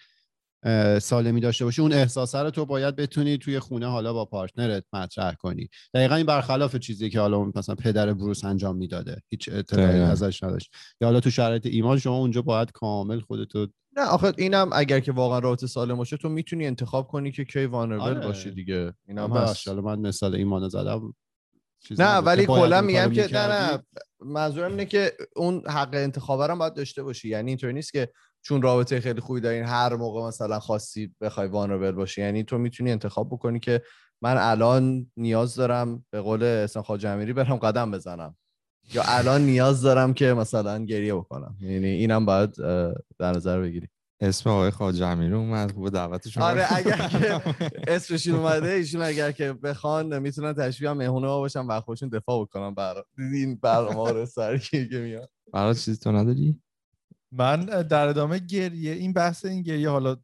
سالمی 1.01 1.41
داشته 1.41 1.65
باشی 1.65 1.81
اون 1.81 1.93
احساسه 1.93 2.39
رو 2.39 2.49
تو 2.49 2.65
باید 2.65 2.95
بتونی 2.95 3.37
توی 3.37 3.59
خونه 3.59 3.87
حالا 3.87 4.13
با 4.13 4.25
پارتنرت 4.25 4.83
مطرح 4.93 5.33
کنی. 5.33 5.69
دقیقا 5.93 6.15
این 6.15 6.25
برخلاف 6.25 6.75
چیزی 6.75 7.09
که 7.09 7.19
حالا 7.19 7.51
مثلا 7.55 7.75
پدر 7.75 8.13
بروس 8.13 8.45
انجام 8.45 8.77
می‌داده. 8.77 9.21
هیچ 9.29 9.49
اطلاعی. 9.51 9.99
ازش 9.99 10.43
نداشت. 10.43 10.71
یا 11.01 11.07
حالا 11.07 11.19
تو 11.19 11.29
شرایط 11.29 11.65
ایمان 11.65 11.99
شما 11.99 12.17
اونجا 12.17 12.41
باید 12.41 12.71
کامل 12.71 13.19
خودتو 13.19 13.67
نه 13.97 14.05
آخه 14.05 14.33
اینم 14.37 14.69
اگر 14.73 14.99
که 14.99 15.11
واقعا 15.11 15.39
رابطه 15.39 15.67
سالم 15.67 15.95
باشه 15.95 16.17
تو 16.17 16.29
می‌تونی 16.29 16.65
انتخاب 16.65 17.07
کنی 17.07 17.31
که 17.31 17.45
کی 17.45 17.65
وانربل 17.65 18.01
آره. 18.01 18.27
باشی 18.27 18.51
دیگه. 18.51 18.93
اینم 19.07 19.27
ببخش، 19.27 19.49
هست. 19.49 19.67
حالا 19.67 19.81
من 19.81 19.99
مثال 19.99 20.35
ایمان 20.35 20.69
زدم. 20.69 21.13
نه. 21.99 22.17
ولی 22.17 22.45
باید 22.45 22.63
کلا 22.63 22.81
میگم 22.81 23.13
که 23.13 23.33
نه. 23.33 23.47
نه. 23.47 23.83
منظورم 24.19 24.71
اینه 24.71 24.85
که 24.85 25.13
اون 25.35 25.63
حق 25.67 25.89
انتخاب 25.93 26.41
رو 26.41 26.55
باید 26.55 26.73
داشته 26.73 27.03
باشی. 27.03 27.29
یعنی 27.29 27.51
اینطوری 27.51 27.73
نیست 27.73 27.93
که 27.93 28.09
چون 28.45 28.61
رابطه 28.61 28.99
خیلی 28.99 29.21
خوبی 29.21 29.41
دارین 29.41 29.63
هر 29.63 29.95
موقع 29.95 30.27
مثلا 30.27 30.59
خواستی 30.59 31.15
بخوای 31.21 31.47
وانربل 31.47 31.91
باشی. 31.91 32.21
یعنی 32.21 32.43
تو 32.43 32.57
می‌تونی 32.57 32.91
انتخاب 32.91 33.29
بکنی 33.29 33.59
که 33.59 33.81
من 34.21 34.37
الان 34.37 35.11
نیاز 35.17 35.55
دارم 35.55 36.05
به 36.11 36.21
قول 36.21 36.43
احسان 36.43 36.83
خواجه 36.83 37.09
امیری 37.09 37.33
برم 37.33 37.55
قدم 37.55 37.91
بزنم. 37.91 38.35
یا 38.93 39.03
الان 39.05 39.41
نیاز 39.41 39.81
دارم 39.81 40.13
که 40.13 40.33
مثلا 40.33 40.85
گریه 40.85 41.15
بکنم. 41.15 41.57
یعنی 41.61 41.87
اینم 41.87 42.25
باید 42.25 42.55
در 43.19 43.31
نظر 43.35 43.61
بگیری. 43.61 43.87
اسم 44.19 44.49
آقای 44.49 44.71
خواجه 44.71 45.05
امیری 45.05 45.33
اومد 45.33 45.71
خوب 45.71 45.89
دعوتشون 45.89 46.43
آره 46.43 46.75
اگر 46.75 47.07
که 47.07 47.41
اسمشون 47.95 48.35
اومده 48.35 48.69
ایشون 48.69 49.01
اگر 49.01 49.31
که 49.31 49.53
بخوان 49.53 50.19
می‌تونن 50.19 50.53
تشبیه 50.53 50.89
هم 50.89 50.97
مهمونه 50.97 51.27
ما 51.27 51.39
باشن 51.39 51.67
و 51.67 51.81
خودشون 51.81 52.09
دفاع 52.09 52.41
بکنن 52.41 52.73
بر 52.73 53.03
این 53.17 53.55
برنامه 53.55 54.11
رو 54.11 54.25
سر 54.25 54.57
که 54.57 54.87
میاد. 54.91 55.29
برات 55.53 55.77
چیزی 55.77 55.97
تو 55.97 56.11
نداری؟ 56.11 56.61
من 57.37 57.65
در 57.65 58.07
ادامه 58.07 58.39
گریه 58.39 58.93
این 58.93 59.13
بحث 59.13 59.45
این 59.45 59.61
گریه 59.61 59.89
حالا 59.89 60.17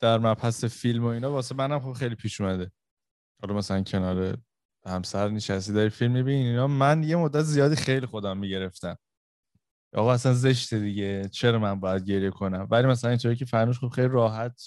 در 0.00 0.18
مبحث 0.18 0.64
فیلم 0.64 1.04
و 1.04 1.06
اینا 1.06 1.32
واسه 1.32 1.54
منم 1.54 1.80
خب 1.80 1.92
خیلی 1.92 2.14
پیش 2.14 2.40
اومده. 2.40 2.72
حالا 3.42 3.54
مثلا 3.54 3.82
کنار 3.82 4.38
همسر 4.86 5.28
نشستی 5.28 5.72
داری 5.72 5.90
فیلم 5.90 6.12
می‌بینی 6.12 6.48
اینا. 6.48 6.66
من 6.66 7.02
یه 7.02 7.16
مدت 7.16 7.42
زیادی 7.42 7.76
خیلی 7.76 8.06
خودم 8.06 8.38
می‌گرفتم. 8.38 8.98
آقا 9.94 10.12
اصلا 10.12 10.34
زشته 10.34 10.78
دیگه. 10.78 11.28
چرا 11.28 11.58
من 11.58 11.80
باید 11.80 12.04
گریه 12.04 12.30
کنم؟ 12.30 12.68
ولی 12.70 12.86
مثلا 12.86 13.10
اینطوری 13.10 13.36
که 13.36 13.44
فرنوش 13.44 13.78
خب 13.78 13.88
خیلی 13.88 14.08
راحت 14.08 14.62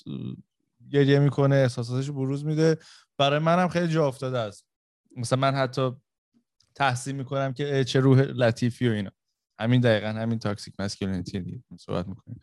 گریه 0.92 1.20
می‌کنه 1.20 1.56
احساساتش 1.56 2.10
بروز 2.10 2.46
میده. 2.46 2.78
برای 3.18 3.40
منم 3.40 3.68
خیلی 3.68 3.88
جا 3.88 4.08
افتاده 4.08 4.38
است. 4.38 4.66
مثلا 5.18 5.40
من 5.40 5.56
حتی 5.56 5.92
تحسین 6.76 7.16
می‌کنم 7.16 7.54
که 7.54 7.84
چه 7.84 8.00
روح 8.00 8.22
لطیفی 8.22 8.90
و 8.90 8.92
اینا. 8.92 9.12
همین 9.60 9.82
دقیقا 9.82 10.08
همین 10.08 10.40
تاکسیک 10.40 10.74
مسکولینیتی 10.80 11.40
دیگه 11.40 11.64
صحبت 11.80 12.08
می‌کنیم. 12.08 12.40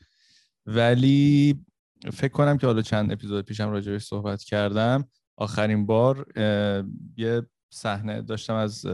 ولی 0.66 1.64
فکر 2.12 2.32
کنم 2.32 2.58
که 2.58 2.66
حالا 2.66 2.82
چند 2.82 3.12
اپیزود 3.12 3.44
پیشم 3.44 3.70
راجعش 3.70 4.04
صحبت 4.04 4.42
کردم. 4.42 5.08
آخرین 5.36 5.86
بار 5.86 6.38
یه 7.16 7.42
صحنه 7.72 8.22
داشتم 8.22 8.54
از 8.54 8.84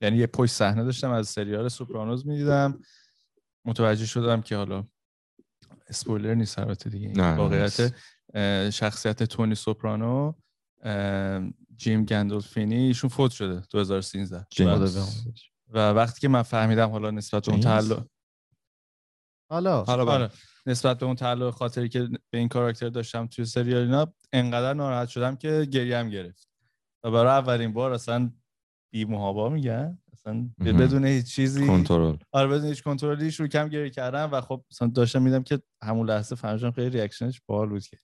یعنی 0.00 0.16
یه 0.16 0.26
پشت 0.26 0.52
صحنه 0.52 0.84
داشتم 0.84 1.10
از 1.10 1.28
سریال 1.28 1.68
سوپرانوز 1.68 2.26
می‌دیدم. 2.26 2.80
متوجه 3.64 4.06
شدم 4.06 4.40
که 4.40 4.56
حالا 4.56 4.86
اسپویلر 5.88 6.34
نیست 6.34 6.58
البته 6.58 6.90
دیگه. 6.90 7.08
این 7.08 7.20
واقعیت 7.20 7.94
شخصیت 8.70 9.22
تونی 9.22 9.54
سوپرانو 9.54 10.32
جیم 11.76 12.04
گندولفینی 12.04 12.76
ایشون 12.76 13.10
فوت 13.10 13.30
شده 13.30 13.62
2013 13.70 14.46
جیمز. 14.50 14.98
و 15.68 15.90
وقتی 15.90 16.20
که 16.20 16.28
من 16.28 16.42
فهمیدم 16.42 16.90
حالا 16.90 17.10
نسبت 17.10 17.44
به 17.46 17.52
اون؟ 17.52 17.60
تعلق 17.60 18.06
حالا 19.50 19.84
حالا 19.84 20.04
بله. 20.04 20.14
آره 20.14 20.30
نسبت 20.66 20.98
به 20.98 21.06
اون 21.06 21.14
تعلق 21.14 21.50
خاطری 21.50 21.88
که 21.88 22.08
به 22.30 22.38
این 22.38 22.48
کاراکتر 22.48 22.88
داشتم 22.88 23.26
توی 23.26 23.44
سریال 23.44 23.82
اینا 23.82 24.12
انقدر 24.32 24.74
ناراحت 24.74 25.08
شدم 25.08 25.36
که 25.36 25.68
گریم 25.70 26.10
گرفت 26.10 26.48
و 27.04 27.10
برای 27.10 27.32
اولین 27.32 27.72
بار 27.72 27.92
اصلا 27.92 28.30
بی 28.92 29.04
محابا 29.04 29.48
میگن 29.48 29.98
اصلا. 30.12 30.50
بدون 30.58 31.04
هیچ 31.04 31.34
چیزی 31.34 31.66
کنترل 31.66 32.16
آره 32.32 32.48
بدون 32.48 32.68
هیچ 32.68 32.82
کنترلی 32.82 33.30
شروع 33.30 33.48
کم 33.48 33.68
گریه 33.68 33.90
کردم 33.90 34.28
و 34.32 34.40
خب 34.40 34.64
مثلا 34.70 34.88
داشتم 34.88 35.22
میدم 35.22 35.42
که 35.42 35.62
همون 35.82 36.10
لحظه 36.10 36.36
فهمیدم 36.36 36.70
خیلی 36.70 36.90
ریاکشنش 36.90 37.40
باحال 37.46 37.68
بود 37.68 37.82
که 37.86 37.98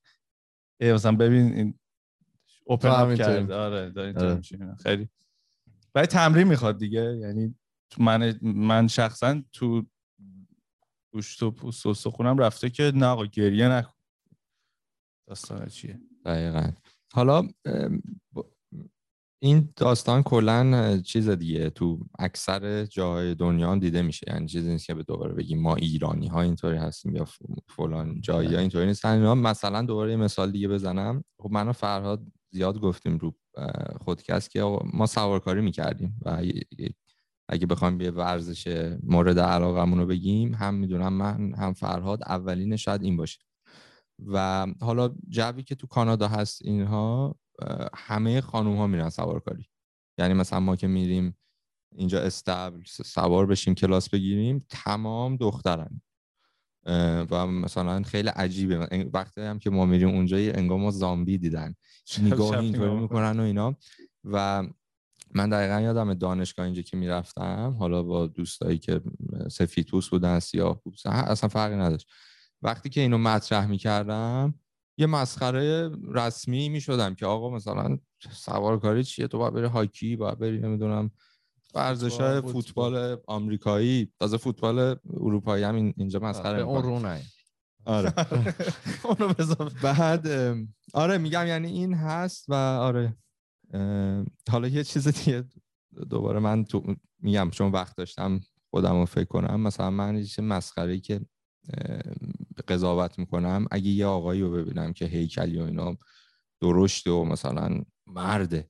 ای 0.80 0.92
مثلا 0.92 1.12
ببین 1.12 1.52
این 1.52 1.78
اوپن 2.66 2.88
اپ. 2.88 3.14
کرد 3.14 3.50
آره 3.50 3.90
داره 3.90 4.14
آره. 4.18 4.40
خیلی 4.82 5.08
ولی 5.94 6.06
تمرین 6.06 6.48
می‌خواد 6.48 6.78
دیگه. 6.78 7.16
یعنی 7.16 7.54
من 7.98 8.38
من 8.42 8.88
شخصا 8.88 9.42
تو 9.52 9.86
گوشت 11.12 11.42
و 11.42 11.50
پوست 11.50 11.86
و 11.86 12.22
رفته 12.22 12.70
که 12.70 12.92
نه 12.94 13.06
آقا 13.06 13.26
گریه 13.26 13.68
نکن. 13.68 13.92
داستان 15.28 15.66
چیه؟ 15.66 16.00
دقیقا. 16.24 16.72
حالا 17.12 17.48
این 19.42 19.72
داستان 19.76 20.22
کلا 20.22 21.00
چیز 21.00 21.28
دیگه. 21.28 21.70
تو 21.70 22.06
اکثر 22.18 22.84
جاهای 22.84 23.34
دنیا 23.34 23.72
هم 23.72 23.78
دیده 23.78 24.02
میشه. 24.02 24.26
یعنی 24.28 24.46
چیزی 24.46 24.70
نیست 24.70 24.86
که 24.86 24.94
به 24.94 25.02
دوباره 25.02 25.34
بگیم 25.34 25.60
ما 25.60 25.76
ایرانی 25.76 26.26
ها 26.26 26.42
اینطوری 26.42 26.76
هستیم 26.76 27.16
یا 27.16 27.24
فلان 27.68 28.20
جایی 28.20 28.54
ها 28.54 28.60
اینطوری 28.60 28.86
نیستن 28.86 29.34
مثلا 29.34 29.82
دوباره 29.82 30.10
یه 30.10 30.16
مثال 30.16 30.50
دیگه 30.50 30.68
بزنم. 30.68 31.24
خب 31.40 31.50
من 31.50 31.68
و 31.68 31.72
فرهاد 31.72 32.26
زیاد 32.50 32.80
گفتیم 32.80 33.18
رو 33.18 33.34
خودکست 34.04 34.50
که 34.50 34.78
ما 34.92 35.06
سوارکاری 35.06 35.60
می‌کردیم 35.60 36.20
و 36.22 36.42
اگه 37.48 37.66
بخوایم 37.66 38.00
یه 38.00 38.10
ورزش 38.10 38.96
مورد 39.02 39.38
علاقمون 39.38 39.98
رو 39.98 40.06
بگیم 40.06 40.54
هم 40.54 40.74
می‌دونم 40.74 41.12
من 41.12 41.54
هم 41.54 41.72
فرهاد 41.72 42.22
اولین 42.22 42.76
شاید 42.76 43.02
این 43.02 43.16
باشه. 43.16 43.40
و 44.26 44.66
حالا 44.80 45.14
جوی 45.28 45.62
که 45.62 45.74
تو 45.74 45.86
کانادا 45.86 46.28
هست 46.28 46.62
اینها 46.64 47.36
همه 47.94 48.40
خانوم 48.40 48.76
ها 48.76 48.86
میرن 48.86 49.10
سوارکاری. 49.10 49.68
یعنی 50.18 50.34
مثلا 50.34 50.60
ما 50.60 50.76
که 50.76 50.86
میریم 50.86 51.36
اینجا 51.96 52.20
استبل 52.20 52.82
سوار 52.84 53.46
بشیم 53.46 53.74
کلاس 53.74 54.08
بگیریم 54.08 54.58
تمام 54.68 55.36
دخترن. 55.36 56.00
و 57.30 57.46
مثلا 57.46 58.02
خیلی 58.02 58.28
عجیبه. 58.28 59.08
وقتی 59.12 59.40
هم 59.40 59.58
که 59.58 59.70
ما 59.70 59.86
میریم 59.86 60.08
اونجا 60.08 60.40
یه 60.40 60.52
انگار 60.54 60.78
ما 60.78 60.90
زامبی 60.90 61.38
دیدن. 61.38 61.74
نگاه 62.22 62.58
اینطوری 62.58 62.94
می‌کنن 62.94 63.40
و 63.40 63.42
اینا. 63.42 63.76
و 64.24 64.64
من 65.34 65.48
دقیقا 65.50 65.80
یادم 65.80 66.14
دانشگاه 66.14 66.64
اینجا 66.66 66.82
که 66.82 66.96
می‌رفتم 66.96 67.76
حالا 67.78 68.02
با 68.02 68.26
دوستایی 68.26 68.78
که 68.78 69.00
سفید 69.50 69.86
پوست 69.86 70.10
بودن 70.10 70.38
سیاه 70.38 70.80
پوست 70.80 71.06
اصلا 71.06 71.48
فرقی 71.48 71.76
نداشت. 71.76 72.06
وقتی 72.62 72.88
که 72.88 73.00
اینو 73.00 73.18
مطرح 73.18 73.66
می‌کردم 73.66 74.54
یه 74.98 75.06
مسخره 75.06 75.90
رسمی 76.12 76.68
می‌شدم 76.68 77.14
که 77.14 77.26
آقا 77.26 77.50
مثلا 77.50 77.98
سوارکاری 78.30 79.04
چیه؟ 79.04 79.26
تو 79.26 79.38
باید 79.38 79.54
بری 79.54 79.66
هاکی 79.66 80.16
باید 80.16 80.38
بری 80.38 80.58
نمی‌دونم 80.58 81.10
ورزش 81.74 82.20
های 82.20 82.40
فوتبال، 82.40 83.16
آمریکایی. 83.26 84.12
تازه 84.18 84.36
فوتبال 84.36 84.96
اروپایی 85.14 85.64
هم 85.64 85.74
این- 85.74 85.94
اینجا 85.96 86.18
مسخره 86.18 86.62
اون 86.62 86.76
می‌کنن. 86.76 87.12
رو 87.12 87.18
آره. 87.86 88.12
اونو 89.04 89.34
بذار. 89.34 89.72
بعد 89.82 90.26
آره 90.94 91.18
میگم 91.18 91.46
یعنی 91.46 91.68
این 91.68 91.94
هست 91.94 92.44
و 92.48 92.54
آره 92.54 93.16
حالا 94.50 94.68
یه 94.68 94.84
چیز 94.84 95.08
دیگه 95.08 95.44
دوباره 96.10 96.38
من 96.38 96.64
تو 96.64 96.94
میگم 97.18 97.50
چون 97.50 97.72
وقت 97.72 97.96
داشتم 97.96 98.40
خودم 98.70 98.92
رو 99.00 99.04
فکر 99.04 99.24
کنم. 99.24 99.60
مثلا 99.60 99.90
من 99.90 100.16
یه 100.16 100.44
مسخره 100.44 101.00
که 101.00 101.20
قضاوت 102.68 103.18
می‌کنم 103.18 103.66
اگه 103.70 103.88
یه 103.88 104.06
آقایی 104.06 104.40
رو 104.40 104.50
ببینم 104.50 104.92
که 104.92 105.04
هیکلی 105.04 105.60
و 105.60 105.64
اینا 105.64 105.96
درشته 106.60 107.10
و 107.10 107.24
مثلا 107.24 107.82
مرده 108.06 108.68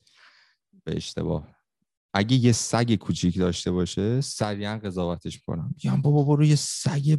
به 0.85 0.97
اشتباه. 0.97 1.49
اگه 2.15 2.37
یه 2.37 2.53
سگ 2.53 2.95
کوچیک 2.95 3.39
داشته 3.39 3.71
باشه 3.71 4.21
سریعا 4.21 4.79
قضاوتش 4.79 5.35
می‌کنم. 5.35 5.75
میگم 5.77 6.03
بابا 6.03 6.25
برو 6.25 6.45
یه 6.45 6.57
سگ 6.57 7.19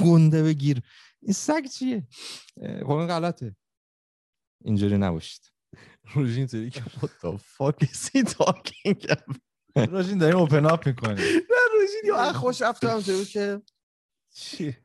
گنده 0.00 0.42
بگیر. 0.42 0.82
این 1.22 1.32
سگ 1.32 1.66
چیه؟ 1.66 2.08
این 2.56 3.06
غلطه. 3.06 3.56
اینجوری 4.64 4.98
نباشید. 4.98 5.52
روژین 6.14 6.38
اینطوری 6.38 6.70
که 6.70 6.80
what 6.80 7.08
the 7.22 7.38
fuck 7.38 7.86
is 7.86 8.08
he 8.08 8.22
talking 8.24 8.94
about 8.94 9.38
راجین 9.92 10.18
داریم 10.18 10.36
اوپن 10.36 10.66
اپ 10.66 10.86
می‌کنیم. 10.86 11.16
نه 11.16 11.60
روژین 11.72 12.02
یا 12.04 12.32
خوش 12.32 12.62
رفته 12.62 12.88
هم 12.88 13.02
که 13.02 13.62
چی؟ 14.34 14.76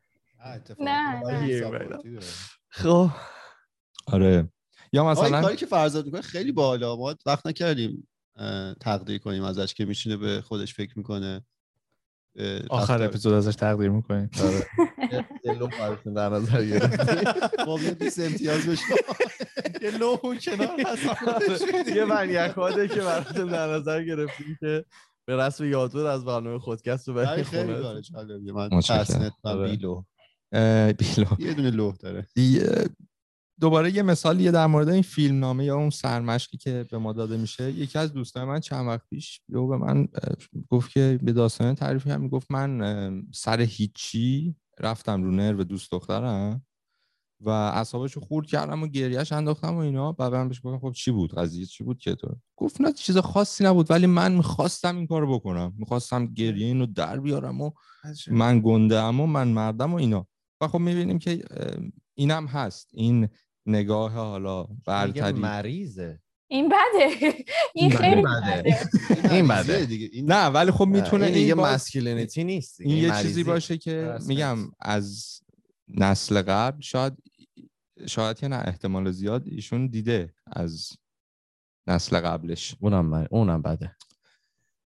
نه، 0.80 1.22
نه. 1.24 2.20
خب. 2.70 3.10
آره. 4.08 4.52
یا 4.94 5.06
مثلا 5.06 5.42
کاری 5.42 5.56
که 5.56 5.66
فرزاد 5.66 6.06
می‌کنه 6.06 6.22
خیلی 6.22 6.52
بالا 6.52 6.96
ما 6.96 7.16
وقت 7.26 7.48
نکردیم 7.48 8.08
تقدیر 8.82 9.18
کنیم 9.18 9.44
ازش 9.44 9.74
که 9.74 9.86
میشینه 9.86 10.18
به 10.18 10.42
خودش 10.42 10.74
فکر 10.74 10.98
می‌کنه. 10.98 11.46
آخر 12.70 13.04
اپیزود 13.04 13.34
ازش 13.34 13.56
تقدیر 13.56 13.90
می‌کنیم. 13.90 14.30
یه 15.46 15.54
لو 15.54 15.68
براتون 15.68 16.14
در 16.14 16.30
نظر 16.30 16.66
گرفتیم 16.66 17.32
خب 17.66 17.80
یه 17.86 17.92
20 17.92 18.20
امتیاز 18.20 18.66
بشه 18.68 18.84
یه 19.82 19.98
لوحو 19.98 20.36
کنار 20.36 20.70
یه 21.96 22.06
منیکاده 22.06 22.88
که 22.88 23.02
براتون 23.02 23.48
در 23.48 23.74
نظر 23.74 24.04
گرفتیم 24.04 24.58
که 24.60 24.86
به 25.26 25.36
رسم 25.38 25.66
یادبود 25.66 26.06
از 26.06 26.26
برنامه 26.26 26.60
خودکست 26.60 27.08
رو 27.08 27.14
بریم 27.14 27.44
خیلی 27.44 28.02
جالبیه. 28.02 28.54
من 28.54 28.70
متشکرم. 28.72 29.04
تسنت 29.04 29.34
و 29.44 29.48
آره. 29.48 29.70
بیلو. 29.70 30.04
بیلو. 30.94 31.28
یه 31.40 31.54
دونه 31.54 31.72
لوح 31.72 31.96
داره. 31.96 32.28
دوباره 33.62 33.96
یه 33.96 34.02
مثالیه 34.02 34.52
در 34.52 34.68
مورد 34.68 34.90
این 34.90 35.02
فیلم 35.02 35.40
نامه 35.40 35.66
یا 35.66 35.76
اون 35.76 35.90
سرمشقی 35.90 36.58
که 36.58 36.86
به 36.92 36.98
ما 36.98 37.14
داده 37.14 37.38
میشه 37.38 37.72
یکی 37.72 38.00
از 38.00 38.14
دوستان 38.14 38.48
من 38.48 38.60
چند 38.60 38.88
وقت 38.88 39.02
پیش 39.10 39.42
یهو 39.50 39.68
به 39.68 39.78
من 39.78 40.08
گفت 40.70 40.92
که 40.92 41.20
به 41.24 41.34
داستان 41.34 41.76
تعریف 41.76 42.08
هم 42.08 42.28
گفت 42.28 42.52
من 42.52 43.24
سر 43.34 43.62
هیچی 43.62 44.56
رفتم 44.80 45.24
رو 45.24 45.32
نرو 45.32 45.64
دوست 45.64 45.92
دخترم 45.92 46.66
و 47.44 47.50
اعصابشو 47.50 48.20
خورد 48.20 48.48
کردم 48.48 48.84
و 48.84 48.88
گریهش 48.88 49.32
انداختم 49.32 49.76
و 49.76 49.78
اینا. 49.78 50.12
بعد 50.12 50.34
من 50.34 50.48
بهش 50.48 50.62
گفتم 50.64 50.80
خب 50.80 50.92
چی 50.92 51.12
بود؟ 51.12 51.34
قضیه 51.34 51.66
چی 51.66 51.84
بود 51.84 51.98
که 51.98 52.16
تو؟ 52.16 52.28
گفت 52.56 52.82
نه 52.82 52.94
چیز 52.94 53.18
خاصی 53.18 53.64
نبود 53.64 53.92
ولی 53.92 54.08
من 54.08 54.32
می‌خواستم 54.32 54.98
این 54.98 55.08
کارو 55.08 55.34
بکنم. 55.34 55.74
می‌خواستم 55.78 56.26
گریه 56.26 56.68
اینو 56.68 56.86
در 56.86 57.20
بیارم 57.20 57.62
و 57.62 57.72
من 58.28 58.62
گنده 58.66 59.00
ام 59.00 59.20
و 59.20 59.28
من 59.28 59.48
مردم 59.48 59.94
و 59.94 59.96
اینا. 59.96 60.28
و 60.62 60.68
خب 60.68 60.80
می‌بینیم 60.80 61.20
که 61.20 61.44
اینم 62.14 62.46
هست. 62.46 62.90
این 62.94 63.28
نگاه 63.66 64.12
حالا 64.12 64.68
برتری 64.86 65.40
مریضه 65.40 66.20
این 66.48 66.70
بده 66.70 67.34
این 67.76 67.92
خیلی 67.92 68.22
بده. 68.22 68.62
بده 69.10 69.34
این 69.34 69.48
بده. 69.48 69.86
دیگه 69.86 70.22
نه 70.24 70.46
ولی 70.46 70.72
خب 70.72 70.86
می‌تونه 70.86 71.26
این 71.26 71.34
دیگه 71.34 71.56
باز- 71.56 71.74
مسکولینیتی 71.74 72.44
نیست. 72.44 72.82
این 72.82 72.98
یه. 72.98 73.22
چیزی 73.22 73.44
باشه 73.44 73.78
که 73.78 74.18
میگم. 74.28 74.58
از 74.80 75.40
نسل 75.88 76.42
قبل 76.42 76.82
شاید 76.82 77.14
شاید 78.08 78.38
که 78.40 78.48
نه 78.48 78.56
احتمال 78.66 79.12
زیاد 79.12 79.48
ایشون 79.48 79.88
دیده 79.88 80.34
از 80.48 80.90
نسل 81.88 82.20
قبلش 82.20 82.76
اونم 82.80 83.28
اونم 83.32 83.62
بده 83.62 83.96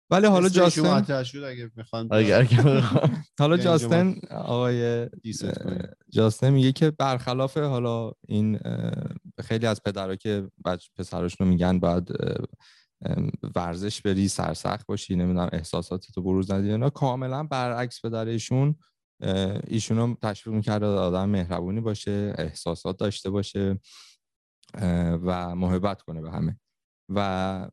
ولی 0.10 0.28
حالا 0.28 0.50
جاستن 0.50 1.06
اگه 1.44 1.72
می‌خوان 1.76 2.08
اگر 2.12 2.44
که 2.46 2.62
حالا 3.40 3.56
یعنی 3.56 3.64
جاستن 3.64 4.16
آقای. 4.32 5.10
جاستن 6.10 6.50
میگه 6.50 6.72
که 6.72 6.92
برخلاف 6.92 7.58
حالا 7.58 8.12
این 8.28 8.60
خیلی 9.44 9.66
از 9.66 9.84
پدرها 9.84 10.16
که 10.16 10.50
بچه 10.66 11.18
رو 11.40 11.46
میگن 11.46 11.80
باید 11.80 12.10
ام، 13.06 13.32
ورزش 13.56 14.02
بری 14.02 14.28
سرسخت 14.28 14.86
باشی 14.88 15.16
نمی‌دونم 15.16 15.50
احساساتتو 15.54 16.22
بروز 16.22 16.52
ندی 16.52 16.72
اینا 16.72 16.90
کاملا 16.90 17.44
برعکس 17.44 18.06
پدر 18.06 18.26
ایشون 18.26 18.76
ایشونو 19.68 20.16
تشویق 20.22 20.56
می‌کرده 20.56 20.86
آدم 20.86 21.30
مهربونی 21.30 21.82
باشه 21.82 22.34
احساسات 22.38 22.98
داشته 22.98 23.30
باشه 23.30 23.80
و 25.24 25.56
محبت 25.56 26.02
کنه 26.02 26.22
به 26.22 26.32
همه. 26.32 26.60
و 27.10 27.70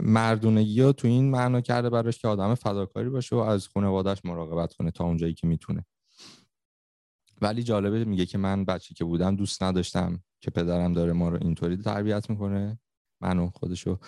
مردونگی 0.00 0.82
رو 0.82 0.92
تو 0.92 1.08
این 1.08 1.30
معنا 1.30 1.60
کرده 1.60 1.90
براش 1.90 2.18
که 2.18 2.28
آدم 2.28 2.54
فداکاری 2.54 3.08
باشه 3.08 3.36
و 3.36 3.38
از 3.38 3.68
خانوادهش 3.68 4.24
مراقبت 4.24 4.74
کنه 4.74 4.90
تا 4.90 5.04
اونجایی 5.04 5.34
که 5.34 5.46
می‌تونه. 5.46 5.86
ولی 7.42 7.62
جالبه 7.62 8.04
میگه 8.04 8.26
که 8.26 8.38
من 8.38 8.64
بچه 8.64 8.94
که 8.94 9.04
بودم 9.04 9.36
دوست 9.36 9.62
نداشتم 9.62 10.22
که 10.40 10.50
پدرم 10.50 10.92
داره 10.92 11.12
ما 11.12 11.28
رو 11.28 11.38
اینطوری 11.42 11.76
تربیت 11.76 12.30
می‌کنه. 12.30 12.78
منو 13.20 13.50
خودشو 13.50 13.98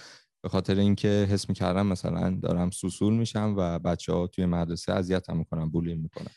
به 0.43 0.49
خاطر 0.49 0.79
اینکه 0.79 1.09
حس 1.09 1.49
می‌کردم 1.49 1.87
مثلا 1.87 2.39
دارم 2.43 2.71
سوسول 2.71 3.15
میشم 3.15 3.55
و 3.59 3.79
بچه 3.79 4.13
ها 4.13 4.27
توی 4.27 4.47
مدرسه 4.47 4.93
اذیتم 4.93 5.37
می‌کنم 5.37 5.71
بولیم 5.71 6.01
می‌کنم 6.01 6.31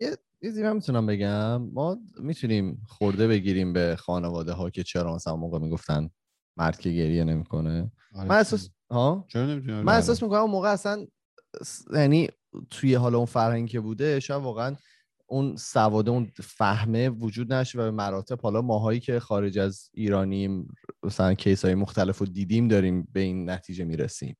یه 0.00 0.16
چیزی 0.42 0.62
من 0.62 0.72
می‌تونم 0.72 1.06
بگم. 1.06 1.62
ما 1.62 1.98
می‌تونیم 2.20 2.82
خورده 2.88 3.28
بگیریم 3.28 3.72
به 3.72 3.96
خانواده 3.98 4.52
ها 4.52 4.70
که 4.70 4.82
چرا 4.82 5.14
مثلا 5.14 5.36
موقع 5.36 5.58
می‌گفتن 5.58 6.10
مرد 6.56 6.78
که 6.78 6.90
گریه 6.90 7.24
نمی‌کنه. 7.24 7.92
آره، 8.14 8.28
من 8.28 8.36
احساس 8.36 8.70
ها؟ 8.90 9.24
چرا 9.28 9.46
نمی‌تونی؟ 9.46 9.82
من 9.82 9.94
احساس 9.94 10.22
می‌کنم 10.22 10.40
اون 10.40 10.50
موقع 10.50 10.68
اصلا 10.68 11.06
یعنی 11.92 12.28
توی 12.70 12.94
حالا 12.94 13.18
اون 13.18 13.26
فرهنگی 13.26 13.72
که 13.72 13.80
بوده 13.80 14.20
شاید 14.20 14.42
واقعا 14.42 14.76
اون 15.26 15.56
سواده 15.56 16.10
اون 16.10 16.32
فهمه 16.42 17.08
وجود 17.08 17.52
نشه 17.52 17.78
و 17.78 17.82
به 17.82 17.90
مراتب 17.90 18.40
حالا 18.40 18.62
ماهایی 18.62 19.00
که 19.00 19.20
خارج 19.20 19.58
از 19.58 19.90
ایرانیم 19.94 20.74
مثلا 21.02 21.34
کیس 21.34 21.64
های 21.64 21.74
مختلف 21.74 22.18
رو 22.18 22.26
دیدیم 22.26 22.68
داریم 22.68 23.08
به 23.12 23.20
این 23.20 23.50
نتیجه 23.50 23.84
می‌رسیم. 23.84 24.36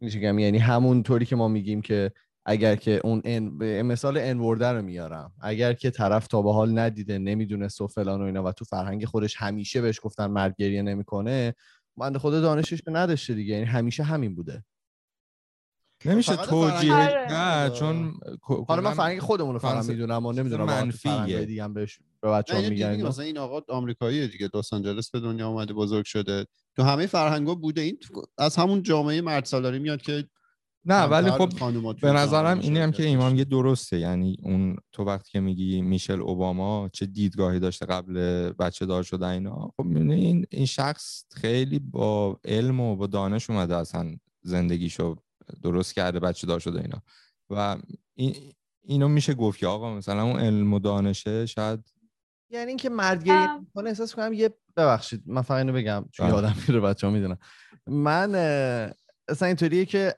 میشه 0.00 0.18
یعنی 0.18 0.58
همون 0.58 1.02
طوری 1.02 1.26
که 1.26 1.36
ما 1.36 1.48
میگیم 1.48 1.82
که 1.82 2.12
اگر 2.48 2.76
که 2.76 3.00
اون 3.04 3.22
ان... 3.24 3.58
به 3.58 3.82
مثال 3.82 4.18
انورده 4.18 4.66
رو 4.72 4.82
میارم 4.82 5.32
اگر 5.40 5.72
که 5.72 5.90
طرف 5.90 6.26
تا 6.26 6.42
به 6.42 6.52
حال 6.52 6.78
ندیده 6.78 7.18
نمی‌دونست 7.18 7.80
و 7.80 7.86
فلان 7.86 8.20
و 8.20 8.24
اینا 8.24 8.42
و 8.42 8.52
تو 8.52 8.64
فرهنگ 8.64 9.04
خودش 9.04 9.36
همیشه 9.36 9.80
بهش 9.80 10.00
گفتن 10.02 10.26
مرد 10.26 10.54
گریه 10.58 10.82
نمی‌کنه 10.82 11.54
بنده 11.96 12.18
خدا 12.18 12.40
دانشش 12.40 12.80
رو 12.86 12.96
نداشته 12.96 13.34
دیگه 13.34 13.54
یعنی 13.54 13.66
همیشه 13.66 14.02
همین 14.02 14.34
بوده 14.34 14.64
نمیشه 16.04 16.36
توجیه 16.36 17.26
نه. 17.30 17.70
چون 17.70 18.14
حالا 18.68 18.82
من 18.82 18.90
فرهنگ 18.94 19.18
خودمون 19.20 19.52
رو 19.52 19.58
فقط 19.58 19.84
می‌دونم 19.84 20.26
و 20.26 20.32
نمی‌دونم 20.32 20.64
منفیه. 20.64 21.44
دیگه 21.44 21.64
هم 21.64 21.74
بهش 21.74 21.98
به 22.20 22.30
بچه‌ها 22.30 22.68
میگن. 22.68 23.02
مثلا 23.02 23.24
این 23.24 23.38
آقا 23.38 23.60
آمریکاییه 23.68 24.26
دیگه 24.26 24.48
لس 24.54 24.72
آنجلس 24.72 25.10
به 25.10 25.20
دنیا 25.20 25.48
اومده 25.48 25.74
بزرگ 25.74 26.04
شده 26.04 26.46
تو 26.76 26.82
همه 26.82 27.06
فرهنگا 27.06 27.54
بوده 27.54 27.80
این 27.80 27.96
تو- 27.96 28.22
از 28.38 28.56
همون 28.56 28.82
جامعه 28.82 29.20
مرد 29.20 29.44
سالاری 29.44 29.78
میاد 29.78 30.02
که 30.02 30.24
نه 30.86 31.02
ولی 31.02 31.30
خب 31.30 31.52
به 32.00 32.12
نظرم 32.12 32.58
اینی 32.58 32.78
هم 32.78 32.92
که 32.92 33.02
داشتن. 33.02 33.32
میگه 33.32 33.44
درسته 33.44 33.98
یعنی 33.98 34.36
اون 34.42 34.76
تو 34.92 35.04
وقتی 35.04 35.30
که 35.30 35.40
میگی 35.40 35.82
میشل 35.82 36.20
اوباما 36.20 36.88
چه 36.92 37.06
دیدگاهی 37.06 37.58
داشته 37.58 37.86
قبل 37.86 38.14
بچه 38.58 38.86
دار 38.86 39.02
شدن 39.02 39.28
اینا 39.28 39.72
خب 39.76 39.84
می‌بینی 39.84 40.14
این 40.14 40.46
این 40.50 40.66
شخص 40.66 41.24
خیلی 41.32 41.78
با 41.78 42.40
علم 42.44 42.80
و 42.80 42.96
با 42.96 43.06
دانش 43.06 43.50
اومده 43.50 43.76
اصلا 43.76 44.16
زندگیشو 44.42 45.16
درست 45.62 45.94
کرده 45.94 46.20
بچه 46.20 46.46
دار 46.46 46.60
شده 46.60 46.80
اینا 46.80 47.02
و 47.50 47.76
این 48.14 48.34
اینو 48.84 49.08
میشه 49.08 49.34
گفت 49.34 49.58
که 49.58 49.66
آقا 49.66 49.94
مثلا 49.94 50.22
اون 50.22 50.40
علم 50.40 50.74
و 50.74 50.78
دانشه 50.78 51.46
شاید 51.46 51.80
یعنی 52.50 52.68
اینکه 52.68 52.88
مرد 52.88 53.24
گریه 53.24 53.50
ام. 53.50 53.60
می‌کنه 53.60 53.88
احساس 53.88 54.14
کنم 54.14 54.32
یه 54.32 54.54
ببخشید 54.76 55.22
من 55.26 55.42
فقط 55.42 55.58
اینو 55.58 55.72
بگم 55.72 56.04
چون 56.12 56.26
بله. 56.26 56.34
یادم 56.34 56.56
میره 56.68 56.80
بچه‌ها 56.80 57.12
می‌دونن 57.12 57.36
من 57.86 58.34
اصلا 59.28 59.48
اینطوریه 59.48 59.84
که 59.84 60.14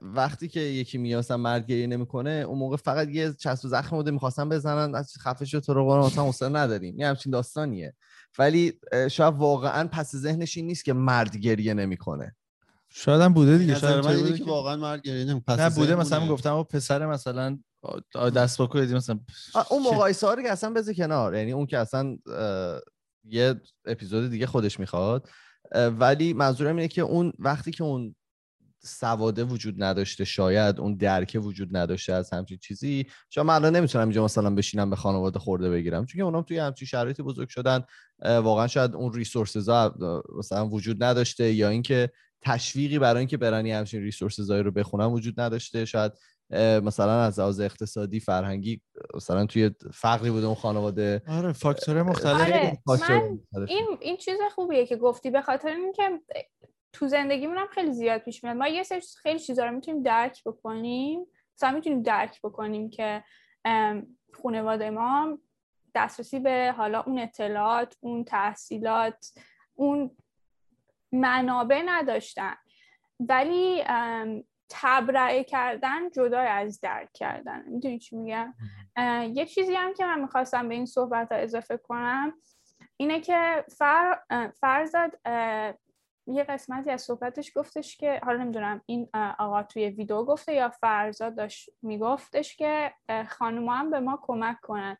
وقتی 0.00 0.48
که 0.48 0.60
یکی 0.60 0.98
میاد 0.98 1.18
مثلا 1.18 1.36
مرد 1.36 1.66
گریه 1.66 1.86
نمی‌کنه 1.86 2.30
اون 2.30 2.58
موقع 2.58 2.76
فقط 2.76 3.08
یه 3.08 3.32
چسب 3.32 3.64
و 3.64 3.68
زخم 3.68 3.96
بوده 3.96 4.10
می‌خواستن 4.10 4.48
بزنن 4.48 4.94
از 4.94 5.14
خفه 5.20 5.44
شد 5.44 5.60
تو 5.60 5.74
رو 5.74 5.84
قرآن 5.84 6.06
مثلا 6.06 6.24
حوصله 6.24 6.48
نداریم. 6.48 6.98
یه 6.98 7.08
همچین 7.08 7.32
داستانیه. 7.32 7.94
ولی 8.38 8.80
شاید 9.10 9.34
واقعا 9.34 9.88
پس 9.88 10.16
ذهنش 10.16 10.56
این 10.56 10.66
نیست 10.66 10.84
که 10.84 10.92
مرد 10.92 11.36
گریه 11.36 11.74
نمی‌کنه. 11.74 12.36
شاید 12.88 13.20
هم 13.20 13.32
بوده 13.32 13.58
دیگه 13.58 13.74
شاید 13.74 14.04
من 14.04 14.10
اینه 14.10 14.22
بوده 14.22 14.38
که 14.38 14.44
واقعا 14.44 14.76
مرد 14.76 15.02
گریه 15.02 15.24
نمی- 15.24 15.40
پس 15.40 15.58
نه 15.58 15.70
بوده 15.70 15.94
مثلا. 15.94 16.28
گفتم 16.28 16.54
او 16.54 16.64
پسر 16.64 17.06
مثلا 17.06 17.58
دست 18.36 18.58
با 18.58 18.66
دیدی 18.80 18.94
مثلا 18.94 19.20
اون 19.70 19.82
مقایسه 19.82 20.26
ها 20.26 20.34
رو 20.34 20.42
که 20.42 20.52
اصلا 20.52 20.70
بذار 20.70 20.94
کنار. 20.94 21.34
یعنی 21.34 21.52
اون 21.52 21.66
که 21.66 21.78
اصلا 21.78 22.16
یه 23.24 23.60
اپیزود 23.84 24.30
دیگه 24.30 24.46
خودش 24.46 24.80
می‌خواد. 24.80 25.28
ولی 25.74 26.32
منظورم 26.32 26.76
اینه 26.76 26.88
که 26.88 27.02
اون 27.02 27.32
وقتی 27.38 27.70
که 27.70 27.84
اون 27.84 28.14
سواده 28.78 29.44
وجود 29.44 29.82
نداشته 29.82 30.24
شاید 30.24 30.80
اون 30.80 30.96
درکه 30.96 31.38
وجود 31.38 31.76
نداشته 31.76 32.12
از 32.12 32.32
همچین 32.32 32.58
چیزی 32.58 33.06
شاید 33.30 33.46
من 33.46 33.54
الان 33.54 33.76
نمی‌تونم 33.76 34.04
اینجا 34.04 34.24
مثلا 34.24 34.54
بشینم 34.54 34.90
به 34.90 34.96
خانواده 34.96 35.38
خورده 35.38 35.70
بگیرم 35.70 36.06
چون 36.06 36.20
اونام 36.20 36.42
توی 36.42 36.58
همچین 36.58 36.86
شرایطی 36.86 37.22
بزرگ 37.22 37.48
شدن 37.48 37.84
واقعا 38.24 38.66
شاید 38.66 38.94
اون 38.94 39.12
ریسورسز 39.12 39.68
ها 39.68 39.94
مثلا 40.38 40.68
وجود 40.68 41.04
نداشته 41.04 41.52
یا 41.52 41.68
اینکه 41.68 42.10
تشویقی 42.42 42.98
برای 42.98 43.18
اینکه 43.18 43.36
برانی 43.36 43.72
همچین 43.72 44.02
ریسورسز 44.02 44.50
رو 44.50 44.70
بخونن 44.70 45.06
وجود 45.06 45.40
نداشته 45.40 45.84
شاید 45.84 46.12
مثلا 46.82 47.22
از 47.22 47.40
لحاظ 47.40 47.60
اقتصادی 47.60 48.20
فرهنگی 48.20 48.80
مثلا 49.14 49.46
توی 49.46 49.70
فقری 49.92 50.30
بوده 50.30 50.46
اون 50.46 50.54
خانواده 50.54 51.22
آره 51.28 51.52
فاکتور 51.52 52.02
مختلف 52.02 52.40
آره. 52.40 52.78
من. 52.86 53.38
این 53.68 53.86
این 54.00 54.16
چیز 54.16 54.38
خوبیه 54.54 54.86
که 54.86 54.96
گفتی 54.96 55.30
به 55.30 55.42
خاطر 55.42 55.68
اینکه 55.68 56.02
تو 56.96 57.08
زندگیمون 57.08 57.58
هم 57.58 57.66
خیلی 57.66 57.92
زیاد 57.92 58.20
پیش 58.20 58.44
میاد. 58.44 58.56
ما 58.56 58.68
یه 58.68 58.82
سری 58.82 59.00
خیلی 59.22 59.38
چیزا 59.38 59.64
رو 59.64 59.72
می‌تونیم 59.72 60.02
درک 60.02 60.44
بکنیم. 60.44 61.26
مثلا 61.56 61.70
می‌تونیم 61.70 62.02
درک 62.02 62.42
بکنیم 62.42 62.90
که 62.90 63.24
خانواده 64.42 64.90
ما 64.90 65.38
دسترسی 65.94 66.40
به 66.40 66.74
حالا 66.76 67.00
اون 67.00 67.18
اطلاعات 67.18 67.96
اون 68.00 68.24
تحصیلات 68.24 69.32
اون 69.74 70.16
منابع 71.12 71.82
نداشتن. 71.86 72.54
ولی 73.20 73.84
تبرئه 74.70 75.44
کردن 75.44 76.10
جدا 76.10 76.40
از 76.40 76.80
درک 76.80 77.12
کردن. 77.14 77.64
می‌دونی 77.66 77.98
چی 77.98 78.16
میگم؟ 78.16 78.54
یه 79.34 79.46
چیزی 79.46 79.74
هم 79.74 79.94
که 79.94 80.04
من 80.04 80.20
می‌خواستم 80.20 80.68
به 80.68 80.74
این 80.74 80.86
صحبت 80.86 81.32
ها 81.32 81.38
اضافه 81.38 81.76
کنم 81.76 82.32
اینه 82.96 83.20
که 83.20 83.64
فر، 83.78 84.18
فرزاد 84.60 85.20
یه 86.26 86.44
قسمتی 86.44 86.90
از 86.90 87.02
صحبتش 87.02 87.52
گفتش 87.58 87.96
که 87.96 88.20
حالا 88.24 88.42
نمی‌دونم 88.42 88.80
این 88.86 89.08
آقا 89.38 89.62
توی 89.62 89.88
ویدیو 89.88 90.24
گفته 90.24 90.54
یا 90.54 90.68
فرزاد 90.70 91.36
داشت 91.36 91.70
میگفتش 91.82 92.56
که 92.56 92.94
خانوما 93.28 93.74
هم 93.74 93.90
به 93.90 94.00
ما 94.00 94.18
کمک 94.22 94.60
کنن. 94.60 94.96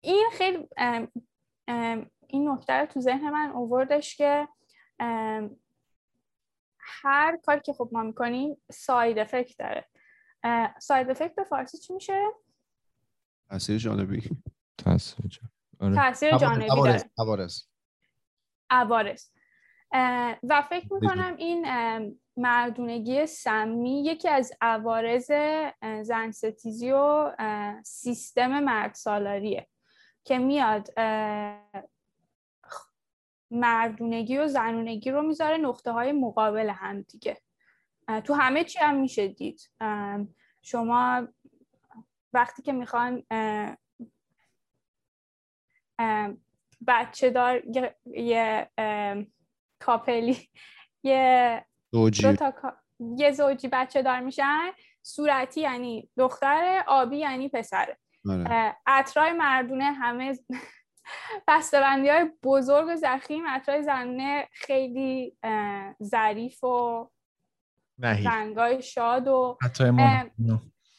این 0.00 0.26
خیلی 0.32 0.68
ام، 0.76 1.08
ام، 1.68 2.10
این 2.26 2.48
نکته 2.48 2.72
رو 2.72 2.86
تو 2.86 3.00
ذهن 3.00 3.30
من 3.30 3.50
اووردش 3.50 4.16
که 4.16 4.48
هر 6.78 7.36
کاری 7.46 7.60
که 7.60 7.72
خب 7.72 7.88
ما 7.92 8.02
می‌کنیم 8.02 8.56
side 8.70 9.18
effect 9.18 9.58
داره. 9.58 9.88
side 10.78 11.10
effect 11.10 11.34
به 11.34 11.44
فارسی 11.44 11.78
چی 11.78 11.92
میشه؟ 11.92 12.22
تاثیر 13.48 13.78
جانبی 13.78 14.30
تاثیر 14.78 15.26
جان- 15.26 15.50
آره. 15.82 15.94
تاثیر 15.94 16.38
جانبی 16.38 16.66
داره. 16.66 16.80
عوارض. 16.80 17.04
عوارض. 17.18 17.62
عوارض 18.70 19.24
اه، 19.92 20.38
و 20.42 20.62
فکر 20.62 20.94
می‌کنم 20.94 21.34
این 21.36 21.66
مردونگی 22.36 23.26
سمی 23.26 24.04
یکی 24.04 24.28
از 24.28 24.52
عوارض 24.60 25.30
اه، 25.34 26.02
زن 26.02 26.30
ستیزی 26.30 26.92
و 26.92 27.32
سیستم 27.84 28.60
مرد 28.60 28.94
سالاریه 28.94 29.68
که 30.24 30.38
میاد 30.38 30.88
مردونگی 33.50 34.38
و 34.38 34.46
زنونگی 34.46 35.10
رو 35.10 35.22
می‌ذاره 35.22 35.56
نقطه 35.56 35.90
های 35.92 36.12
مقابل 36.12 36.70
هم 36.70 37.02
دیگه. 37.02 37.40
تو 38.24 38.34
همه 38.34 38.64
چی 38.64 38.78
هم 38.78 38.94
میشه 38.96 39.28
دید. 39.28 39.70
شما 40.62 41.28
وقتی 42.32 42.62
که 42.62 42.72
می‌خوان 42.72 43.22
بچه 46.86 47.30
دار 47.30 47.62
یه- 48.16 48.70
کاپلی 49.80 50.48
یه 51.04 51.64
زوجی. 51.92 52.22
دو 52.22 52.36
تا 52.36 52.50
کا- 52.50 52.76
یه 53.16 53.30
زوجی 53.32 53.68
بچه 53.68 54.02
دار 54.02 54.20
میشن. 54.20 54.70
صورتی 55.02 55.60
یعنی 55.60 56.10
دختر 56.16 56.84
آبی 56.86 57.16
یعنی 57.16 57.48
پسره. 57.48 57.98
آره. 58.30 58.44
اه، 58.50 58.76
عطرای 58.86 59.32
مردونه 59.32 59.84
همه 59.84 60.38
بسته‌بندی 61.48 62.08
های 62.08 62.30
بزرگ 62.42 62.86
و 62.88 62.96
زخیم 62.96 63.46
عطرای 63.46 63.82
زنونه 63.82 64.48
خیلی 64.52 65.36
ظریف 66.02 66.64
و 66.64 67.08
نهی 67.98 68.24
رنگای 68.24 68.82
شاد 68.82 69.28
و 69.28 69.58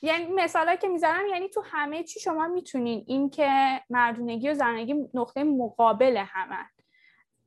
یعنی 0.03 0.25
مثالی 0.35 0.77
که 0.81 0.87
می‌زنم 0.87 1.23
یعنی 1.31 1.49
تو 1.49 1.63
همه 1.65 2.03
چی 2.03 2.19
شما 2.19 2.47
می‌تونین 2.47 3.03
این 3.07 3.29
که 3.29 3.49
مردونگی 3.89 4.49
و 4.49 4.53
زنگی 4.53 4.93
نقطه 5.13 5.43
مقابل 5.43 6.23
همن. 6.27 6.65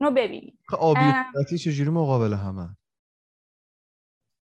رو 0.00 0.11
ببینید. 0.11 0.59
آبی 0.78 1.00
و 1.00 1.02
ام. 1.02 1.24
صورتی 1.32 1.59
چجوری 1.59 1.90
مقابل 1.90 2.34
همه 2.34 2.76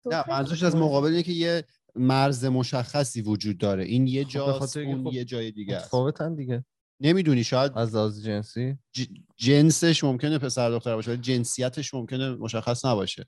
نه 0.07 0.25
منظورش 0.29 0.63
از 0.63 0.77
مقابل 0.77 1.09
اینه 1.09 1.23
که 1.23 1.33
یه 1.33 1.65
مرز 1.95 2.45
مشخصی 2.45 3.23
وجود 3.23 3.59
داره. 3.59 3.85
این 3.85 4.07
یه 4.07 4.25
خب 4.25 4.31
جاست 4.31 4.77
اینکه 4.77 4.97
اون 4.97 5.05
خب 5.05 5.13
یه 5.13 5.25
جای 5.25 5.51
دیگه 5.51 5.77
است. 5.77 5.85
متفاوتن 5.85 6.35
دیگه. 6.35 6.65
نمی‌دونی 7.01 7.45
شاید 7.45 7.73
از 7.75 7.95
لحاظ 7.95 8.25
جنسی. 8.25 8.79
ج- 8.97 9.21
جنسش 9.37 10.05
ممکنه 10.05 10.39
پسر 10.39 10.71
دختر 10.71 10.95
باشه 10.95 11.11
ولی 11.11 11.21
جنسیتش 11.21 11.95
ممکنه 11.95 12.31
مشخص 12.31 12.85
نباشه. 12.85 13.27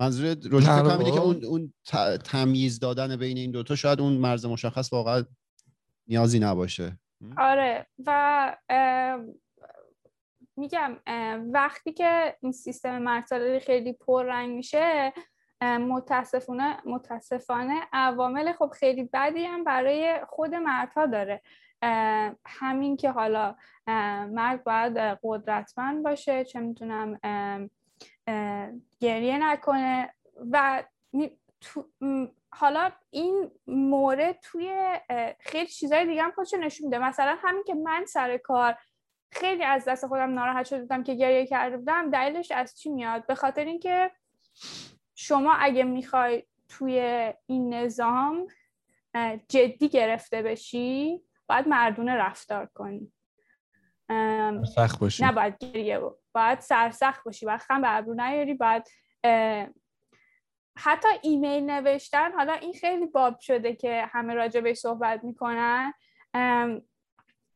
منظور 0.00 0.36
روشن 0.50 0.82
فکر 0.82 0.98
اینه 0.98 1.10
که. 1.10 1.20
اون 1.20 1.44
اون 1.44 1.72
تمییز 2.24 2.78
دادن 2.78 3.16
بین 3.16 3.36
این 3.36 3.50
دوتا 3.50 3.76
شاید 3.76 4.00
اون 4.00 4.12
مرز 4.12 4.46
مشخص 4.46 4.92
واقعا 4.92 5.24
نیازی 6.06 6.38
نباشه. 6.38 6.98
آره. 7.38 7.86
و 8.06 8.56
میگم 10.56 10.96
وقتی 11.52 11.92
که 11.92 12.36
این 12.40 12.52
سیستم 12.52 12.98
مرسالاری 12.98 13.60
خیلی 13.60 13.92
پررنگ 13.92 14.56
میشه 14.56 15.12
متاسفانه 15.62 16.76
متاسفانه 16.86 17.80
عوامل 17.92 18.52
خب 18.52 18.72
خیلی 18.78 19.04
بدی 19.12 19.44
هم 19.44 19.64
برای 19.64 20.20
خود 20.28 20.54
مردها 20.54 21.06
داره. 21.06 21.42
همین 22.46 22.96
که 22.96 23.10
حالا 23.10 23.56
مرد 24.30 24.64
باید 24.64 25.18
قدرتمند 25.22 26.02
باشه 26.04 26.44
چه 26.44 26.60
می‌تونم 26.60 27.18
گریه 29.00 29.38
نکنه 29.38 30.14
و 30.50 30.82
تو- 31.60 31.88
حالا 32.52 32.90
این 33.10 33.50
مورد 33.66 34.40
توی 34.40 34.98
خیلی 35.40 35.66
چیزهای 35.66 36.06
دیگه 36.06 36.22
هم 36.22 36.32
خودشو 36.32 36.56
نشون 36.56 36.84
میده. 36.86 36.98
مثلا 36.98 37.36
همین 37.42 37.62
که 37.66 37.74
من 37.74 38.04
سر 38.04 38.36
کار 38.36 38.76
خیلی 39.32 39.64
از 39.64 39.84
دست 39.84 40.06
خودم 40.06 40.34
ناراحت 40.34 40.66
شده 40.66 40.80
بودم 40.80 41.02
که 41.02 41.14
گریه 41.14 41.46
کرده 41.46 41.76
بودم 41.76 42.10
دلیلش 42.10 42.50
از 42.50 42.78
چی 42.78 42.90
میاد؟ 42.90 43.26
به 43.26 43.34
خاطر 43.34 43.64
اینکه 43.64 44.10
شما 45.14 45.52
اگه 45.54 45.84
می‌خوای 45.84 46.42
توی 46.68 47.32
این 47.46 47.74
نظام 47.74 48.46
جدی 49.48 49.88
گرفته 49.88 50.42
بشی 50.42 51.22
باید 51.48 51.68
مردونه 51.68 52.14
رفتار 52.14 52.66
کنی. 52.74 53.12
سخت 54.74 54.98
باشی. 55.00 55.24
نباید 55.24 55.58
گریه 55.58 55.98
بود 55.98 56.19
باید 56.32 56.60
سرسخت 56.60 57.24
باشی 57.24 57.46
باید 57.46 57.60
خم 57.60 57.82
به 57.82 57.96
ابرو 57.96 58.14
نیاری 58.14 58.54
باید 58.54 58.88
حتی 60.78 61.08
ایمیل 61.22 61.70
نوشتن 61.70 62.32
حالا 62.32 62.52
این 62.52 62.72
خیلی 62.72 63.06
باب 63.06 63.40
شده 63.40 63.74
که 63.74 64.08
همه 64.12 64.34
راجع 64.34 64.60
بهش 64.60 64.78
صحبت 64.78 65.24
می‌کنن. 65.24 65.92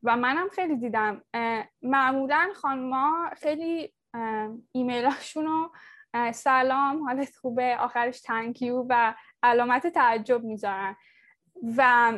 و 0.03 0.17
منم 0.17 0.49
خیلی 0.49 0.75
دیدم. 0.75 1.23
معمولا 1.81 2.49
خانما 2.55 3.29
خیلی 3.37 3.93
ایمیلاشون 4.71 5.45
رو 5.45 5.71
سلام 6.31 7.03
حالت 7.03 7.35
خوبه 7.35 7.77
آخرش 7.77 8.21
تنکیو 8.21 8.85
و 8.89 9.13
علامت 9.43 9.87
تعجب 9.87 10.43
می‌ذارن. 10.43 10.95
و 11.77 12.11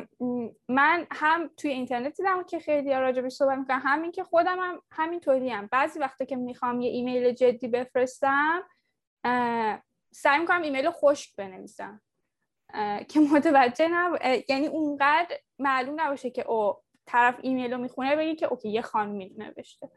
من 0.68 1.06
هم 1.10 1.50
توی 1.56 1.70
اینترنت 1.70 2.16
دیدم 2.16 2.44
که 2.44 2.58
خیلی 2.58 2.94
راجبش 2.94 3.32
صحبت 3.32 3.58
می‌کنم 3.58 3.82
همین 3.84 4.12
که 4.12 4.24
خودم 4.24 4.58
هم 4.60 4.82
همینطوری 4.92 5.50
هم. 5.50 5.66
بعضی 5.66 5.98
وقتا 5.98 6.24
که 6.24 6.36
می‌خوام 6.36 6.80
یه 6.80 6.90
ایمیل 6.90 7.32
جدی 7.32 7.68
بفرستم 7.68 8.62
سعی 10.12 10.38
می‌کنم 10.40 10.62
ایمیل 10.62 10.90
خشک 10.90 11.36
بنویسم. 11.36 12.00
که 13.08 13.20
متوجه 13.32 13.88
نب... 13.88 14.18
یعنی 14.48 14.66
اونقدر 14.66 15.36
معلوم 15.58 16.00
نباشه 16.00 16.30
که 16.30 16.42
او 16.50 16.76
طرف 17.06 17.38
ایمیل 17.42 17.72
رو 17.72 17.78
می‌خونه 17.78 18.16
بگی 18.16 18.34
که 18.34 18.46
okay 18.46 18.68
یه 18.68 18.82
خانمی 18.82 19.34
نوشته. 19.38 19.90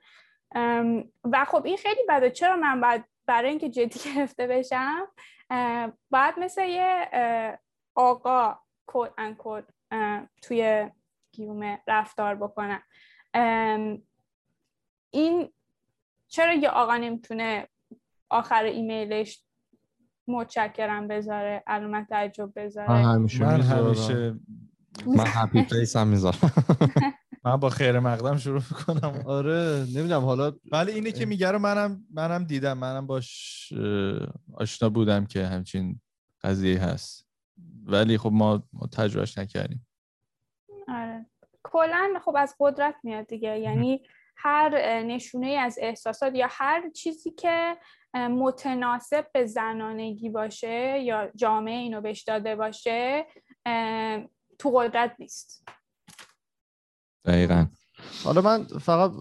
و 1.24 1.46
خب 1.46 1.66
این 1.66 1.78
خیلی 1.78 2.02
بده. 2.10 2.30
چرا 2.30 2.56
من 2.56 2.82
باید 2.82 3.04
برای 3.26 3.50
اینکه 3.50 3.70
جدی 3.70 4.00
گرفته 4.16 4.48
بشم؟ 4.48 5.08
باید 6.10 6.40
مثل 6.40 6.66
یه 6.66 7.10
آقا 7.96 8.60
quote 8.92 9.14
unquote 9.18 9.74
توی 10.42 10.90
گیومه 11.32 11.80
رفتار 11.88 12.36
بکنم. 12.36 12.82
ام، 13.34 14.02
این 15.12 15.50
چرا 16.28 16.54
یه 16.54 16.70
آقا 16.70 16.98
نمی‌تونه 16.98 17.68
آخر 18.30 18.64
ایمیلش 18.64 19.44
متشکرم 20.28 21.08
بذاره 21.08 21.64
علامت 21.68 22.08
تعجب 22.10 22.52
بذاره؟ 22.56 22.90
من 22.90 23.04
همیشه 23.04 23.46
من. 23.46 23.62
همیشه 23.62 24.40
من 25.08 25.26
happy 25.28 25.64
face 25.64 25.96
هم 25.96 26.08
می‌ذارم. 26.08 26.52
من 27.46 27.56
با 27.56 27.70
خیر 27.70 28.00
مقدم 28.00 28.38
شروع 28.38 28.62
می‌کنم. 28.72 29.24
آره 29.26 29.86
نمی‌دونم 29.96 30.26
حالا 30.26 30.52
ولی 30.72 30.92
اینه 30.92 31.12
که 31.12 31.26
میگه 31.26 31.52
رو 31.52 31.60
منم 31.60 32.06
منم 32.14 32.44
دیدم 32.44 32.78
منم 32.78 33.08
باش 33.08 33.74
آشنا 34.54 34.90
بودم 34.90 35.26
که 35.26 35.46
همچین 35.46 36.02
قضیه 36.44 36.80
هست. 36.80 37.31
ولی 37.86 38.18
خب 38.18 38.32
ما, 38.34 38.64
ما 38.74 38.88
تجربهش 38.88 39.38
نکردیم. 39.38 39.88
آره. 40.88 41.26
کلا 41.64 42.20
خب 42.26 42.36
از 42.38 42.56
قدرت 42.60 42.96
میاد 43.04 43.28
دیگه. 43.28 43.60
یعنی 43.60 44.04
هر 44.36 45.02
نشونه 45.04 45.48
ای 45.48 45.58
از 45.58 45.78
احساسات 45.82 46.36
یا 46.36 46.48
هر 46.50 46.90
چیزی 46.90 47.32
که 47.32 47.78
متناسب 48.14 49.28
به 49.34 49.46
زنانگی 49.46 50.30
باشه 50.30 51.00
یا 51.00 51.32
جامعه 51.36 51.78
اینو 51.78 52.02
بهش 52.02 52.22
داده 52.22 52.56
باشه 52.56 53.26
تو 54.60 54.70
قدرت 54.70 55.16
نیست. 55.20 55.68
دقیقا. 57.26 57.66
حالا 58.24 58.42
من 58.42 58.64
فقط 58.64 59.12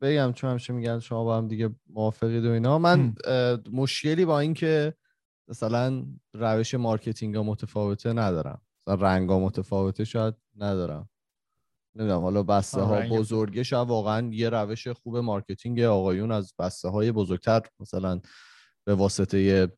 بگم 0.00 0.32
چون 0.32 0.50
همیشه 0.50 0.72
میگن 0.72 0.98
شما 0.98 1.24
با 1.24 1.36
هم 1.36 1.48
دیگه 1.48 1.70
موافقید 1.90 2.46
و 2.46 2.50
اینا. 2.50 2.78
من 2.78 3.14
مشکلی 3.72 4.24
با 4.24 4.40
این 4.40 4.54
که 4.54 4.94
مثلا 5.50 6.06
روش 6.34 6.74
marketing 6.74 7.36
ها 7.36 7.42
متفاوته 7.42 8.12
ندارم. 8.12 8.62
مثلا 8.86 9.06
رنگ 9.06 9.30
ها 9.30 9.38
متفاوته 9.38 10.04
شاید 10.04 10.34
ندارم. 10.56 11.08
نمی‌دونم 11.94 12.20
حالا 12.20 12.42
بسته 12.42 12.80
ها 12.80 13.00
بزرگه 13.00 13.62
شاید 13.62 13.88
واقعا 13.88 14.30
یه 14.32 14.48
روش 14.48 14.88
خوب 14.88 15.16
marketing 15.16 15.80
آقایون 15.80 16.32
از 16.32 16.54
بسته 16.58 16.88
های 16.88 17.12
بزرگتر 17.12 17.62
مثلا 17.80 18.20
به 18.84 18.94
واسطه 18.94 19.68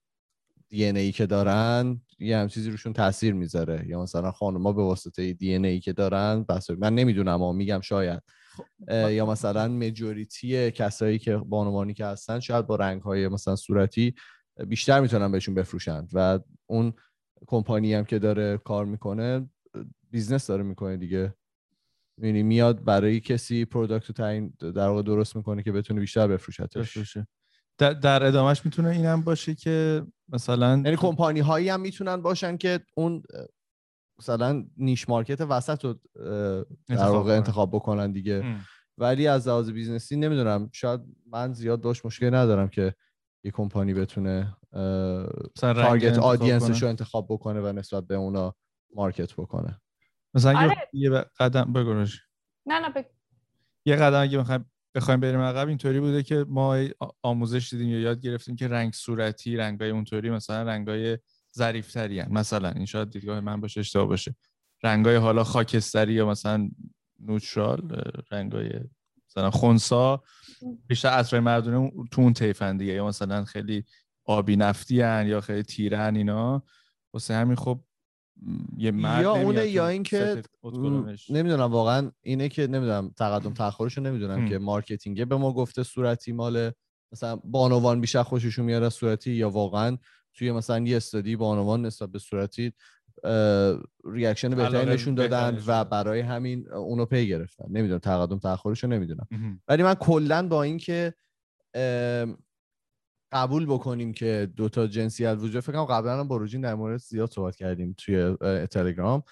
DNA 0.68 1.12
که 1.12 1.26
دارن 1.26 2.00
یه 2.18 2.38
هم 2.38 2.48
چیزی 2.48 2.70
روشون 2.70 2.92
تاثیر 2.92 3.34
می‌ذاره. 3.34 3.84
یا 3.88 4.02
مثلا 4.02 4.30
خانوما 4.30 4.72
به 4.72 4.82
واسطه 4.82 5.32
DNA 5.32 5.80
که 5.80 5.92
دارن 5.92 6.42
بس 6.48 6.70
من 6.70 6.94
نمی‌دونم 6.94 7.32
اما 7.32 7.52
میگم 7.52 7.80
شاید. 7.80 8.22
اه، 8.88 9.12
یا 9.12 9.26
مثلا 9.26 9.68
majority 9.68 10.70
کسایی 10.70 11.18
که 11.18 11.36
بانوانی 11.36 11.94
که 11.94 12.06
هستن 12.06 12.40
شاید 12.40 12.66
با 12.66 12.76
رنگ 12.76 13.02
های 13.02 13.28
مثلا 13.28 13.56
صورتی 13.56 14.14
بیشتر 14.68 15.00
می‌تونن 15.00 15.32
بهشون 15.32 15.54
بفروشند 15.54 16.10
و 16.12 16.40
اون 16.66 16.92
کمپانی 17.46 17.94
هم 17.94 18.04
که 18.04 18.18
داره 18.18 18.58
کار 18.58 18.84
می‌کنه 18.84 19.50
business 20.10 20.46
داره 20.46 20.62
می‌کنه 20.62 20.96
دیگه 20.96 21.34
یعنی 22.18 22.42
میاد 22.42 22.84
برای 22.84 23.20
کسی 23.20 23.64
product 23.64 24.06
رو 24.06 24.12
تعیین 24.12 24.54
در 24.60 24.88
واقع 24.88 25.02
درست 25.02 25.36
می‌کنه 25.36 25.62
که 25.62 25.72
بتونه 25.72 26.00
بیشتر 26.00 26.28
بفروشتش 26.28 26.76
بفروشه. 26.76 27.26
در, 27.78 27.92
در 27.92 28.24
ادامهش 28.24 28.64
می‌تونه 28.64 28.88
اینم 28.88 29.20
باشه 29.20 29.54
که 29.54 30.06
مثلا 30.28 30.82
یعنی 30.84 30.96
کمپانی 30.96 31.40
هایی 31.40 31.68
هم 31.68 31.80
می‌تونن 31.80 32.16
باشن 32.16 32.56
که 32.56 32.80
اون 32.94 33.22
مثلا 34.18 34.66
niche 34.76 35.08
market 35.08 35.40
وسط 35.40 35.84
رو 35.84 36.00
در 36.88 37.08
واقع. 37.08 37.36
انتخاب 37.36 37.70
بکنن 37.70 38.12
دیگه 38.12 38.40
ام. 38.44 38.64
ولی 38.98 39.26
از 39.26 39.48
لحاظ 39.48 39.70
business 39.70 40.11
ی 40.11 40.16
نمی‌دونم 40.16 40.70
شاید 40.72 41.00
من 41.26 41.52
زیاد 41.52 41.80
باش 41.80 42.04
مشکل 42.04 42.34
ندارم 42.34 42.68
که 42.68 42.94
یه 43.44 43.50
کمپانی 43.50 43.94
بتونه 43.94 44.56
تارگت 45.56 46.18
آدینسش 46.18 46.68
کنه. 46.68 46.78
رو 46.80 46.88
انتخاب 46.88 47.26
بکنه 47.30 47.60
و 47.60 47.72
نسبت 47.72 48.06
به 48.06 48.14
اونا 48.14 48.54
مارکت 48.94 49.32
بکنه 49.34 49.80
مثلا 50.34 50.58
آره. 50.58 50.76
یه- 50.92 51.24
قدم 51.38 51.72
بگو 51.72 51.92
روش. 51.92 52.20
نه 52.66 52.78
نه 52.78 52.88
بگو. 52.90 53.08
یه 53.86 53.96
قدم 53.96 54.22
اگه 54.22 54.38
بخوایم 54.38 54.70
بخوایم 54.94 55.20
بریم 55.20 55.40
عقب 55.40 55.68
اینطوری 55.68 56.00
بوده 56.00 56.22
که 56.22 56.44
ما 56.48 56.76
آموزش 57.22 57.68
دیدیم 57.72 57.88
یا 57.88 57.98
یاد 58.00 58.20
گرفتیم 58.20 58.56
که 58.56 58.68
رنگ 58.68 58.92
صورتی 58.92 59.56
رنگای 59.56 59.90
اونطوری 59.90 60.30
مثلا 60.30 60.62
رنگای 60.62 61.18
ظریف‌تری 61.56 62.20
هن. 62.20 62.32
مثلا 62.32 62.68
این 62.70 62.86
شاید 62.86 63.10
دیدگاه 63.10 63.40
من 63.40 63.60
باشه 63.60 63.80
اشتباه 63.80 64.06
باشه 64.06 64.34
رنگای 64.82 65.16
حالا 65.16 65.44
خاکستری 65.44 66.12
یا 66.12 66.26
مثلا 66.26 66.68
نوترال 67.20 68.02
رنگای 68.30 68.70
مثلا 69.36 69.50
خونسا 69.50 70.22
بیشتر 70.86 71.08
عطرهای 71.08 71.44
مردونه 71.44 71.92
تو 72.10 72.20
اون 72.20 72.32
طیفن 72.32 72.76
دیگه 72.76 72.92
یا 72.92 73.06
مثلا 73.06 73.44
خیلی 73.44 73.84
آبی 74.24 74.56
نفتی 74.56 75.00
هن 75.00 75.26
یا 75.26 75.40
خیلی 75.40 75.62
تیره 75.62 75.98
هن 75.98 76.16
اینا 76.16 76.62
واسه 77.12 77.34
همین 77.34 77.56
خب 77.56 77.80
یه 78.76 78.90
مرد 78.90 79.22
یا 79.22 79.32
اونه 79.32 79.68
یا 79.68 79.88
اینکه. 79.88 80.42
نمی‌دونم 81.30 81.72
واقعا 81.72 82.10
اینه 82.22 82.48
که 82.48 82.66
نمی‌دونم 82.66 83.10
تقدم 83.16 83.54
رو 83.78 84.02
نمی‌دونم. 84.02 84.48
که 84.48 84.58
marketing 84.58 85.26
به 85.26 85.36
ما 85.36 85.52
گفته 85.52 85.82
صورتی 85.82 86.32
مال 86.32 86.72
مثلا 87.12 87.36
بانوان 87.36 88.00
بیشتر 88.00 88.22
خوششون 88.22 88.64
میاد 88.64 88.82
از 88.82 88.94
صورتی 88.94 89.32
یا 89.32 89.50
واقعا 89.50 89.98
توی 90.34 90.52
مثلا 90.52 90.78
یه 90.78 90.96
study 90.96 91.36
بانوان 91.36 91.86
نسبت 91.86 92.08
به 92.08 92.18
صورتی 92.18 92.72
reaction 94.04 94.48
بهتری 94.48 94.90
نشون 94.90 95.14
دادن 95.14 95.58
و. 95.66 95.84
برای 95.84 96.20
همین 96.20 96.72
اونو 96.72 97.06
پی 97.06 97.28
گرفتن 97.28 97.64
نمی‌دونم 97.70 97.98
تقدم 97.98 98.38
تاخرش 98.38 98.84
رو 98.84 98.90
نمی‌دونم. 98.90 99.26
ولی 99.68 99.82
من 99.82 99.94
کلا 99.94 100.48
با 100.48 100.62
اینکه 100.62 101.14
قبول 103.32 103.66
بکنیم 103.66 104.12
که 104.12 104.48
دوتا 104.56 104.86
جنسیت 104.86 105.36
وجود 105.40 105.60
فکر 105.60 105.72
کنم 105.72 105.84
قبلا 105.84 106.20
هم 106.20 106.28
با 106.28 106.36
روجین 106.36 106.60
در 106.60 106.74
مورد 106.74 107.00
زیاد 107.00 107.30
صحبت 107.30 107.56
کردیم 107.56 107.94
توی 107.98 108.36
تلگرام 108.66 109.22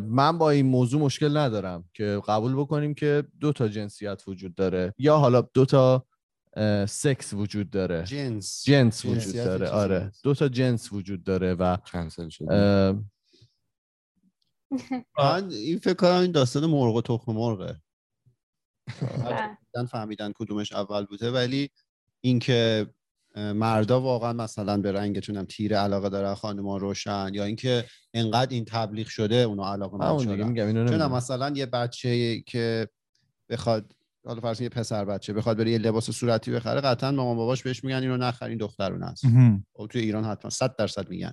من 0.00 0.38
با 0.38 0.50
این 0.50 0.66
موضوع 0.66 1.00
مشکل 1.00 1.36
ندارم 1.36 1.84
که 1.94 2.22
قبول 2.28 2.54
بکنیم 2.54 2.94
که 2.94 3.24
دو 3.40 3.52
تا 3.52 3.68
جنسیت 3.68 4.22
وجود 4.26 4.54
داره 4.54 4.94
یا 4.98 5.16
حالا 5.16 5.40
دو 5.40 5.64
تا 5.64 6.06
سکس 6.88 7.34
وجود 7.34 7.70
داره. 7.70 8.04
جنس. 8.04 8.64
جنس 8.64 9.04
وجود 9.04 9.34
داره 9.34 9.68
آره. 9.68 10.12
دو 10.22 10.34
تا 10.34 10.48
جنس 10.48 10.92
وجود 10.92 11.24
داره 11.24 11.54
و 11.54 11.76
کنسل 11.76 12.28
شد 12.28 12.44
اه، 12.50 13.02
من 15.18 15.50
این 15.50 15.78
فکر 15.78 15.94
کنم 15.94 16.20
این 16.20 16.32
داستان 16.32 16.66
مرغ 16.66 16.94
و 16.94 17.02
تخم 17.02 17.32
مرغه. 17.32 17.80
فهمیدن 18.90 19.86
فهمیدن 19.90 20.32
کدومش 20.32 20.72
اول 20.72 21.04
بوده 21.04 21.30
ولی 21.30 21.70
اینکه 22.20 22.86
مردا 23.36 24.00
واقعا 24.00 24.32
مثلا 24.32 24.80
به 24.80 24.92
رنگتون 24.92 25.36
هم 25.36 25.44
تیره 25.44 25.76
علاقه 25.76 26.08
دارن 26.08 26.34
خانوما 26.34 26.76
روشن 26.76 27.30
یا 27.34 27.44
اینکه 27.44 27.84
انقدر 28.14 28.54
این 28.54 28.64
تبلیغ 28.64 29.06
شده 29.06 29.34
اونا 29.34 29.72
علاقه 29.72 30.10
اینو 30.10 30.88
چون 30.88 31.06
مثلا 31.06 31.50
یه 31.56 31.66
بچه 31.66 32.40
که 32.40 32.88
بخواد 33.48 33.95
حالا 34.26 34.40
فرض 34.40 34.60
یه 34.60 34.68
پسر 34.68 35.04
بچه 35.04 35.32
بخواد 35.32 35.56
بره 35.56 35.70
یه 35.70 35.78
لباس 35.78 36.10
صورتی 36.10 36.50
بخره 36.50 36.80
قطعا 36.80 37.10
مامان 37.10 37.36
باباش 37.36 37.62
بهش 37.62 37.84
میگن 37.84 38.02
اینو 38.02 38.16
نخر 38.16 38.46
این 38.46 38.58
دخترونه 38.58 39.06
است 39.06 39.24
مهم. 39.24 39.66
خب 39.76 39.86
توی 39.90 40.00
ایران 40.00 40.24
حتما 40.24 40.50
100 40.50 40.76
درصد 40.76 41.08
میگن. 41.08 41.32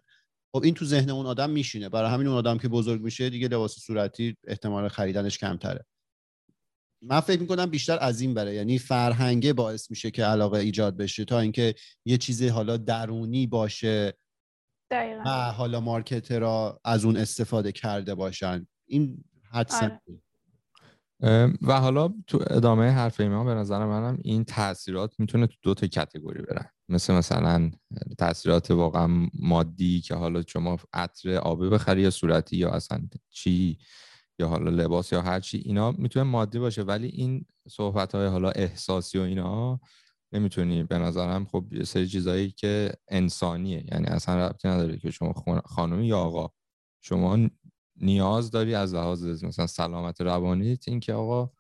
خب 0.56 0.64
این 0.64 0.74
تو 0.74 0.86
ذهن 0.86 1.10
اون 1.10 1.26
آدم 1.26 1.50
میشینه. 1.50 1.90
برای 1.90 2.12
همین 2.12 2.28
اون 2.28 2.38
آدم 2.38 2.58
که 2.58 2.68
بزرگ 2.68 3.02
میشه 3.02 3.30
دیگه 3.30 3.48
لباس 3.48 3.76
صورتی 3.80 4.38
احتمال 4.48 4.88
خریدنش 4.88 5.38
کمتره. 5.38 5.86
من 7.02 7.20
فکر 7.20 7.42
می‌کنم 7.42 7.66
بیشتر 7.66 7.98
از 8.02 8.22
این 8.22 8.34
بره. 8.34 8.54
یعنی 8.54 8.80
فرهنگه 8.80 9.54
باعث 9.54 9.92
میشه 9.92 10.12
که 10.12 10.26
علاقه 10.26 10.60
ایجاد 10.60 10.98
بشه 10.98 11.26
تا 11.26 11.40
اینکه 11.40 11.76
یه 12.06 12.18
چیز 12.18 12.44
حالا 12.44 12.78
درونی 12.78 13.48
باشه 13.48 14.14
دقیقا. 14.92 15.24
و 15.26 15.52
حالا 15.52 15.80
مارکترها 15.80 16.80
از 16.86 17.06
اون 17.06 17.18
استفاده 17.18 17.72
کرده 17.72 18.16
باشن. 18.16 18.68
این 18.86 19.24
حدسم 19.52 19.86
آره. 19.86 20.02
و 21.62 21.80
حالا 21.80 22.14
تو 22.28 22.40
ادامه 22.48 22.90
حرف 22.92 23.20
ایمان 23.20 23.46
به 23.46 23.54
نظر 23.54 23.86
منم 23.86 24.18
این 24.24 24.44
تاثیرات 24.44 25.20
می‌تونه 25.20 25.48
تو 25.48 25.56
دو 25.62 25.74
تا 25.74 25.88
کتگوری 25.88 26.42
برن 26.42 26.66
مثل 26.90 27.14
مثلا 27.14 27.72
تاثیرات 28.18 28.72
واقعا 28.72 29.28
مادی 29.34 30.02
که 30.02 30.16
حالا 30.16 30.44
شما 30.48 30.78
عطر 30.94 31.36
آبی 31.36 31.70
بخری 31.70 32.02
یا 32.02 32.10
صورتی 32.10 32.58
یا 32.58 32.70
اصلا 32.72 33.02
چی 33.30 33.78
یا 34.40 34.48
حالا 34.48 34.72
لباس 34.72 35.12
یا 35.12 35.22
هر 35.22 35.40
چی 35.40 35.58
اینا 35.58 35.92
می‌تونه 35.92 36.24
مادی 36.24 36.60
باشه. 36.60 36.82
ولی 36.84 37.08
این 37.08 37.46
صحبت 37.70 38.16
های 38.16 38.28
حالا 38.28 38.50
احساسی 38.50 39.18
و 39.18 39.22
اینا 39.22 39.80
نمی‌تونی. 40.34 40.84
به 40.84 40.98
نظرم 40.98 41.46
خب 41.46 41.66
یه 41.74 41.84
سری 41.84 42.08
چیزایی 42.08 42.52
که 42.52 42.92
انسانیه. 43.08 43.86
یعنی 43.92 44.06
اصلا 44.08 44.48
ربطی 44.48 44.68
نداره 44.68 44.98
که 44.98 45.12
شما 45.12 45.34
خانومی 45.66 46.08
یا 46.08 46.20
آقا. 46.20 46.50
شما 47.02 47.38
نیاز 47.96 48.52
داری 48.52 48.76
از 48.76 48.94
لحاظ 48.94 49.44
مثلا 49.44 49.68
سلامت 49.68 50.22
روانیت 50.22 50.88
این 50.88 51.00
که 51.00 51.14
آقا 51.14 51.52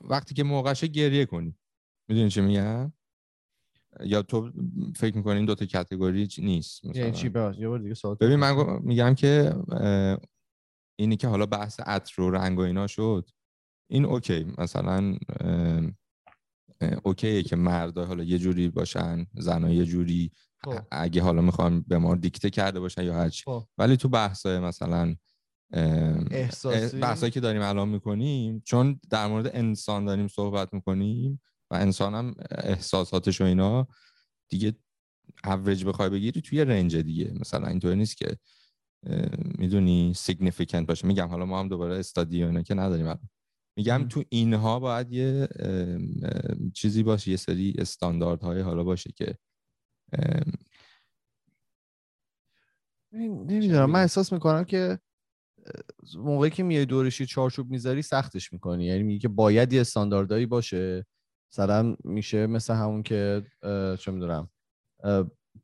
وقتی 0.00 0.34
که 0.34 0.42
موقعش 0.42 0.84
گریه 0.84 1.26
کنی. 1.26 1.58
می‌دونی 2.08 2.30
چی 2.30 2.40
میگم؟ 2.40 2.92
یا 4.00 4.22
تو 4.22 4.52
فکر 4.96 5.16
می‌کنی 5.16 5.36
این 5.36 5.44
دوتا 5.44 5.66
کتگوری 5.66 6.28
نیست 6.38 6.84
یعنی 6.84 6.98
مثلا؟ 6.98 7.10
چی 7.10 7.26
یه 7.58 7.78
دیگه 7.78 7.94
ببین 8.20 8.36
من 8.36 8.78
میگم 8.82 9.14
که 9.14 9.54
اینی 10.96 11.16
که 11.16 11.28
حالا 11.28 11.46
بحث 11.46 11.80
عطر 11.80 12.22
و 12.22 12.30
رنگ 12.30 12.58
و 12.58 12.62
اینا 12.62 12.86
شد 12.86 13.30
این 13.90 14.04
اوکی. 14.04 14.46
مثلا 14.58 15.16
اوکیه 17.02 17.42
که 17.42 17.56
مردا 17.56 18.04
حالا 18.04 18.24
یه 18.24 18.38
جوری 18.38 18.68
باشن 18.68 19.26
زنها 19.34 19.70
یه 19.70 19.84
جوری. 19.84 20.32
اگه 20.90 21.22
حالا 21.22 21.42
می‌خوام 21.42 21.80
به 21.80 21.98
ما 21.98 22.14
دیکته 22.14 22.50
کرده 22.50 22.80
باشن 22.80 23.04
یا 23.04 23.14
هرچی 23.14 23.42
خب. 23.44 23.64
ولی 23.78 23.96
تو 23.96 24.08
بحثای 24.08 24.58
مثلا 24.58 25.14
احساسی؟ 26.30 26.98
بحثایی 26.98 27.32
که 27.32 27.40
داریم 27.40 27.62
الان 27.62 27.88
می‌کنیم 27.88 28.62
چون 28.64 29.00
در 29.10 29.26
مورد 29.26 29.56
انسان 29.56 30.04
داریم 30.04 30.28
صحبت 30.28 30.74
می‌کنیم 30.74 31.40
و 31.70 31.74
انسان 31.74 32.14
هم 32.14 32.34
احساساتش 32.50 33.40
و 33.40 33.44
اینا 33.44 33.86
دیگه 34.48 34.74
اوریج 35.44 35.84
بخوای 35.84 36.08
بگیری 36.08 36.40
توی 36.40 36.64
range 36.64 36.96
دیگه 36.96 37.32
مثلا 37.40 37.68
اینطوری 37.68 37.96
نیست 37.96 38.16
که 38.16 38.36
می‌دونی 39.58 40.12
significant 40.16 40.86
باشه 40.86 41.06
میگم 41.06 41.28
حالا 41.28 41.46
ما 41.46 41.60
هم 41.60 41.68
درباره‌ش 41.68 41.98
study 41.98 42.42
و 42.42 42.46
اینا 42.46 42.62
که 42.62 42.74
نداریم 42.74 43.06
الان 43.06 43.28
میگم. 43.76 44.08
تو 44.08 44.24
اینها 44.28 44.80
باید 44.80 45.12
یه 45.12 45.48
چیزی 46.74 47.02
باشه 47.02 47.30
یه 47.30 47.36
سری 47.36 47.74
استانداردهای 47.78 48.60
حالا 48.60 48.84
باشه 48.84 49.12
که 49.16 49.38
نمی‌دونم 53.12 53.90
من 53.90 54.00
احساس 54.00 54.32
می‌کنم 54.32 54.64
که 54.64 54.98
موقعی 56.16 56.50
که 56.50 56.62
میای 56.62 56.86
دورشی 56.86 57.26
چارچوب 57.26 57.70
می‌ذاری 57.70 58.02
سختش 58.02 58.52
می‌کنی. 58.52 58.84
یعنی 58.84 59.02
میگی 59.02 59.18
که 59.18 59.28
باید 59.28 59.72
یه 59.72 59.80
استانداردهایی 59.80 60.46
باشه. 60.46 61.06
مثلا 61.52 61.96
میشه 62.04 62.46
مثل 62.46 62.74
همون 62.74 63.02
که 63.02 63.42
چه 64.00 64.10
می‌دونم 64.10 64.50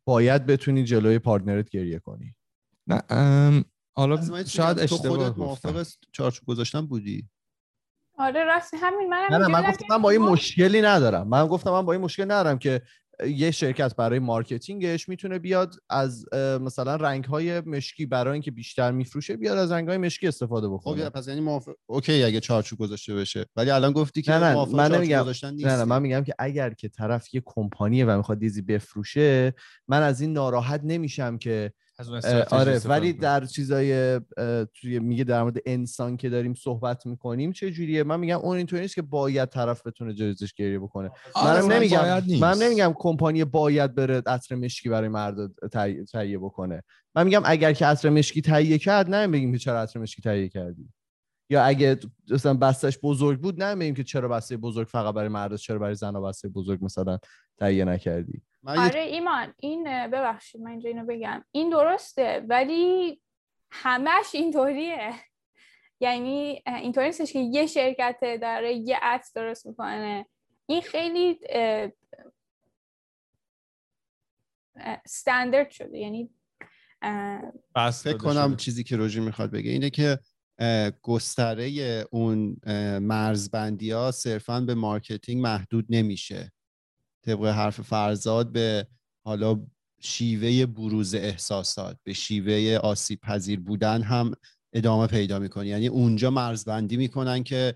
باید 0.05 0.47
بتونی 0.47 0.85
جلوی 0.85 1.19
پارتنرت 1.19 1.71
گریه 1.71 1.99
کنی. 1.99 2.35
نه 2.87 3.03
ام، 3.11 3.65
حالا 3.93 4.45
شاید 4.45 4.77
بگم، 4.77 4.87
تو 4.87 4.95
اشتباه 4.95 5.17
خودت 5.17 5.37
گفتم. 5.37 5.71
موافق 5.71 5.87
چارچوب 6.13 6.49
گذاشتن 6.49 6.87
بودی؟ 6.87 7.29
آره 8.19 8.45
راست 8.45 8.75
همین 8.75 9.09
منم 9.09 9.35
نه 9.35 9.39
نه 9.39 9.49
من 9.49 9.71
گفتم 9.71 9.87
من 9.91 10.03
با 10.03 10.11
این 10.11 10.21
مشکلی 10.21 10.83
ندارم. 10.83 11.29
من 11.29 11.47
گفتم 11.47 11.71
من 11.71 11.83
با 11.83 11.93
این 11.93 12.03
مشکل 12.03 12.25
ندارم 12.25 12.59
که 12.59 12.83
یه 13.27 13.51
شرکت 13.51 13.97
برای 13.97 14.19
marketing 14.19 14.92
ش 14.92 15.09
می‌تونه 15.09 15.39
بیاد 15.39 15.75
از 15.91 16.35
مثلا 16.35 16.97
رنگ 16.97 17.25
های 17.25 17.61
مشکی 17.61 18.07
برای 18.07 18.33
اینکه 18.33 18.51
بیشتر 18.51 18.93
میفروشه 18.93 19.37
بیاد 19.37 19.59
از 19.59 19.73
رنگ 19.73 19.89
های 19.89 19.99
مشکی 19.99 20.29
استفاده 20.29 20.67
خب 20.67 20.75
بکنه 20.75 20.99
یا 20.99 21.11
پس 21.11 21.29
یعنی 21.29 21.41
موافق 21.41 21.73
okay 21.87 22.23
اگه 22.23 22.41
چارچوب 22.41 22.79
گذاشته 22.79 23.15
بشه 23.15 23.47
ولی 23.57 23.71
الان 23.71 23.93
گفتی 23.93 24.23
که 24.23 24.33
نه 24.33 24.39
نه 24.39 24.65
من 24.65 24.95
نمیگم 24.95 25.25
نه 25.43 25.77
نه. 25.77 25.85
من 25.85 26.03
میگم 26.03 26.25
که 26.25 26.35
اگر 26.39 26.71
که 26.71 26.89
طرف 26.89 27.35
یه 27.35 27.43
کمپانیه 27.45 28.05
و 28.05 28.17
می‌خواد 28.17 28.39
چیزی 28.39 28.63
بفروشه 28.63 29.55
من 29.89 30.03
از 30.03 30.21
این 30.21 30.33
ناراحت 30.33 30.81
نمیشم 30.85 31.39
که 31.39 31.73
از 32.01 32.09
اون 32.09 32.43
آره 32.51 32.79
ولی. 32.79 33.13
در 33.13 33.45
چیزای 33.45 34.21
توی 34.75 34.99
میگه 34.99 35.25
در 35.25 35.43
مورد 35.43 35.57
انسان 35.67 36.17
که 36.17 36.29
داریم 36.29 36.55
صحبت 36.55 37.07
می‌کنیم 37.07 37.53
چه 37.53 37.71
جوریه؟ 37.71 38.03
من 38.03 38.21
میگم 38.21 38.39
اون 38.39 38.57
اینطوری 38.57 38.83
نیست 38.83 38.95
که 38.95 39.03
باید 39.03 39.49
طرف 39.49 39.87
بتونه 39.87 40.15
جایزش 40.15 40.55
گریه 40.55 40.79
بکنه. 40.79 41.11
آره، 41.35 41.51
منم 41.51 41.65
اصلا 41.65 41.77
نمیگم. 41.77 42.39
منم 42.41 42.63
نمیگم 42.63 42.95
کمپانی 42.97 43.45
باید 43.45 43.95
بره 43.95 44.23
عطر 44.27 44.55
مشکی 44.55 44.89
برای 44.89 45.09
مرد 45.09 45.37
تهیه 46.13 46.39
بکنه. 46.39 46.83
من 47.15 47.25
میگم 47.25 47.43
اگر 47.45 47.73
که 47.73 47.87
عطر 47.87 48.09
مشکی 48.09 48.43
تهیه 48.43 48.79
کرد 48.79 49.11
نه 49.11 49.29
بگیم 49.29 49.53
که 49.53 49.59
چرا 49.59 49.81
عطر 49.81 50.01
مشکی 50.01 50.23
تهیه 50.23 50.49
کردی. 50.49 50.89
یا 51.51 51.63
اگه 51.63 51.99
مثلا 52.31 52.55
بستش 52.55 52.99
بزرگ 53.03 53.41
بود 53.41 53.63
نه 53.63 53.93
که 53.93 54.05
چرا 54.05 54.29
بسته 54.29 54.57
بزرگ 54.57 54.87
فقط 54.87 55.15
برای 55.15 55.29
مرد 55.29 55.57
چرا 55.57 55.79
برای 55.79 55.95
زن 55.95 56.23
بسته 56.23 56.49
بزرگ 56.49 56.85
مثلا 56.85 57.19
تهیه 57.59 57.85
نکردی. 57.85 58.33
من 58.33 58.50
آره 58.67 59.01
ایمان 59.01 59.55
این 59.57 59.85
ببخشید 59.85 60.61
من 60.61 60.71
اینجا 60.71 60.89
اینو 60.89 61.07
بگم. 61.07 61.45
این 61.51 61.71
درسته 61.71 62.47
ولی 62.49 63.21
همش 63.71 64.27
اینطوریه. 64.35 65.15
یعنی 66.03 66.63
اینطوری 66.67 67.07
نیستش 67.07 67.33
که 67.33 67.39
یه 67.39 67.67
شرکت 67.67 68.19
داره 68.43 68.75
یه 68.75 68.99
عکس 69.03 69.33
درست 69.33 69.67
می‌کنه. 69.67 70.27
این 70.67 70.83
خیلی 70.83 71.41
استاندارد 74.77 75.71
شده. 75.71 75.99
یعنی 75.99 76.31
فکر 77.93 78.17
کنم. 78.17 78.57
چیزی 78.57 78.85
که 78.85 78.97
روژی 78.97 79.21
می‌خواد 79.21 79.51
بگه 79.51 79.71
اینه 79.71 79.91
که 79.91 80.19
گستره 81.03 81.71
اون 82.11 82.57
مرزبندی 83.01 83.91
ها 83.91 84.11
صرفا 84.11 84.61
به 84.61 84.75
marketing 84.75 85.43
محدود 85.43 85.87
نمیشه. 85.89 86.53
طبق 87.27 87.45
حرف 87.45 87.81
فرزاد 87.81 88.53
به 88.53 88.87
حالا 89.25 89.61
شیوه 90.01 90.67
بروز 90.67 91.15
احساسات 91.15 91.97
به 92.05 92.13
شیوه 92.13 92.79
آسیب 92.83 93.21
پذیر 93.21 93.61
بودن 93.61 94.03
هم 94.03 94.33
ادامه 94.73 95.07
پیدا 95.07 95.39
می‌کنه. 95.39 95.67
یعنی 95.67 95.89
اونجا 95.89 96.31
مرزبندی 96.31 96.97
می‌کنن 96.97 97.43
که 97.43 97.75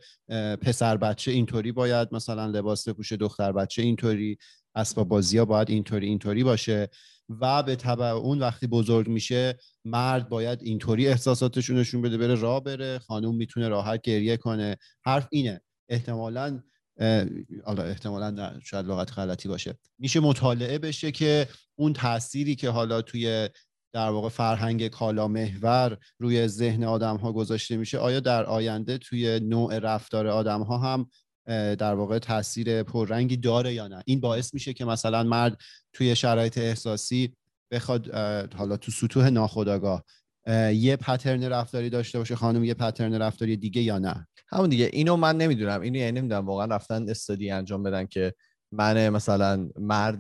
پسر 0.61 0.97
بچه 0.97 1.31
اینطوری 1.31 1.73
باید 1.73 2.09
مثلا 2.13 2.47
لباس 2.47 2.89
بپوشه 2.89 3.17
دختر 3.17 3.53
بچه 3.53 3.83
اینطوری 3.83 4.39
اسباب 4.75 5.09
بازی 5.09 5.39
ها 5.39 5.45
باید 5.45 5.71
اینطوری 5.71 6.07
اینطوری 6.07 6.45
باشه. 6.45 6.89
و 7.29 7.63
به 7.63 7.77
تبع 7.77 8.07
اون 8.07 8.39
وقتی 8.39 8.67
بزرگ 8.67 9.09
میشه 9.09 9.59
مرد 9.85 10.29
باید 10.29 10.63
اینطوری 10.63 11.09
احساساتشون 11.09 11.79
نشون 11.79 12.03
بده 12.03 12.19
بره 12.19 12.35
راه 12.35 12.65
بره 12.65 12.99
خانوم 12.99 13.37
می‌تونه 13.37 13.69
راحت 13.69 14.01
گریه 14.03 14.37
کنه. 14.37 14.77
حرف 15.05 15.29
اینه. 15.31 15.61
احتمالا 15.89 16.63
حالا 17.65 17.83
احتمالا 17.83 18.61
شاید 18.65 18.87
لغت 18.87 19.19
غلطی 19.19 19.49
باشه. 19.49 19.75
میشه 19.99 20.21
مطالعه 20.21 20.79
بشه 20.79 21.13
که 21.13 21.49
اون 21.79 21.93
تأثیری 21.93 22.55
که 22.55 22.71
حالا 22.71 23.03
توی 23.03 23.49
در 23.93 24.11
واقع 24.11 24.29
فرهنگ 24.29 24.89
کالا 24.89 25.29
محور 25.29 25.99
روی 26.19 26.49
ذهن 26.49 26.85
آدم 26.85 27.17
ها 27.17 27.33
گذاشته 27.33 27.77
میشه 27.77 27.99
آیا 27.99 28.21
در 28.21 28.45
آینده 28.45 28.99
توی 28.99 29.41
نوع 29.41 29.79
رفتار 29.79 30.27
آدم 30.27 30.63
ها 30.63 30.79
هم 30.79 31.09
در 31.75 31.95
واقع 31.95 32.19
تاثیر 32.19 32.83
پررنگی 32.83 33.37
داره 33.37 33.75
یا 33.75 33.89
نه؟ 33.89 34.03
این 34.07 34.21
باعث 34.21 34.55
میشه 34.55 34.73
که 34.73 34.85
مثلا 34.85 35.23
مرد 35.23 35.61
توی 35.93 36.17
شرایط 36.17 36.59
احساسی 36.59 37.35
بخواد 37.71 38.15
حالا 38.55 38.77
تو 38.77 38.93
سطوح 38.93 39.31
ناخودآگاه 39.31 40.05
اه، 40.47 40.75
یه 40.75 40.97
پترن 40.97 41.45
رفتاری 41.45 41.91
داشته 41.91 42.19
باشه 42.19 42.37
خانم 42.37 42.65
یه 42.65 42.75
پترن 42.75 43.15
رفتاری 43.15 43.57
دیگه 43.57 43.83
یا 43.83 43.99
نه؟ 43.99 44.27
همون 44.49 44.69
دیگه. 44.69 44.91
اینو 44.93 45.17
من 45.17 45.37
نمی‌دونم. 45.37 45.81
اینو 45.81 45.99
یعنی 45.99 46.21
نمی‌دونم. 46.21 46.47
واقعا 46.47 46.67
رفتن 46.67 47.09
استادی 47.09 47.51
انجام 47.51 47.83
بدن 47.83 48.07
که 48.07 48.35
من 48.73 49.09
مثلا 49.09 49.69
مرد 49.79 50.19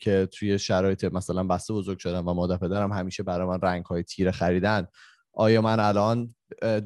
که 0.00 0.28
توی 0.32 0.58
شرایط 0.58 1.04
مثلا 1.04 1.44
بسته 1.44 1.74
بزرگ 1.74 1.98
شدم 1.98 2.28
و 2.28 2.34
مادر 2.34 2.56
پدرم 2.56 2.92
همیشه 2.92 3.22
برای 3.22 3.48
من 3.48 3.60
رنگ 3.60 3.84
های 3.84 4.02
تیره 4.02 4.30
خریدن. 4.30 4.86
آیا 5.32 5.62
من 5.62 5.80
الان 5.80 6.34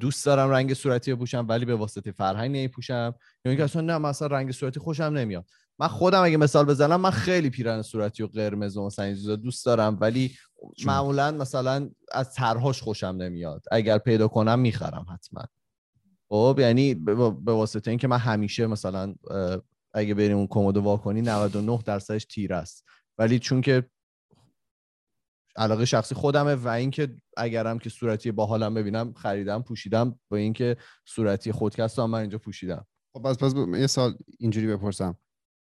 دوست 0.00 0.26
دارم 0.26 0.50
رنگ 0.50 0.74
صورتی 0.74 1.11
رو 1.11 1.16
پوشم 1.16 1.46
ولی 1.48 1.64
به 1.64 1.74
واسطه 1.74 2.12
فرهنگ 2.12 2.50
نمیپوشم؟ 2.50 3.14
یا 3.44 3.50
اینکه 3.50 3.64
اصلا 3.64 3.82
نه 3.82 3.98
مثلا 3.98 4.28
رنگ 4.28 4.52
صورتی 4.52 4.80
خوشم 4.80 5.02
نمیاد. 5.02 5.44
من 5.78 5.88
خودم 5.88 6.22
اگه 6.24 6.36
مثال 6.36 6.64
بزنم 6.64 7.00
من 7.00 7.11
خیلی 7.11 7.50
پیرن 7.50 7.82
صورتی 7.82 8.22
و 8.22 8.26
قرمز 8.26 8.76
و 8.76 8.86
مثلا 8.86 9.05
این 9.05 9.36
دوست 9.36 9.66
دارم 9.66 9.98
ولی 10.00 10.36
معمولا 10.86 11.30
مثلا 11.30 11.90
از 12.12 12.34
طرحش 12.34 12.82
خوشم 12.82 13.07
نمیاد. 13.07 13.64
اگر 13.72 13.98
پیدا 13.98 14.28
کنم 14.28 14.59
می‌خرم 14.59 15.07
حتما. 15.14 15.42
خب 16.29 16.57
یعنی 16.61 16.95
به 16.95 17.53
واسطه 17.53 17.91
اینکه 17.91 18.09
من 18.09 18.18
همیشه 18.18 18.66
مثلا 18.66 19.14
اگه 19.95 20.14
بریم 20.14 20.37
اون 20.37 20.47
کمد 20.47 20.77
وا 20.77 20.97
کنی 20.97 21.20
99 21.22 21.79
درصدش 21.85 22.25
تیر 22.25 22.55
است. 22.55 22.85
ولی 23.18 23.39
چون 23.39 23.61
که 23.61 23.91
علاقه 25.57 25.85
شخصی 25.85 26.14
خودمه 26.14 26.55
و 26.55 26.68
اینکه 26.68 27.16
اگرم 27.37 27.79
که 27.79 27.91
صورتی 27.91 28.33
باحالم 28.33 28.75
ببینم 28.75 29.12
خریدم 29.12 29.62
پوشیدم 29.62 30.18
با 30.29 30.37
اینکه 30.37 30.77
صورتی 31.05 31.53
خودکست 31.53 31.99
من 31.99 32.18
اینجا 32.20 32.39
پوشیدم. 32.39 32.87
خب 33.12 33.22
پس 33.22 33.39
پس 33.39 33.55
یه 33.79 33.87
سال 33.87 34.16
اینجوری 34.39 34.66
بپرسم. 34.66 35.18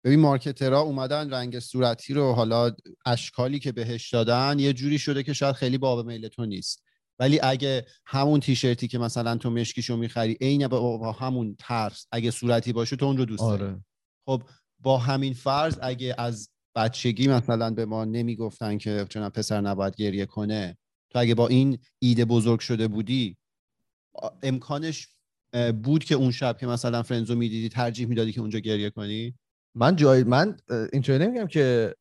ببین 0.04 0.20
مارکترها 0.20 0.80
اومدن 0.80 1.30
رنگ 1.30 1.58
صورتی 1.58 2.14
رو 2.14 2.32
حالا 2.32 2.70
اشکالی 3.06 3.58
که 3.58 3.72
بهش 3.72 4.10
دادن 4.10 4.58
یه 4.58 4.72
جوری 4.72 4.98
شده 4.98 5.22
که 5.22 5.32
شاید 5.32 5.54
خیلی 5.54 5.78
باب 5.78 6.06
میل 6.06 6.28
تو 6.28 6.46
نیست. 6.46 6.82
ولی 7.20 7.40
اگه 7.42 7.86
همون 8.06 8.40
تیشرتی 8.40 8.88
که 8.88 8.98
مثلا 8.98 9.36
تو 9.36 9.50
مشکیشو 9.50 9.96
می‌خری 9.96 10.36
عین 10.40 10.68
با, 10.68 10.96
با 10.96 11.12
همون 11.12 11.56
طرز 11.58 12.06
اگه 12.12 12.30
صورتی 12.30 12.72
باشه 12.72 12.96
تو 12.96 13.06
اون 13.06 13.16
رو 13.16 13.24
دوست 13.24 13.42
داری. 13.42 13.62
آره. 13.62 13.84
خب 14.26 14.42
با 14.78 14.98
همین 14.98 15.34
فرض 15.34 15.78
اگه 15.82 16.14
از 16.18 16.50
بچگی 16.74 17.28
مثلا 17.28 17.70
به 17.70 17.84
ما 17.84 18.04
نمی‌گفتن 18.04 18.78
که 18.78 19.06
چون 19.08 19.28
پسر 19.28 19.60
نباید 19.60 19.96
گریه 19.96 20.26
کنه 20.26 20.78
تو 21.10 21.18
اگه 21.18 21.34
با 21.34 21.48
این 21.48 21.78
ایده 21.98 22.24
بزرگ 22.24 22.60
شده 22.60 22.88
بودی 22.88 23.36
امکانش 24.42 25.08
بود 25.82 26.04
که 26.04 26.14
اون 26.14 26.30
شب 26.30 26.58
که 26.58 26.66
مثلا 26.66 27.02
فرنزو 27.02 27.34
می‌دیدی 27.34 27.68
ترجیح 27.68 28.06
می‌دادی 28.06 28.32
که 28.32 28.40
اونجا 28.40 28.58
گریه 28.58 28.90
کنی؟ 28.90 29.34
من 29.74 29.96
جای 29.96 30.24
من 30.24 30.56
اینطوری 30.92 31.18
نمیگم 31.18 31.46
که 31.46 31.94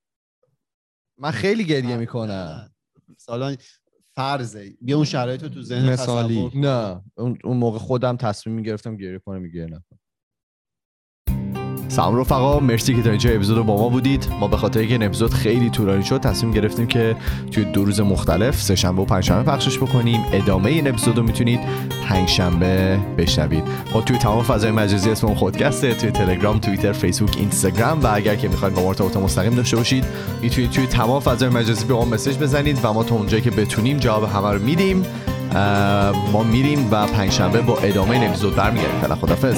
من 1.18 1.32
خیلی 1.32 1.66
گریه 1.66 1.98
می‌کنم. 1.98 2.72
سالان 3.18 3.58
فرضه. 4.20 4.74
بیا 4.82 4.96
اون 4.96 5.06
شرایط 5.06 5.44
رو 5.44 5.50
تو 5.50 5.62
ذهن 5.62 5.90
مثالی. 5.90 6.52
نه. 6.56 7.02
اون 7.18 7.38
اون 7.44 7.58
موقع 7.58 7.78
خودم 7.78 8.18
تصمیم 8.18 8.56
می‌گرفتم 8.56 8.98
گریه 8.98 9.20
کنم 9.20 9.48
گریه 9.48 9.66
نکنم. 9.66 9.99
سلام 11.90 12.16
رفقا 12.16 12.60
مرسی 12.60 12.96
که 12.96 13.02
تا 13.02 13.10
اینجا 13.10 13.30
اپیزود 13.30 13.66
با 13.66 13.78
ما 13.78 13.90
بودید. 13.90 14.28
ما 14.40 14.48
به 14.48 14.58
خاطر 14.58 14.80
اینکه 14.80 14.96
این 14.96 15.04
اپیزود 15.04 15.34
خیلی 15.34 15.70
طولانی 15.70 16.04
شد 16.04 16.22
تصمیم 16.22 16.54
گرفتیم 16.54 16.88
که 16.88 17.16
توی 17.52 17.66
دو 17.66 17.86
روز 17.86 18.02
مختلف 18.02 18.62
سه 18.62 18.76
شنبه 18.76 19.02
و 19.02 19.06
پنج 19.06 19.24
شنبه 19.24 19.52
پخشش 19.52 19.78
بکنیم. 19.78 20.26
ادامه 20.32 20.70
این 20.70 20.88
اپیزود 20.88 21.18
رو 21.18 21.24
می‌تونید 21.24 21.60
پنج 22.10 22.30
شنبه 22.30 23.00
بشنوید. 23.18 23.64
ما 23.94 24.02
توی 24.02 24.18
تمام 24.18 24.44
فضای 24.44 24.72
مجازی 24.72 25.10
اسم 25.10 25.28
اون 25.28 25.36
خودکسته 25.36 25.94
توی 25.94 26.12
تلگرام 26.12 26.60
توییتر 26.60 26.92
فیسبوک 26.92 27.38
اینستاگرام 27.38 28.04
و 28.04 28.08
اگر 28.14 28.36
که 28.36 28.48
می‌خواید 28.48 28.76
با 28.76 28.82
ما 28.82 28.88
ارتباط 28.88 29.18
مستقیم 29.18 29.56
داشته 29.56 29.78
باشید 29.78 30.06
می‌تونید 30.42 30.72
توی 30.72 30.88
تمام 30.88 31.20
فضای 31.20 31.50
مجازی 31.50 31.86
به 31.86 31.94
ما 31.94 32.06
مسیج 32.06 32.38
بزنید 32.38 32.80
و 32.84 32.94
ما 32.94 33.04
تا 33.04 33.16
اونجایی 33.16 33.44
که 33.44 33.52
بتونیم 33.52 33.98
جواب 33.98 34.24
همه 34.24 34.52
رو 34.52 34.60
میدیم. 34.62 35.06
ما 36.34 36.44
میریم 36.44 36.88
و 36.92 37.08
پنجشنبه 37.08 37.62
با 37.62 37.78
ادامه 37.78 38.12
این 38.12 38.24
اپیزود 38.24 38.56
برمیگردیم. 38.56 39.02
فعلا 39.02 39.16
خدافظ 39.16 39.58